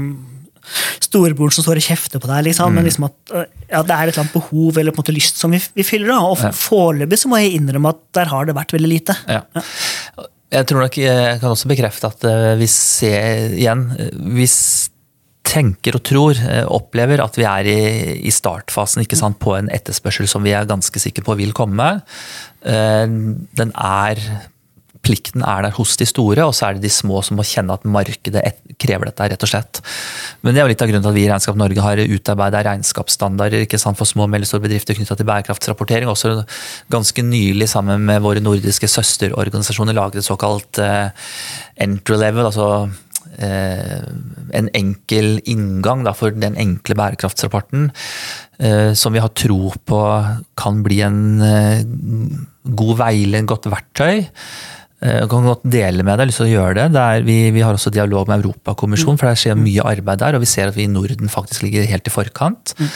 storebroren 1.03 1.55
som 1.55 1.63
står 1.67 1.79
og 1.81 1.85
kjefter 1.87 2.23
på 2.23 2.27
deg. 2.31 2.45
Liksom, 2.49 2.73
men 2.75 2.87
liksom 2.89 3.07
at 3.07 3.35
øh, 3.39 3.45
ja, 3.71 3.83
det 3.87 3.95
er 3.97 4.09
et 4.11 4.15
eller 4.17 4.23
annet 4.25 4.35
behov 4.35 4.79
eller 4.81 4.95
på 4.95 4.99
en 5.01 5.05
måte 5.05 5.15
lyst 5.15 5.39
som 5.43 5.53
vi, 5.55 5.61
vi 5.79 5.85
fyller. 5.87 6.11
Da. 6.11 6.21
Og 6.27 6.57
foreløpig 6.59 7.21
så 7.23 7.31
må 7.31 7.39
jeg 7.43 7.55
innrømme 7.61 7.93
at 7.95 8.01
der 8.19 8.31
har 8.33 8.49
det 8.49 8.57
vært 8.59 8.75
veldig 8.75 8.91
lite. 8.91 9.15
Ja. 9.31 9.45
Jeg 10.57 10.67
tror 10.71 10.85
nok 10.87 10.99
jeg 10.99 11.39
kan 11.43 11.51
også 11.55 11.71
bekrefte 11.71 12.11
at 12.11 12.27
eh, 12.31 12.53
vi 12.61 12.69
ser 12.71 13.57
igjen 13.59 13.81
eh, 13.99 14.13
Vi 14.39 14.47
s- 14.47 14.91
tenker 15.47 15.97
og 15.99 16.05
tror, 16.07 16.41
eh, 16.43 16.65
opplever 16.67 17.23
at 17.23 17.39
vi 17.39 17.47
er 17.49 17.71
i, 17.71 17.79
i 18.27 18.35
startfasen 18.35 19.07
sant, 19.15 19.39
på 19.39 19.57
en 19.57 19.71
etterspørsel 19.71 20.29
som 20.29 20.43
vi 20.43 20.55
er 20.57 20.69
ganske 20.69 21.01
sikre 21.01 21.25
på 21.25 21.39
vil 21.39 21.55
komme. 21.57 22.03
Eh, 22.63 23.07
Den 23.07 23.73
er 23.77 24.21
Plikten 25.07 25.45
er 25.47 25.63
der 25.63 25.75
hos 25.77 25.95
de 26.01 26.07
store, 26.09 26.43
og 26.43 26.55
så 26.57 26.67
er 26.67 26.77
det 26.77 26.87
de 26.87 26.91
små 26.91 27.21
som 27.23 27.39
må 27.39 27.45
kjenne 27.47 27.75
at 27.77 27.85
markedet 27.87 28.43
krever 28.81 29.07
dette, 29.07 29.29
rett 29.31 29.45
og 29.45 29.51
slett. 29.51 29.81
Men 30.43 30.55
det 30.55 30.61
er 30.61 30.67
jo 30.67 30.73
litt 30.73 30.83
av 30.83 30.91
grunnen 30.91 31.05
til 31.05 31.13
at 31.13 31.19
vi 31.19 31.25
i 31.27 31.31
Regnskap 31.31 31.61
Norge 31.61 31.85
har 31.85 32.03
utarbeida 32.03 32.65
regnskapsstandarder 32.67 33.79
sant, 33.79 33.99
for 34.01 34.09
små 34.09 34.27
og 34.27 34.33
mellomstore 34.33 34.65
bedrifter 34.65 34.99
knytta 34.99 35.19
til 35.19 35.29
bærekraftsrapportering. 35.29 36.11
Også 36.11 36.43
ganske 36.93 37.23
nylig 37.23 37.71
sammen 37.71 38.03
med 38.09 38.25
våre 38.25 38.43
nordiske 38.43 38.91
søsterorganisasjoner 38.91 39.95
laget 39.95 40.23
et 40.23 40.27
såkalt 40.27 40.83
eh, 40.83 41.31
entry 41.87 42.19
level, 42.19 42.49
altså 42.51 42.89
en 43.37 44.71
enkel 44.75 45.41
inngang 45.45 46.05
da, 46.07 46.15
for 46.17 46.35
den 46.35 46.57
enkle 46.61 46.97
bærekraftsrapporten, 46.99 47.91
eh, 48.59 48.93
som 48.95 49.15
vi 49.17 49.23
har 49.23 49.35
tro 49.37 49.73
på 49.85 50.01
kan 50.59 50.83
bli 50.87 51.01
en 51.07 51.21
eh, 51.45 51.83
god 52.77 52.97
veiled, 53.03 53.49
godt 53.51 53.69
verktøy. 53.73 54.27
Eh, 55.07 55.21
Jeg 55.23 55.29
kan 55.31 55.47
godt 55.47 55.63
dele 55.71 56.03
med 56.03 56.19
deg, 56.19 56.27
jeg 56.27 56.27
har 56.27 56.31
lyst 56.33 56.41
til 56.43 56.47
å 56.49 56.55
gjøre 56.57 56.75
det. 56.81 56.87
det 56.97 57.03
er, 57.07 57.23
vi, 57.27 57.37
vi 57.55 57.63
har 57.63 57.77
også 57.79 57.93
dialog 57.95 58.27
med 58.29 58.43
Europakommisjonen, 58.43 59.19
for 59.21 59.29
det 59.31 59.39
skjer 59.39 59.59
mye 59.61 59.85
arbeid 59.87 60.19
der. 60.25 60.35
Og 60.39 60.43
vi 60.43 60.49
ser 60.51 60.73
at 60.73 60.77
vi 60.79 60.85
i 60.89 60.91
Norden 60.91 61.31
faktisk 61.31 61.63
ligger 61.67 61.87
helt 61.87 62.11
i 62.11 62.15
forkant. 62.15 62.75
Mm. 62.81 62.91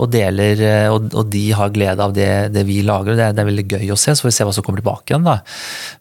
Og, 0.00 0.06
deler, 0.14 0.60
eh, 0.64 0.88
og, 0.94 1.10
og 1.12 1.28
de 1.34 1.44
har 1.58 1.72
glede 1.74 2.00
av 2.00 2.14
det, 2.16 2.30
det 2.54 2.64
vi 2.68 2.80
lager. 2.86 3.12
og 3.12 3.20
det, 3.20 3.28
er- 3.28 3.36
det 3.36 3.42
er 3.44 3.50
veldig 3.50 3.66
gøy 3.76 3.92
å 3.94 3.98
se, 4.00 4.14
så 4.16 4.24
får 4.24 4.30
vi 4.32 4.36
se 4.38 4.48
hva 4.48 4.54
som 4.56 4.64
kommer 4.66 4.80
tilbake 4.82 5.12
igjen. 5.12 5.26
da. 5.28 5.38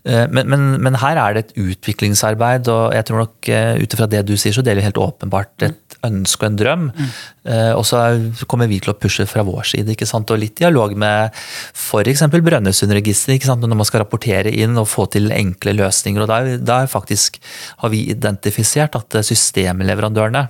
Eh, 0.05 0.27
Men, 0.31 0.47
men, 0.49 0.67
men 0.81 0.95
her 1.03 1.17
er 1.17 1.33
det 1.39 1.45
et 1.47 1.57
utviklingsarbeid, 1.67 2.69
og 2.71 2.93
jeg 2.95 3.05
tror 3.09 3.23
nok 3.25 3.49
eh, 3.49 3.75
ut 3.83 3.93
ifra 3.97 4.07
det 4.09 4.23
du 4.29 4.35
sier, 4.37 4.53
så 4.55 4.63
deler 4.63 4.81
vi 4.81 4.87
helt 4.87 5.01
åpenbart 5.01 5.67
et 5.69 5.97
ønske 6.03 6.43
og 6.45 6.51
en 6.51 6.57
drøm. 6.59 6.87
Eh, 6.93 7.11
Og 7.43 7.83
så 7.83 7.97
er- 7.99 8.45
kommer 8.47 8.69
vi 8.71 8.79
til 8.79 8.93
å 8.93 8.97
pushe 8.97 9.25
fra 9.27 9.43
vår 9.43 9.65
side, 9.67 9.91
ikke 9.91 10.07
sant? 10.07 10.31
og 10.31 10.39
litt 10.39 10.55
dialog 10.55 10.95
med 10.95 11.33
f.eks. 11.75 12.21
Brønnøysundregisteret, 12.31 13.59
når 13.59 13.75
man 13.75 13.85
skal 13.85 14.03
rapportere 14.05 14.53
inn 14.53 14.77
og 14.79 14.87
få 14.87 15.09
til 15.11 15.27
enkle 15.31 15.73
løsninger. 15.75 16.23
og 16.23 16.27
Der, 16.31 16.57
der 16.57 16.87
faktisk 16.87 17.39
har 17.83 17.89
vi 17.91 18.05
identifisert 18.13 18.95
at 18.95 19.15
eh, 19.19 19.25
systemleverandørene 19.27 20.47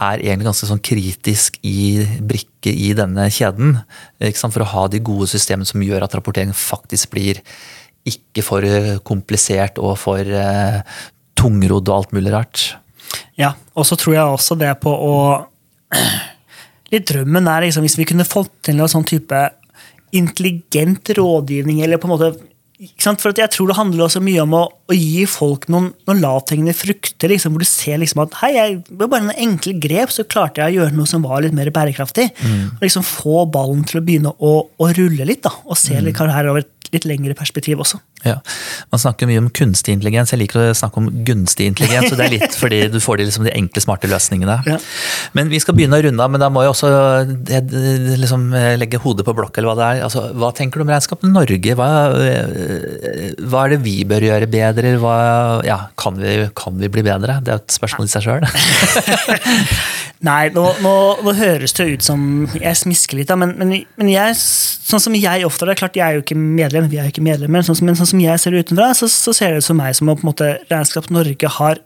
er 0.00 0.20
egentlig 0.20 0.50
ganske 0.50 0.68
sånn 0.68 0.82
kritisk 0.84 1.56
i 1.64 2.04
brikke 2.20 2.72
i 2.74 2.92
denne 2.96 3.28
kjeden. 3.32 3.78
For 4.18 4.64
å 4.64 4.70
ha 4.74 4.86
de 4.92 5.00
gode 5.00 5.28
systemene 5.30 5.68
som 5.68 5.84
gjør 5.84 6.04
at 6.04 6.16
rapporteringen 6.18 6.56
faktisk 6.56 7.14
blir 7.14 7.40
ikke 8.06 8.44
for 8.44 8.66
eh, 8.66 8.96
komplisert 9.06 9.80
og 9.82 9.96
for 9.98 10.20
eh, 10.20 10.82
tungrodd 11.38 11.88
og 11.90 11.96
alt 11.96 12.16
mulig 12.16 12.34
rart. 12.34 12.66
Ja, 13.38 13.54
og 13.76 13.86
så 13.86 13.96
tror 13.98 14.14
jeg 14.16 14.36
også 14.36 14.56
det 14.58 14.72
på 14.82 14.90
å 14.90 15.14
Litt 16.92 17.06
drømmen 17.10 17.48
er 17.50 17.66
liksom 17.66 17.86
hvis 17.86 17.98
vi 17.98 18.08
kunne 18.08 18.26
fått 18.26 18.52
til 18.68 18.78
noe 18.78 18.90
sånn 18.90 19.06
type 19.06 19.40
intelligent 20.16 21.10
rådgivning, 21.18 21.82
eller 21.82 22.00
på 22.00 22.08
en 22.08 22.14
måte 22.14 22.34
ikke 22.76 23.06
sant? 23.06 23.22
For 23.22 23.32
at 23.32 23.40
jeg 23.40 23.52
tror 23.54 23.70
det 23.70 23.78
handler 23.78 24.04
også 24.04 24.20
mye 24.20 24.42
om 24.42 24.54
å, 24.58 24.62
å 24.68 24.96
gi 24.96 25.24
folk 25.30 25.64
noen, 25.72 25.88
noen 26.08 26.20
lavthengende 26.20 26.74
frukter, 26.76 27.32
liksom, 27.32 27.54
hvor 27.54 27.64
du 27.64 27.68
ser 27.68 28.00
liksom 28.02 28.20
at 28.26 28.36
hei, 28.42 28.50
jeg, 28.56 28.76
med 28.90 29.08
bare 29.08 29.24
noen 29.24 29.42
enkle 29.46 29.72
grep 29.80 30.12
så 30.12 30.26
klarte 30.28 30.60
jeg 30.60 30.76
å 30.76 30.82
gjøre 30.82 30.98
noe 30.98 31.08
som 31.08 31.24
var 31.24 31.40
litt 31.44 31.56
mer 31.56 31.72
bærekraftig. 31.74 32.28
Og 32.76 32.84
liksom 32.84 33.06
Få 33.06 33.46
ballen 33.48 33.84
til 33.88 34.00
å 34.00 34.04
begynne 34.04 34.34
å, 34.36 34.52
å 34.68 34.90
rulle 34.92 35.24
litt, 35.28 35.42
da, 35.46 35.54
og 35.64 35.78
se 35.80 35.96
litt 36.04 36.20
her 36.20 36.50
over 36.50 36.66
et 36.66 36.92
litt 36.92 37.08
lengre 37.08 37.34
perspektiv 37.34 37.80
også. 37.82 37.98
Ja. 38.24 38.38
Man 38.90 39.00
snakker 39.00 39.28
mye 39.28 39.40
om 39.42 39.48
kunstig 39.54 39.92
intelligens. 39.94 40.32
Jeg 40.32 40.40
liker 40.40 40.70
å 40.70 40.76
snakke 40.76 41.00
om 41.02 41.10
gunstig 41.26 41.68
intelligens. 41.70 42.10
og 42.10 42.18
Det 42.18 42.26
er 42.26 42.32
litt 42.32 42.56
fordi 42.62 42.80
du 42.92 42.98
får 43.02 43.20
de, 43.20 43.26
liksom, 43.28 43.46
de 43.46 43.54
enkle, 43.54 43.82
smarte 43.84 44.10
løsningene. 44.10 44.56
Ja. 44.66 44.78
Men 45.36 45.52
vi 45.52 45.60
skal 45.62 45.76
begynne 45.76 46.00
å 46.00 46.06
runde 46.06 46.24
av, 46.24 46.32
men 46.32 46.42
da 46.42 46.50
må 46.52 46.64
jeg 46.64 46.72
også 46.72 46.92
eh, 47.52 47.76
liksom, 48.22 48.48
eh, 48.56 48.72
legge 48.80 49.00
hodet 49.02 49.26
på 49.28 49.36
blokk. 49.36 49.58
eller 49.58 49.70
Hva 49.72 49.76
det 49.78 49.90
er. 49.90 50.04
Altså, 50.08 50.26
hva 50.36 50.52
tenker 50.56 50.80
du 50.80 50.86
om 50.86 50.94
Regnskap 50.94 51.26
Norge? 51.28 51.76
Hva, 51.78 51.90
eh, 52.24 53.36
hva 53.44 53.66
er 53.66 53.76
det 53.76 53.82
vi 53.84 53.98
bør 54.08 54.28
gjøre 54.30 54.50
bedre? 54.50 54.96
Hva, 55.02 55.18
ja, 55.66 55.82
kan, 56.00 56.18
vi, 56.22 56.38
kan 56.56 56.80
vi 56.80 56.90
bli 56.92 57.06
bedre? 57.06 57.40
Det 57.44 57.54
er 57.54 57.62
et 57.62 57.78
spørsmål 57.78 58.08
i 58.08 58.16
seg 58.16 58.26
sjøl. 58.26 58.48
Nei, 60.24 60.48
nå, 60.54 60.62
nå, 60.80 60.92
nå 61.26 61.32
høres 61.36 61.74
det 61.76 61.86
ut 61.90 62.04
som 62.06 62.20
jeg 62.56 62.78
smisker 62.80 63.18
litt, 63.18 63.28
da, 63.28 63.36
men, 63.36 63.52
men, 63.60 63.74
men 64.00 64.08
jeg, 64.08 64.36
sånn 64.40 65.02
som 65.02 65.16
jeg 65.18 65.44
ofte 65.44 65.66
Det 65.68 65.74
er 65.74 65.80
klart, 65.82 65.98
jeg 65.98 66.06
er 66.06 66.16
jo 66.16 66.22
ikke 66.24 66.38
medlem, 66.40 66.86
vi 66.88 66.96
er 66.96 67.08
jo 67.08 67.12
ikke 67.12 67.24
medlemmer, 67.26 67.66
sånn, 67.66 67.82
men 67.84 67.98
sånn 67.98 68.08
som 68.14 68.22
jeg 68.22 68.40
ser 68.40 68.56
det 68.56 68.64
utenfra, 68.64 68.94
så, 68.96 69.10
så 69.12 69.34
ser 69.36 69.52
det 69.52 69.60
ut 69.60 69.68
som 69.68 69.76
meg 69.76 69.92
som 69.98 70.08
om 70.08 70.22
på 70.24 70.32
Regnskap 70.40 71.10
Norge 71.12 71.52
har 71.58 71.82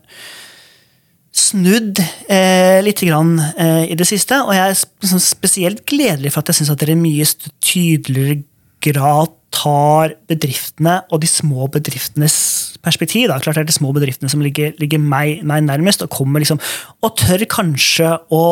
snudd 1.34 1.98
eh, 2.30 2.78
litt 2.84 3.02
grann, 3.06 3.34
eh, 3.58 3.90
i 3.90 3.98
det 3.98 4.06
siste. 4.08 4.38
Og 4.44 4.54
jeg 4.54 4.74
er 4.74 5.10
sånn 5.10 5.22
spesielt 5.22 5.84
gledelig 5.88 6.34
for 6.34 6.42
at 6.42 6.50
jeg 6.50 6.60
syns 6.60 6.72
dere 6.78 6.94
i 6.94 7.02
mye 7.02 7.26
tydeligere 7.64 8.40
grad 8.82 9.34
tar 9.54 10.14
bedriftene 10.30 11.00
og 11.10 11.22
de 11.22 11.28
små 11.30 11.66
bedriftenes 11.72 12.36
perspektiv. 12.84 13.28
Da. 13.30 13.38
Klart 13.42 13.58
det 13.58 13.64
er 13.64 13.70
de 13.70 13.76
små 13.76 13.92
bedriftene 13.96 14.30
som 14.32 14.42
ligger, 14.44 14.72
ligger 14.80 15.02
meg, 15.02 15.44
meg 15.46 15.64
nærmest, 15.66 16.04
og 16.06 16.12
kommer 16.14 16.42
liksom, 16.42 16.60
og 17.02 17.16
tør 17.20 17.46
kanskje 17.50 18.14
å 18.34 18.44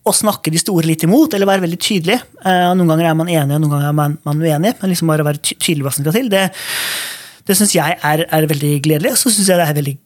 å 0.00 0.12
snakke 0.16 0.48
de 0.48 0.56
store 0.56 0.88
litt 0.88 1.02
imot, 1.04 1.34
eller 1.36 1.48
være 1.48 1.66
veldig 1.66 1.78
tydelig. 1.82 2.16
Eh, 2.40 2.68
noen 2.72 2.88
ganger 2.88 3.10
er 3.10 3.16
man 3.18 3.28
enig, 3.28 3.56
og 3.56 3.60
noen 3.60 3.74
ganger 3.74 3.88
er 3.90 3.96
man, 3.98 4.14
man 4.24 4.40
uenig. 4.40 4.72
Men 4.80 4.92
liksom 4.92 5.10
bare 5.12 5.24
å 5.24 5.28
være 5.28 5.42
tydelig 5.44 5.84
hva 5.84 5.92
som 5.92 6.06
skal 6.06 6.16
til, 6.16 6.30
det, 6.32 6.46
det 7.46 7.56
syns 7.58 7.74
jeg 7.76 7.98
er, 8.00 8.22
er 8.24 8.48
veldig 8.48 8.70
gledelig. 8.86 9.12
Og 9.12 9.20
så 9.20 9.34
syns 9.34 9.50
jeg 9.52 9.60
det 9.60 9.66
er 9.68 9.76
veldig 9.76 9.96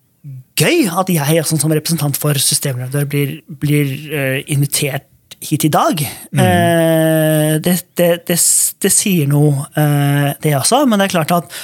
gøy 0.59 0.89
at 1.03 1.11
jeg 1.15 1.47
som 1.47 1.73
representant 1.75 2.19
for 2.19 2.39
systemleverandør 2.43 3.07
blir, 3.11 3.37
blir 3.63 3.95
uh, 4.11 4.39
invitert 4.51 5.07
hit 5.45 5.67
i 5.69 5.73
dag. 5.73 6.01
Eh, 6.01 7.55
det, 7.63 7.77
det, 7.99 8.11
det, 8.29 8.39
det 8.83 8.93
sier 8.93 9.31
noe, 9.31 9.67
eh, 9.79 10.31
det 10.43 10.55
også, 10.59 10.85
men 10.89 11.01
det 11.01 11.09
er 11.09 11.17
klart 11.17 11.35
at 11.37 11.57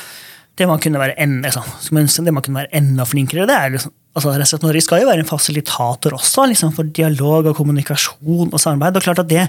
det 0.61 0.69
man 0.69 0.81
kunne 0.83 1.01
være 1.01 1.27
liksom, 1.41 2.25
det 2.27 2.35
man 2.37 2.45
kunne 2.45 2.61
være 2.61 2.75
enda 2.77 3.07
flinkere, 3.09 3.47
det 3.49 3.57
er 3.57 3.75
liksom, 3.77 3.95
altså 4.19 4.59
Norge 4.61 4.83
skal 4.85 5.03
jo 5.03 5.09
være 5.09 5.25
en 5.25 5.29
fasilitator 5.29 6.19
også, 6.19 6.49
liksom, 6.51 6.75
for 6.77 6.91
dialog 6.97 7.53
og 7.53 7.57
kommunikasjon 7.57 8.51
og 8.51 8.61
samarbeid. 8.61 8.99
og 9.01 9.07
klart 9.07 9.23
at 9.25 9.31
det, 9.31 9.47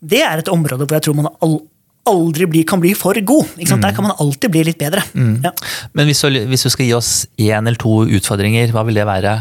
det 0.00 0.22
er 0.22 0.42
et 0.42 0.52
område 0.52 0.86
hvor 0.86 0.98
jeg 0.98 1.08
tror 1.08 1.18
man 1.22 1.32
al 1.42 1.58
aldri 2.06 2.46
bli, 2.46 2.60
kan 2.62 2.78
bli 2.78 2.92
for 2.94 3.18
god. 3.26 3.56
Ikke 3.58 3.72
sant? 3.72 3.82
Der 3.82 3.94
kan 3.96 4.04
man 4.06 4.12
alltid 4.22 4.52
bli 4.54 4.60
litt 4.68 4.78
bedre. 4.78 5.02
Ja. 5.42 5.50
Men 5.90 6.06
hvis 6.06 6.20
du, 6.22 6.36
hvis 6.46 6.62
du 6.62 6.70
skal 6.70 6.86
gi 6.86 6.92
oss 6.94 7.08
én 7.34 7.66
eller 7.66 7.80
to 7.82 8.04
utfordringer, 8.04 8.70
hva 8.70 8.84
vil 8.86 9.00
det 9.00 9.06
være? 9.08 9.32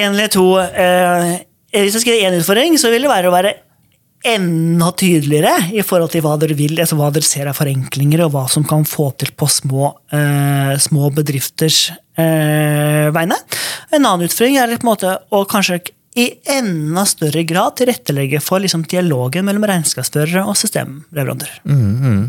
En 0.00 0.14
eller 0.14 0.32
to 0.32 0.46
eh, 0.64 1.34
Hvis 1.74 1.96
jeg 1.96 2.04
skriver 2.04 2.28
én 2.28 2.36
utfordring, 2.38 2.76
så 2.78 2.90
vil 2.92 3.02
det 3.02 3.10
være 3.10 3.30
å 3.30 3.34
være 3.34 3.54
enda 4.24 4.88
tydeligere 4.96 5.74
i 5.76 5.82
forhold 5.84 6.12
til 6.14 6.22
hva 6.24 6.36
dere 6.40 6.56
vil, 6.56 6.78
altså 6.80 6.96
hva 6.96 7.10
dere 7.12 7.26
ser 7.26 7.50
av 7.50 7.58
forenklinger, 7.58 8.22
og 8.24 8.32
hva 8.32 8.44
som 8.50 8.64
kan 8.66 8.86
få 8.88 9.10
til 9.20 9.34
på 9.36 9.48
små, 9.50 9.90
eh, 10.14 10.72
små 10.80 11.10
bedrifters 11.12 11.90
eh, 12.16 13.10
vegne. 13.12 13.36
En 13.90 14.00
annen 14.00 14.24
utfordring 14.28 14.56
er 14.56 14.76
på 14.78 14.86
en 14.86 14.92
måte 14.92 15.16
å 15.34 15.42
kanskje 15.50 15.82
i 16.14 16.28
enda 16.54 17.02
større 17.10 17.42
grad 17.42 17.74
tilrettelegge 17.80 18.38
for 18.42 18.62
liksom, 18.62 18.84
dialogen 18.86 19.46
mellom 19.48 19.64
regnskapsførere 19.66 20.44
og 20.46 20.54
systemleverandører. 20.58 21.56
Mm, 21.66 22.28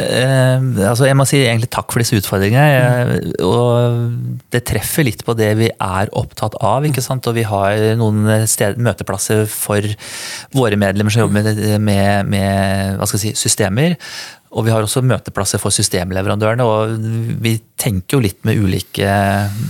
eh, 0.00 0.88
altså 0.88 1.04
jeg 1.04 1.18
må 1.18 1.26
si 1.28 1.42
egentlig 1.42 1.68
takk 1.74 1.92
for 1.92 2.00
disse 2.00 2.16
utfordringene. 2.16 3.18
Mm. 3.20 3.34
Og 3.44 4.40
det 4.54 4.64
treffer 4.70 5.04
litt 5.04 5.26
på 5.28 5.36
det 5.36 5.50
vi 5.60 5.68
er 5.68 6.12
opptatt 6.16 6.56
av. 6.64 6.88
ikke 6.88 7.04
sant? 7.04 7.28
Og 7.28 7.36
vi 7.36 7.44
har 7.48 7.76
noen 8.00 8.48
sted, 8.48 8.80
møteplasser 8.80 9.44
for 9.52 9.84
våre 10.56 10.80
medlemmer 10.80 11.12
som 11.12 11.26
jobber 11.26 11.44
med, 11.44 11.84
med, 11.84 12.32
med 12.32 13.12
si, 13.12 13.34
systemer. 13.36 13.98
Og 14.56 14.64
vi 14.64 14.72
har 14.72 14.84
også 14.84 15.02
møteplasser 15.04 15.60
for 15.60 15.74
systemleverandørene. 15.74 16.64
og 16.64 16.94
Vi 17.44 17.58
tenker 17.80 18.16
jo 18.16 18.24
litt 18.24 18.40
med 18.48 18.60
ulike 18.60 19.08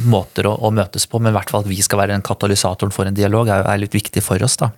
måter 0.06 0.46
å, 0.46 0.54
å 0.54 0.70
møtes 0.74 1.08
på, 1.10 1.18
men 1.18 1.32
i 1.32 1.38
hvert 1.38 1.50
fall 1.50 1.64
at 1.66 1.70
vi 1.70 1.80
skal 1.82 2.02
være 2.04 2.18
en 2.18 2.26
katalysatoren 2.26 2.94
for 2.94 3.08
en 3.08 3.16
dialog 3.16 3.50
er, 3.50 3.66
er 3.66 3.82
litt 3.82 3.96
viktig 3.96 4.22
for 4.24 4.42
oss. 4.46 4.58
da. 4.60 4.70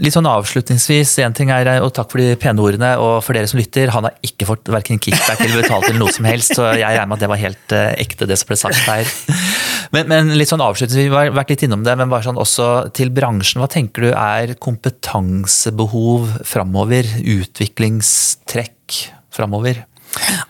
Litt 0.00 0.14
sånn 0.14 0.24
avslutningsvis, 0.24 1.10
en 1.20 1.34
ting 1.36 1.50
er, 1.52 1.68
og 1.84 1.90
takk 1.92 2.08
for 2.14 2.22
de 2.22 2.32
pene 2.40 2.62
ordene, 2.64 2.94
og 2.96 3.18
for 3.20 3.36
dere 3.36 3.50
som 3.50 3.60
lytter, 3.60 3.92
han 3.92 4.06
har 4.08 4.14
ikke 4.24 4.48
fått 4.48 4.70
verken 4.72 5.00
kickback 5.02 5.42
eller 5.44 5.60
betalt 5.60 5.90
eller 5.90 6.00
noe 6.00 6.14
som 6.16 6.24
helst, 6.24 6.54
så 6.56 6.70
jeg 6.72 6.86
regner 6.86 7.10
med 7.10 7.18
at 7.18 7.24
det 7.26 7.28
var 7.28 7.42
helt 7.42 7.74
uh, 7.76 7.90
ekte, 8.00 8.28
det 8.30 8.38
som 8.40 8.48
ble 8.48 8.56
sagt 8.56 8.86
her. 8.88 9.12
Men, 9.92 10.08
men, 10.08 10.32
litt 10.40 10.48
sånn 10.48 10.62
avslutningsvis, 10.64 11.10
vi 11.10 11.16
har 11.16 11.32
vært 11.36 11.52
litt 11.52 11.64
innom 11.66 11.82
det, 11.84 11.94
men 12.00 12.08
bare 12.12 12.24
sånn 12.24 12.40
også 12.40 12.68
til 12.96 13.12
bransjen. 13.12 13.60
Hva 13.60 13.68
tenker 13.72 14.06
du 14.06 14.10
er 14.12 14.54
kompetansebehov 14.56 16.38
framover? 16.48 17.08
Utviklingstrekk 17.20 19.02
framover? 19.32 19.84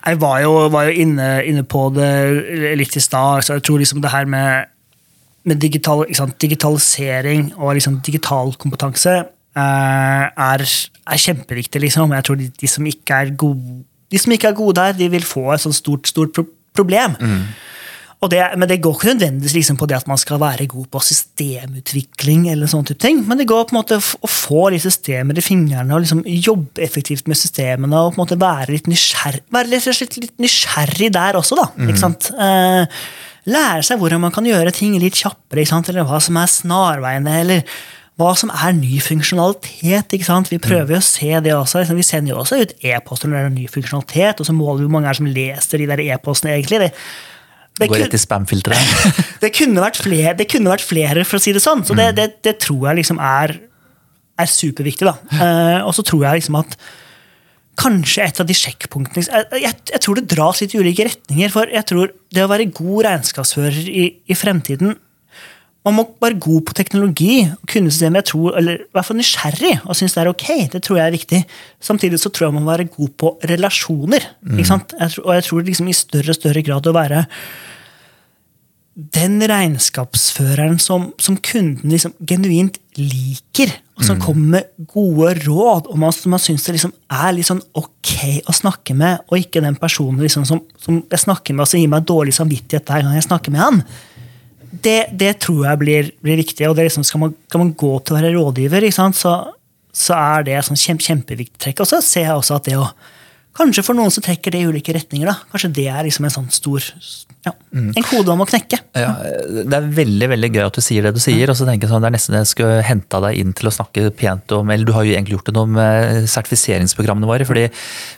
Jeg 0.03 0.19
var 0.19 0.37
jo, 0.43 0.53
var 0.71 0.87
jo 0.89 1.03
inne, 1.03 1.27
inne, 1.47 1.63
på 1.67 1.89
det 1.95 2.11
litt 2.79 2.95
i 2.99 3.03
stad. 3.03 3.43
Jeg 3.47 3.63
tror 3.63 3.83
liksom 3.83 4.03
det 4.03 4.11
her 4.15 4.29
med 4.31 4.71
med 5.43 5.59
digital, 5.59 6.05
digitalisering 6.39 7.49
og 7.57 7.73
liksom 7.75 7.99
digital 8.05 8.53
kompetanse 8.59 9.11
eh, 9.11 10.23
er, 10.31 10.63
er, 10.63 11.19
kjempeviktig. 11.25 11.81
Liksom. 11.83 12.13
Jeg 12.15 12.27
tror 12.27 12.39
de, 12.39 12.49
de, 12.61 12.69
som 12.71 12.87
gode, 13.37 13.83
de 14.11 14.21
som 14.21 14.35
ikke 14.35 14.51
er 14.53 14.57
gode 14.57 14.79
der, 14.79 14.95
de 14.97 15.09
vil 15.11 15.25
få 15.27 15.51
et 15.53 15.63
sånt 15.65 15.75
stort, 15.75 16.07
stort 16.07 16.39
problem. 16.75 17.17
Mm. 17.19 17.43
Det, 18.29 18.39
men 18.55 18.69
det 18.69 18.79
går 18.83 18.93
ikke 18.95 19.09
nødvendigvis 19.13 19.55
liksom 19.57 19.77
på 19.79 19.87
det 19.89 19.97
at 19.97 20.07
man 20.07 20.19
skal 20.21 20.39
være 20.39 20.67
god 20.71 20.85
på 20.93 21.01
systemutvikling. 21.03 22.47
eller 22.51 22.67
sånne 22.67 22.91
type 22.91 23.01
ting, 23.01 23.23
Men 23.27 23.37
det 23.37 23.47
går 23.47 23.65
på 23.67 23.75
en 23.75 23.81
måte 23.81 23.97
å 23.99 24.29
få 24.29 24.69
de 24.71 24.79
systemene 24.79 25.37
i 25.37 25.41
fingrene 25.41 25.93
og 25.93 26.03
liksom 26.03 26.23
jobbe 26.25 26.81
effektivt 26.81 27.27
med 27.27 27.37
systemene. 27.37 27.95
og 27.95 28.13
på 28.13 28.21
en 28.21 28.25
måte 28.25 28.39
Være 28.43 28.71
litt 28.71 28.87
nysgjerrig, 28.87 29.43
være 29.51 29.67
litt, 29.67 30.17
litt 30.17 30.37
nysgjerrig 30.39 31.11
der 31.13 31.33
også. 31.33 31.55
da, 31.55 31.67
mm. 31.75 31.89
ikke 31.89 31.99
sant? 31.99 32.31
Eh, 32.31 32.85
lære 33.45 33.83
seg 33.83 33.99
hvordan 33.99 34.21
man 34.21 34.31
kan 34.31 34.45
gjøre 34.45 34.71
ting 34.71 34.95
litt 34.99 35.19
kjappere, 35.19 35.65
eller 35.89 36.07
hva 36.07 36.21
som 36.21 36.37
er 36.37 36.47
snarveiene, 36.47 37.39
eller 37.41 37.63
hva 38.19 38.33
som 38.37 38.51
er 38.53 38.75
ny 38.77 38.99
funksjonalitet. 39.01 40.13
ikke 40.13 40.27
sant? 40.27 40.51
Vi 40.51 40.61
prøver 40.61 40.95
jo 40.95 41.01
å 41.01 41.05
se 41.05 41.31
det 41.41 41.53
også. 41.55 41.83
Vi 41.97 42.05
sender 42.05 42.35
jo 42.35 42.41
også 42.43 42.61
ut 42.61 42.73
e-poster 42.85 43.29
når 43.29 43.37
det 43.37 43.45
er 43.45 43.55
ny 43.55 43.67
funksjonalitet, 43.71 44.39
og 44.39 44.45
så 44.45 44.53
måler 44.53 44.83
vi 44.83 44.87
hvor 44.87 44.95
mange 44.97 45.09
er 45.09 45.17
som 45.17 45.29
leser 45.29 45.81
de 45.81 45.87
der 45.89 46.03
e-postene. 46.05 46.53
egentlig. 46.53 46.79
Det, 46.79 46.91
det 47.79 47.89
Går 47.89 48.03
rett 48.03 48.13
i 48.13 48.21
spam-filteret. 48.21 49.13
det, 49.43 49.49
kunne 49.55 49.81
vært 49.81 49.97
flere, 50.03 50.33
det 50.37 50.45
kunne 50.51 50.69
vært 50.69 50.85
flere, 50.85 51.23
for 51.25 51.39
å 51.39 51.43
si 51.43 51.53
det 51.55 51.63
sånn. 51.63 51.81
Så 51.87 51.95
det, 51.97 52.11
mm. 52.11 52.17
det, 52.19 52.27
det 52.45 52.57
tror 52.61 52.89
jeg 52.89 52.99
liksom 53.01 53.21
er, 53.23 53.55
er 54.37 54.51
superviktig. 54.51 55.07
da. 55.09 55.15
Uh, 55.33 55.79
og 55.87 55.95
så 55.97 56.05
tror 56.05 56.27
jeg 56.27 56.43
liksom 56.43 56.59
at 56.61 56.77
kanskje 57.81 58.27
et 58.27 58.37
av 58.37 58.45
de 58.45 58.53
sjekkpunktene 58.53 59.23
jeg, 59.25 59.45
jeg, 59.63 59.77
jeg, 59.89 60.01
tror 60.05 60.19
det 60.19 60.27
dras 60.29 60.61
litt 60.61 60.75
i 60.75 60.81
ulike 60.83 61.07
retninger. 61.07 61.53
For 61.53 61.73
jeg 61.73 61.89
tror 61.89 62.13
det 62.13 62.45
å 62.45 62.51
være 62.51 62.69
god 62.69 63.07
regnskapsfører 63.07 63.89
i, 63.89 64.05
i 64.29 64.37
fremtiden 64.37 64.93
Man 65.83 65.97
må 65.97 66.05
være 66.23 66.39
god 66.39 66.61
på 66.69 66.75
teknologi 66.77 67.41
og 67.43 67.67
kunne 67.67 67.91
systemet, 67.91 68.21
jeg 68.21 68.29
tror, 68.31 68.55
eller 68.59 68.77
i 68.79 68.95
hvert 68.95 69.07
fall 69.09 69.19
nysgjerrig 69.19 69.73
og 69.83 69.97
synes 69.99 70.15
det 70.15 70.21
er 70.21 70.31
ok. 70.31 70.47
Det 70.71 70.83
tror 70.85 70.99
jeg 70.99 71.05
er 71.05 71.17
viktig. 71.17 71.41
Samtidig 71.83 72.21
så 72.21 72.31
tror 72.31 72.47
jeg 72.47 72.55
man 72.55 72.63
må 72.63 72.71
være 72.71 72.87
god 72.93 73.11
på 73.19 73.33
relasjoner. 73.51 74.29
Mm. 74.41 74.61
Jeg 74.63 74.69
tror, 74.71 75.25
og 75.25 75.35
jeg 75.35 75.43
tror 75.49 75.67
liksom 75.67 75.91
i 75.91 75.97
større 75.97 76.31
og 76.31 76.39
større 76.39 76.63
grad 76.63 76.87
å 76.87 76.95
være 76.95 77.25
den 78.93 79.41
regnskapsføreren 79.49 80.77
som, 80.81 81.07
som 81.21 81.37
kunden 81.41 81.89
liksom 81.89 82.13
genuint 82.29 82.77
liker, 82.99 83.71
og 83.97 84.05
som 84.05 84.19
mm. 84.19 84.21
kommer 84.21 84.51
med 84.53 84.87
gode 84.89 85.31
råd, 85.47 85.89
og 85.89 85.97
man, 85.97 86.13
man 86.29 86.41
syns 86.41 86.67
det 86.67 86.75
liksom 86.75 86.93
er 87.09 87.31
litt 87.33 87.49
sånn 87.49 87.63
ok 87.77 88.13
å 88.49 88.53
snakke 88.53 88.93
med, 88.97 89.25
og 89.29 89.41
ikke 89.41 89.63
den 89.65 89.79
personen 89.81 90.21
liksom 90.21 90.45
som, 90.45 90.61
som, 90.81 91.01
jeg 91.09 91.23
snakker 91.25 91.57
med 91.57 91.65
og 91.65 91.71
som 91.71 91.81
gir 91.81 91.89
meg 91.89 92.05
dårlig 92.09 92.35
samvittighet 92.37 92.85
hver 92.85 93.05
gang 93.05 93.17
jeg 93.17 93.25
snakker 93.25 93.53
med 93.53 93.63
han. 93.63 93.81
Det, 94.73 95.11
det 95.13 95.35
tror 95.43 95.67
jeg 95.67 95.79
blir, 95.81 96.07
blir 96.25 96.39
viktig. 96.41 96.65
og 96.69 96.79
liksom, 96.79 97.05
skal, 97.05 97.21
man, 97.27 97.35
skal, 97.47 97.61
man, 97.61 97.73
gå 97.77 97.91
til 97.99 98.15
å 98.15 98.17
være 98.17 98.31
rådgiver, 98.33 98.87
så, 98.89 99.33
så, 99.93 100.15
er 100.17 100.47
det 100.47 100.55
et 100.57 100.69
sånn 100.69 100.79
kjempe, 100.79 101.05
kjempeviktig 101.05 101.61
trekk. 101.61 101.83
Og 101.83 101.89
så 101.91 102.01
ser 102.01 102.29
jeg 102.29 102.39
også 102.39 102.57
at 102.57 102.71
det 102.71 102.79
å 102.81 102.87
Kanskje 103.53 103.83
for 103.85 103.93
noen 103.93 104.09
som 104.09 104.23
trekker 104.25 104.49
det 104.49 104.63
i 104.63 104.65
ulike 104.65 104.95
retninger. 104.95 105.29
da. 105.29 105.35
Kanskje 105.51 105.67
det 105.77 105.83
er 105.85 106.07
liksom 106.07 106.25
en 106.25 106.31
sånn 106.33 106.47
stor 106.49 106.87
ja, 107.43 107.51
mm. 107.75 107.89
En 107.99 108.05
kode 108.07 108.31
om 108.31 108.41
å 108.43 108.47
knekke. 108.47 108.77
Ja, 108.95 109.09
det 109.67 109.75
er 109.75 109.87
veldig 109.97 110.29
veldig 110.31 110.49
gøy 110.53 110.63
at 110.63 110.77
du 110.77 110.83
sier 110.83 111.03
det 111.03 111.11
du 111.17 111.19
sier. 111.19 111.49
og 111.51 111.57
så 111.59 111.67
tenker 111.67 111.87
jeg 111.87 111.91
sånn, 111.91 112.03
Det 112.05 112.09
er 112.09 112.15
nesten 112.15 112.37
jeg 112.37 112.49
skulle 112.49 112.83
henta 112.87 113.19
deg 113.25 113.39
inn 113.41 113.51
til 113.57 113.67
å 113.67 113.73
snakke 113.75 114.05
pent 114.15 114.53
om 114.55 114.71
eller 114.71 114.87
Du 114.87 114.93
har 114.95 115.03
jo 115.03 115.11
egentlig 115.11 115.35
gjort 115.35 115.51
det 115.51 115.65
med 115.75 116.29
sertifiseringsprogrammene 116.31 117.27
våre. 117.27 117.45
fordi 117.45 117.65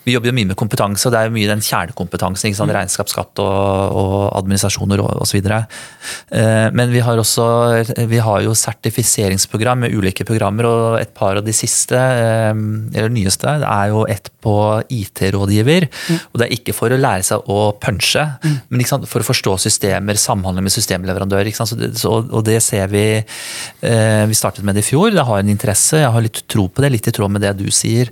Vi 0.06 0.14
jobber 0.14 0.30
jo 0.30 0.36
mye 0.38 0.52
med 0.52 0.60
kompetanse, 0.60 1.08
og 1.08 1.16
det 1.16 1.22
er 1.22 1.30
jo 1.30 1.36
mye 1.40 1.50
den 1.50 1.66
kjernekompetansen. 1.66 2.50
ikke 2.50 2.60
sant, 2.60 2.70
mm. 2.70 2.78
Regnskap, 2.78 3.10
skatt 3.10 3.42
og, 3.42 3.98
og 3.98 4.16
administrasjoner 4.38 5.02
osv. 5.02 5.42
Eh, 5.42 6.70
men 6.72 6.94
vi 6.94 7.02
har 7.02 7.18
også 7.18 8.06
vi 8.06 8.22
har 8.22 8.46
jo 8.46 8.54
sertifiseringsprogram 8.54 9.86
med 9.86 9.98
ulike 9.98 10.26
programmer, 10.28 10.70
og 10.70 11.00
et 11.00 11.14
par 11.18 11.42
av 11.42 11.46
de 11.46 11.56
siste, 11.56 11.98
eh, 11.98 12.54
eller 12.54 13.10
nyeste, 13.10 13.58
det 13.64 13.70
er 13.74 13.90
jo 13.90 14.06
et 14.06 14.30
på 14.46 14.56
IT-rådgiver. 14.94 15.90
Mm. 15.90 16.20
Og 16.30 16.40
det 16.40 16.46
er 16.46 16.58
ikke 16.60 16.76
for 16.78 16.94
å 16.94 17.00
lære 17.00 17.26
seg 17.26 17.50
å 17.50 17.60
punche, 17.82 18.28
mm. 18.44 18.58
men 18.70 18.86
for 19.16 19.24
å 19.24 19.30
forstå 19.30 19.54
systemer, 19.64 20.18
samhandle 20.20 20.60
med 20.66 20.74
systemleverandører. 20.76 21.48
Det, 21.48 21.88
så, 21.96 22.10
og 22.20 22.42
det 22.44 22.60
ser 22.64 22.88
vi 22.92 23.04
eh, 23.16 24.24
Vi 24.28 24.36
startet 24.36 24.66
med 24.68 24.76
det 24.76 24.84
i 24.84 24.88
fjor. 24.90 25.16
Det 25.16 25.24
har 25.24 25.40
en 25.40 25.54
interesse, 25.54 26.02
jeg 26.02 26.12
har 26.12 26.26
litt 26.26 26.42
tro 26.52 26.68
på 26.68 26.82
det, 26.84 26.90
litt 26.92 27.08
i 27.08 27.14
tråd 27.16 27.32
med 27.32 27.42
det 27.46 27.54
du 27.62 27.72
sier. 27.72 28.12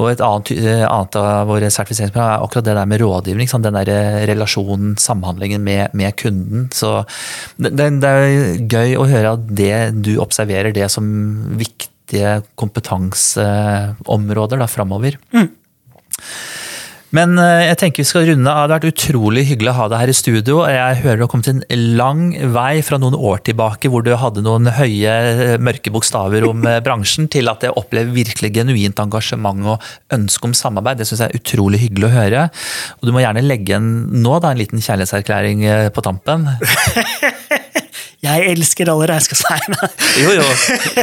Og 0.00 0.10
et 0.10 0.20
annet, 0.26 0.50
eh, 0.58 0.82
annet 0.88 1.14
av 1.20 1.46
våre 1.50 1.68
sertifiseringsprogram 1.70 2.34
er 2.34 2.42
akkurat 2.48 2.66
det 2.66 2.76
der 2.80 2.88
med 2.90 3.00
rådgivning. 3.04 3.48
Den 3.60 3.78
der 3.78 3.90
relasjonen, 4.32 4.96
samhandlingen 4.98 5.62
med, 5.62 5.94
med 5.94 6.16
kunden. 6.18 6.66
Så 6.74 7.04
det, 7.60 7.86
det 8.02 8.10
er 8.10 8.24
gøy 8.64 8.96
å 8.98 9.10
høre 9.10 9.34
at 9.36 9.42
det 9.62 9.74
du 10.02 10.18
observerer 10.22 10.72
det 10.74 10.88
som 10.90 11.04
viktige 11.60 12.42
kompetanseområder 12.58 14.66
framover. 14.70 15.12
Mm. 15.30 15.48
Men 17.16 17.34
eh, 17.42 17.66
jeg 17.66 17.78
tenker 17.80 18.04
vi 18.04 18.08
skal 18.08 18.26
runde 18.28 18.50
av. 18.50 18.68
Det 18.68 18.74
har 18.74 18.82
vært 18.82 18.92
utrolig 18.92 19.44
hyggelig 19.48 19.72
å 19.72 19.76
ha 19.80 19.86
deg 19.90 20.02
her 20.02 20.12
i 20.12 20.16
studio. 20.16 20.60
Jeg 20.70 21.00
hører 21.02 21.18
du 21.18 21.24
har 21.24 21.30
kommet 21.32 21.50
en 21.50 21.86
lang 21.98 22.22
vei 22.54 22.82
fra 22.86 23.00
noen 23.02 23.16
år 23.18 23.42
tilbake 23.48 23.90
hvor 23.90 24.04
du 24.06 24.12
hadde 24.18 24.44
noen 24.46 24.70
høye, 24.76 25.10
eh, 25.10 25.56
mørke 25.62 25.92
bokstaver 25.94 26.46
om 26.48 26.62
eh, 26.70 26.78
bransjen, 26.86 27.26
til 27.32 27.50
at 27.50 27.66
jeg 27.66 27.74
opplever 27.78 28.14
virkelig 28.14 28.52
genuint 28.60 29.02
engasjement 29.02 29.74
og 29.74 29.90
ønske 30.14 30.50
om 30.50 30.56
samarbeid. 30.56 31.02
Det 31.02 31.08
syns 31.10 31.24
jeg 31.24 31.32
er 31.32 31.42
utrolig 31.42 31.82
hyggelig 31.82 32.10
å 32.10 32.14
høre. 32.14 32.46
Og 33.00 33.10
du 33.10 33.14
må 33.16 33.24
gjerne 33.24 33.46
legge 33.46 33.78
en, 33.80 33.90
nå 34.22 34.38
da, 34.38 34.54
en 34.54 34.62
liten 34.62 34.82
kjærlighetserklæring 34.82 35.66
på 35.94 36.06
tampen. 36.06 36.46
Jeg 38.20 38.50
elsker 38.50 38.88
alle 38.92 39.06
regnskapseierne. 39.08 39.88
Jo, 40.20 40.32
jo. 40.36 40.44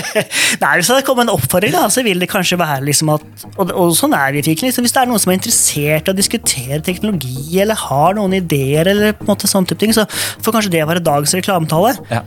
Nei, 0.62 0.74
Hvis 0.78 0.90
det 0.92 1.00
kommer 1.08 1.26
en 1.26 1.32
oppfordring, 1.34 1.74
da, 1.74 1.88
så 1.90 2.04
vil 2.06 2.22
det 2.22 2.28
kanskje 2.30 2.60
være 2.62 2.86
liksom 2.86 3.10
at 3.16 3.46
Og, 3.56 3.72
og 3.74 3.96
sånn 3.98 4.14
er 4.14 4.36
vi 4.36 4.44
virkelig. 4.46 4.70
Liksom, 4.70 4.86
hvis 4.86 4.94
det 4.94 5.02
er 5.02 5.10
noen 5.10 5.24
som 5.24 5.34
er 5.34 5.40
interessert 5.40 6.12
i 6.12 6.14
å 6.14 6.18
diskutere 6.18 6.78
teknologi, 6.86 7.58
eller 7.64 7.80
har 7.88 8.18
noen 8.20 8.38
ideer, 8.38 8.92
eller 8.94 9.18
på 9.18 9.26
en 9.26 9.32
måte 9.32 9.50
sånn 9.50 9.66
type 9.66 9.82
ting, 9.82 9.96
så 9.98 10.06
får 10.46 10.60
kanskje 10.60 10.74
det 10.76 10.84
være 10.86 11.02
dagens 11.06 11.34
reklametale. 11.40 11.96
Ja. 12.14 12.22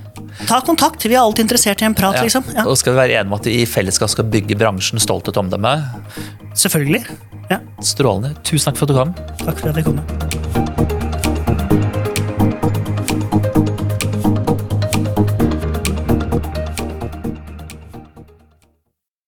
Ta 0.51 0.59
kontakt. 0.67 1.07
Vi 1.07 1.15
er 1.15 1.23
alltid 1.23 1.47
interessert 1.47 1.85
i 1.85 1.87
en 1.87 1.95
prat. 1.95 2.19
Ja. 2.19 2.27
liksom. 2.27 2.51
Ja. 2.57 2.67
Og 2.67 2.75
skal 2.81 2.97
vi 2.97 3.03
være 3.05 3.21
enige 3.21 3.31
om 3.31 3.39
at 3.39 3.47
vi 3.47 3.61
i 3.63 3.69
fellesskap 3.71 4.11
skal 4.11 4.27
bygge 4.33 4.59
bransjen 4.59 5.03
stolthet 5.03 5.39
omdømme? 5.39 5.77
Selvfølgelig. 6.59 7.05
Ja. 7.53 7.63
Strålende. 7.79 8.35
Tusen 8.43 8.73
takk 8.73 8.83
for 8.83 8.91
at 8.91 8.95
du 8.95 8.99
kom. 8.99 9.15
Takk 9.47 9.63
for 9.63 9.71
at 9.71 9.79
jeg 9.79 9.87
kom. 9.87 10.70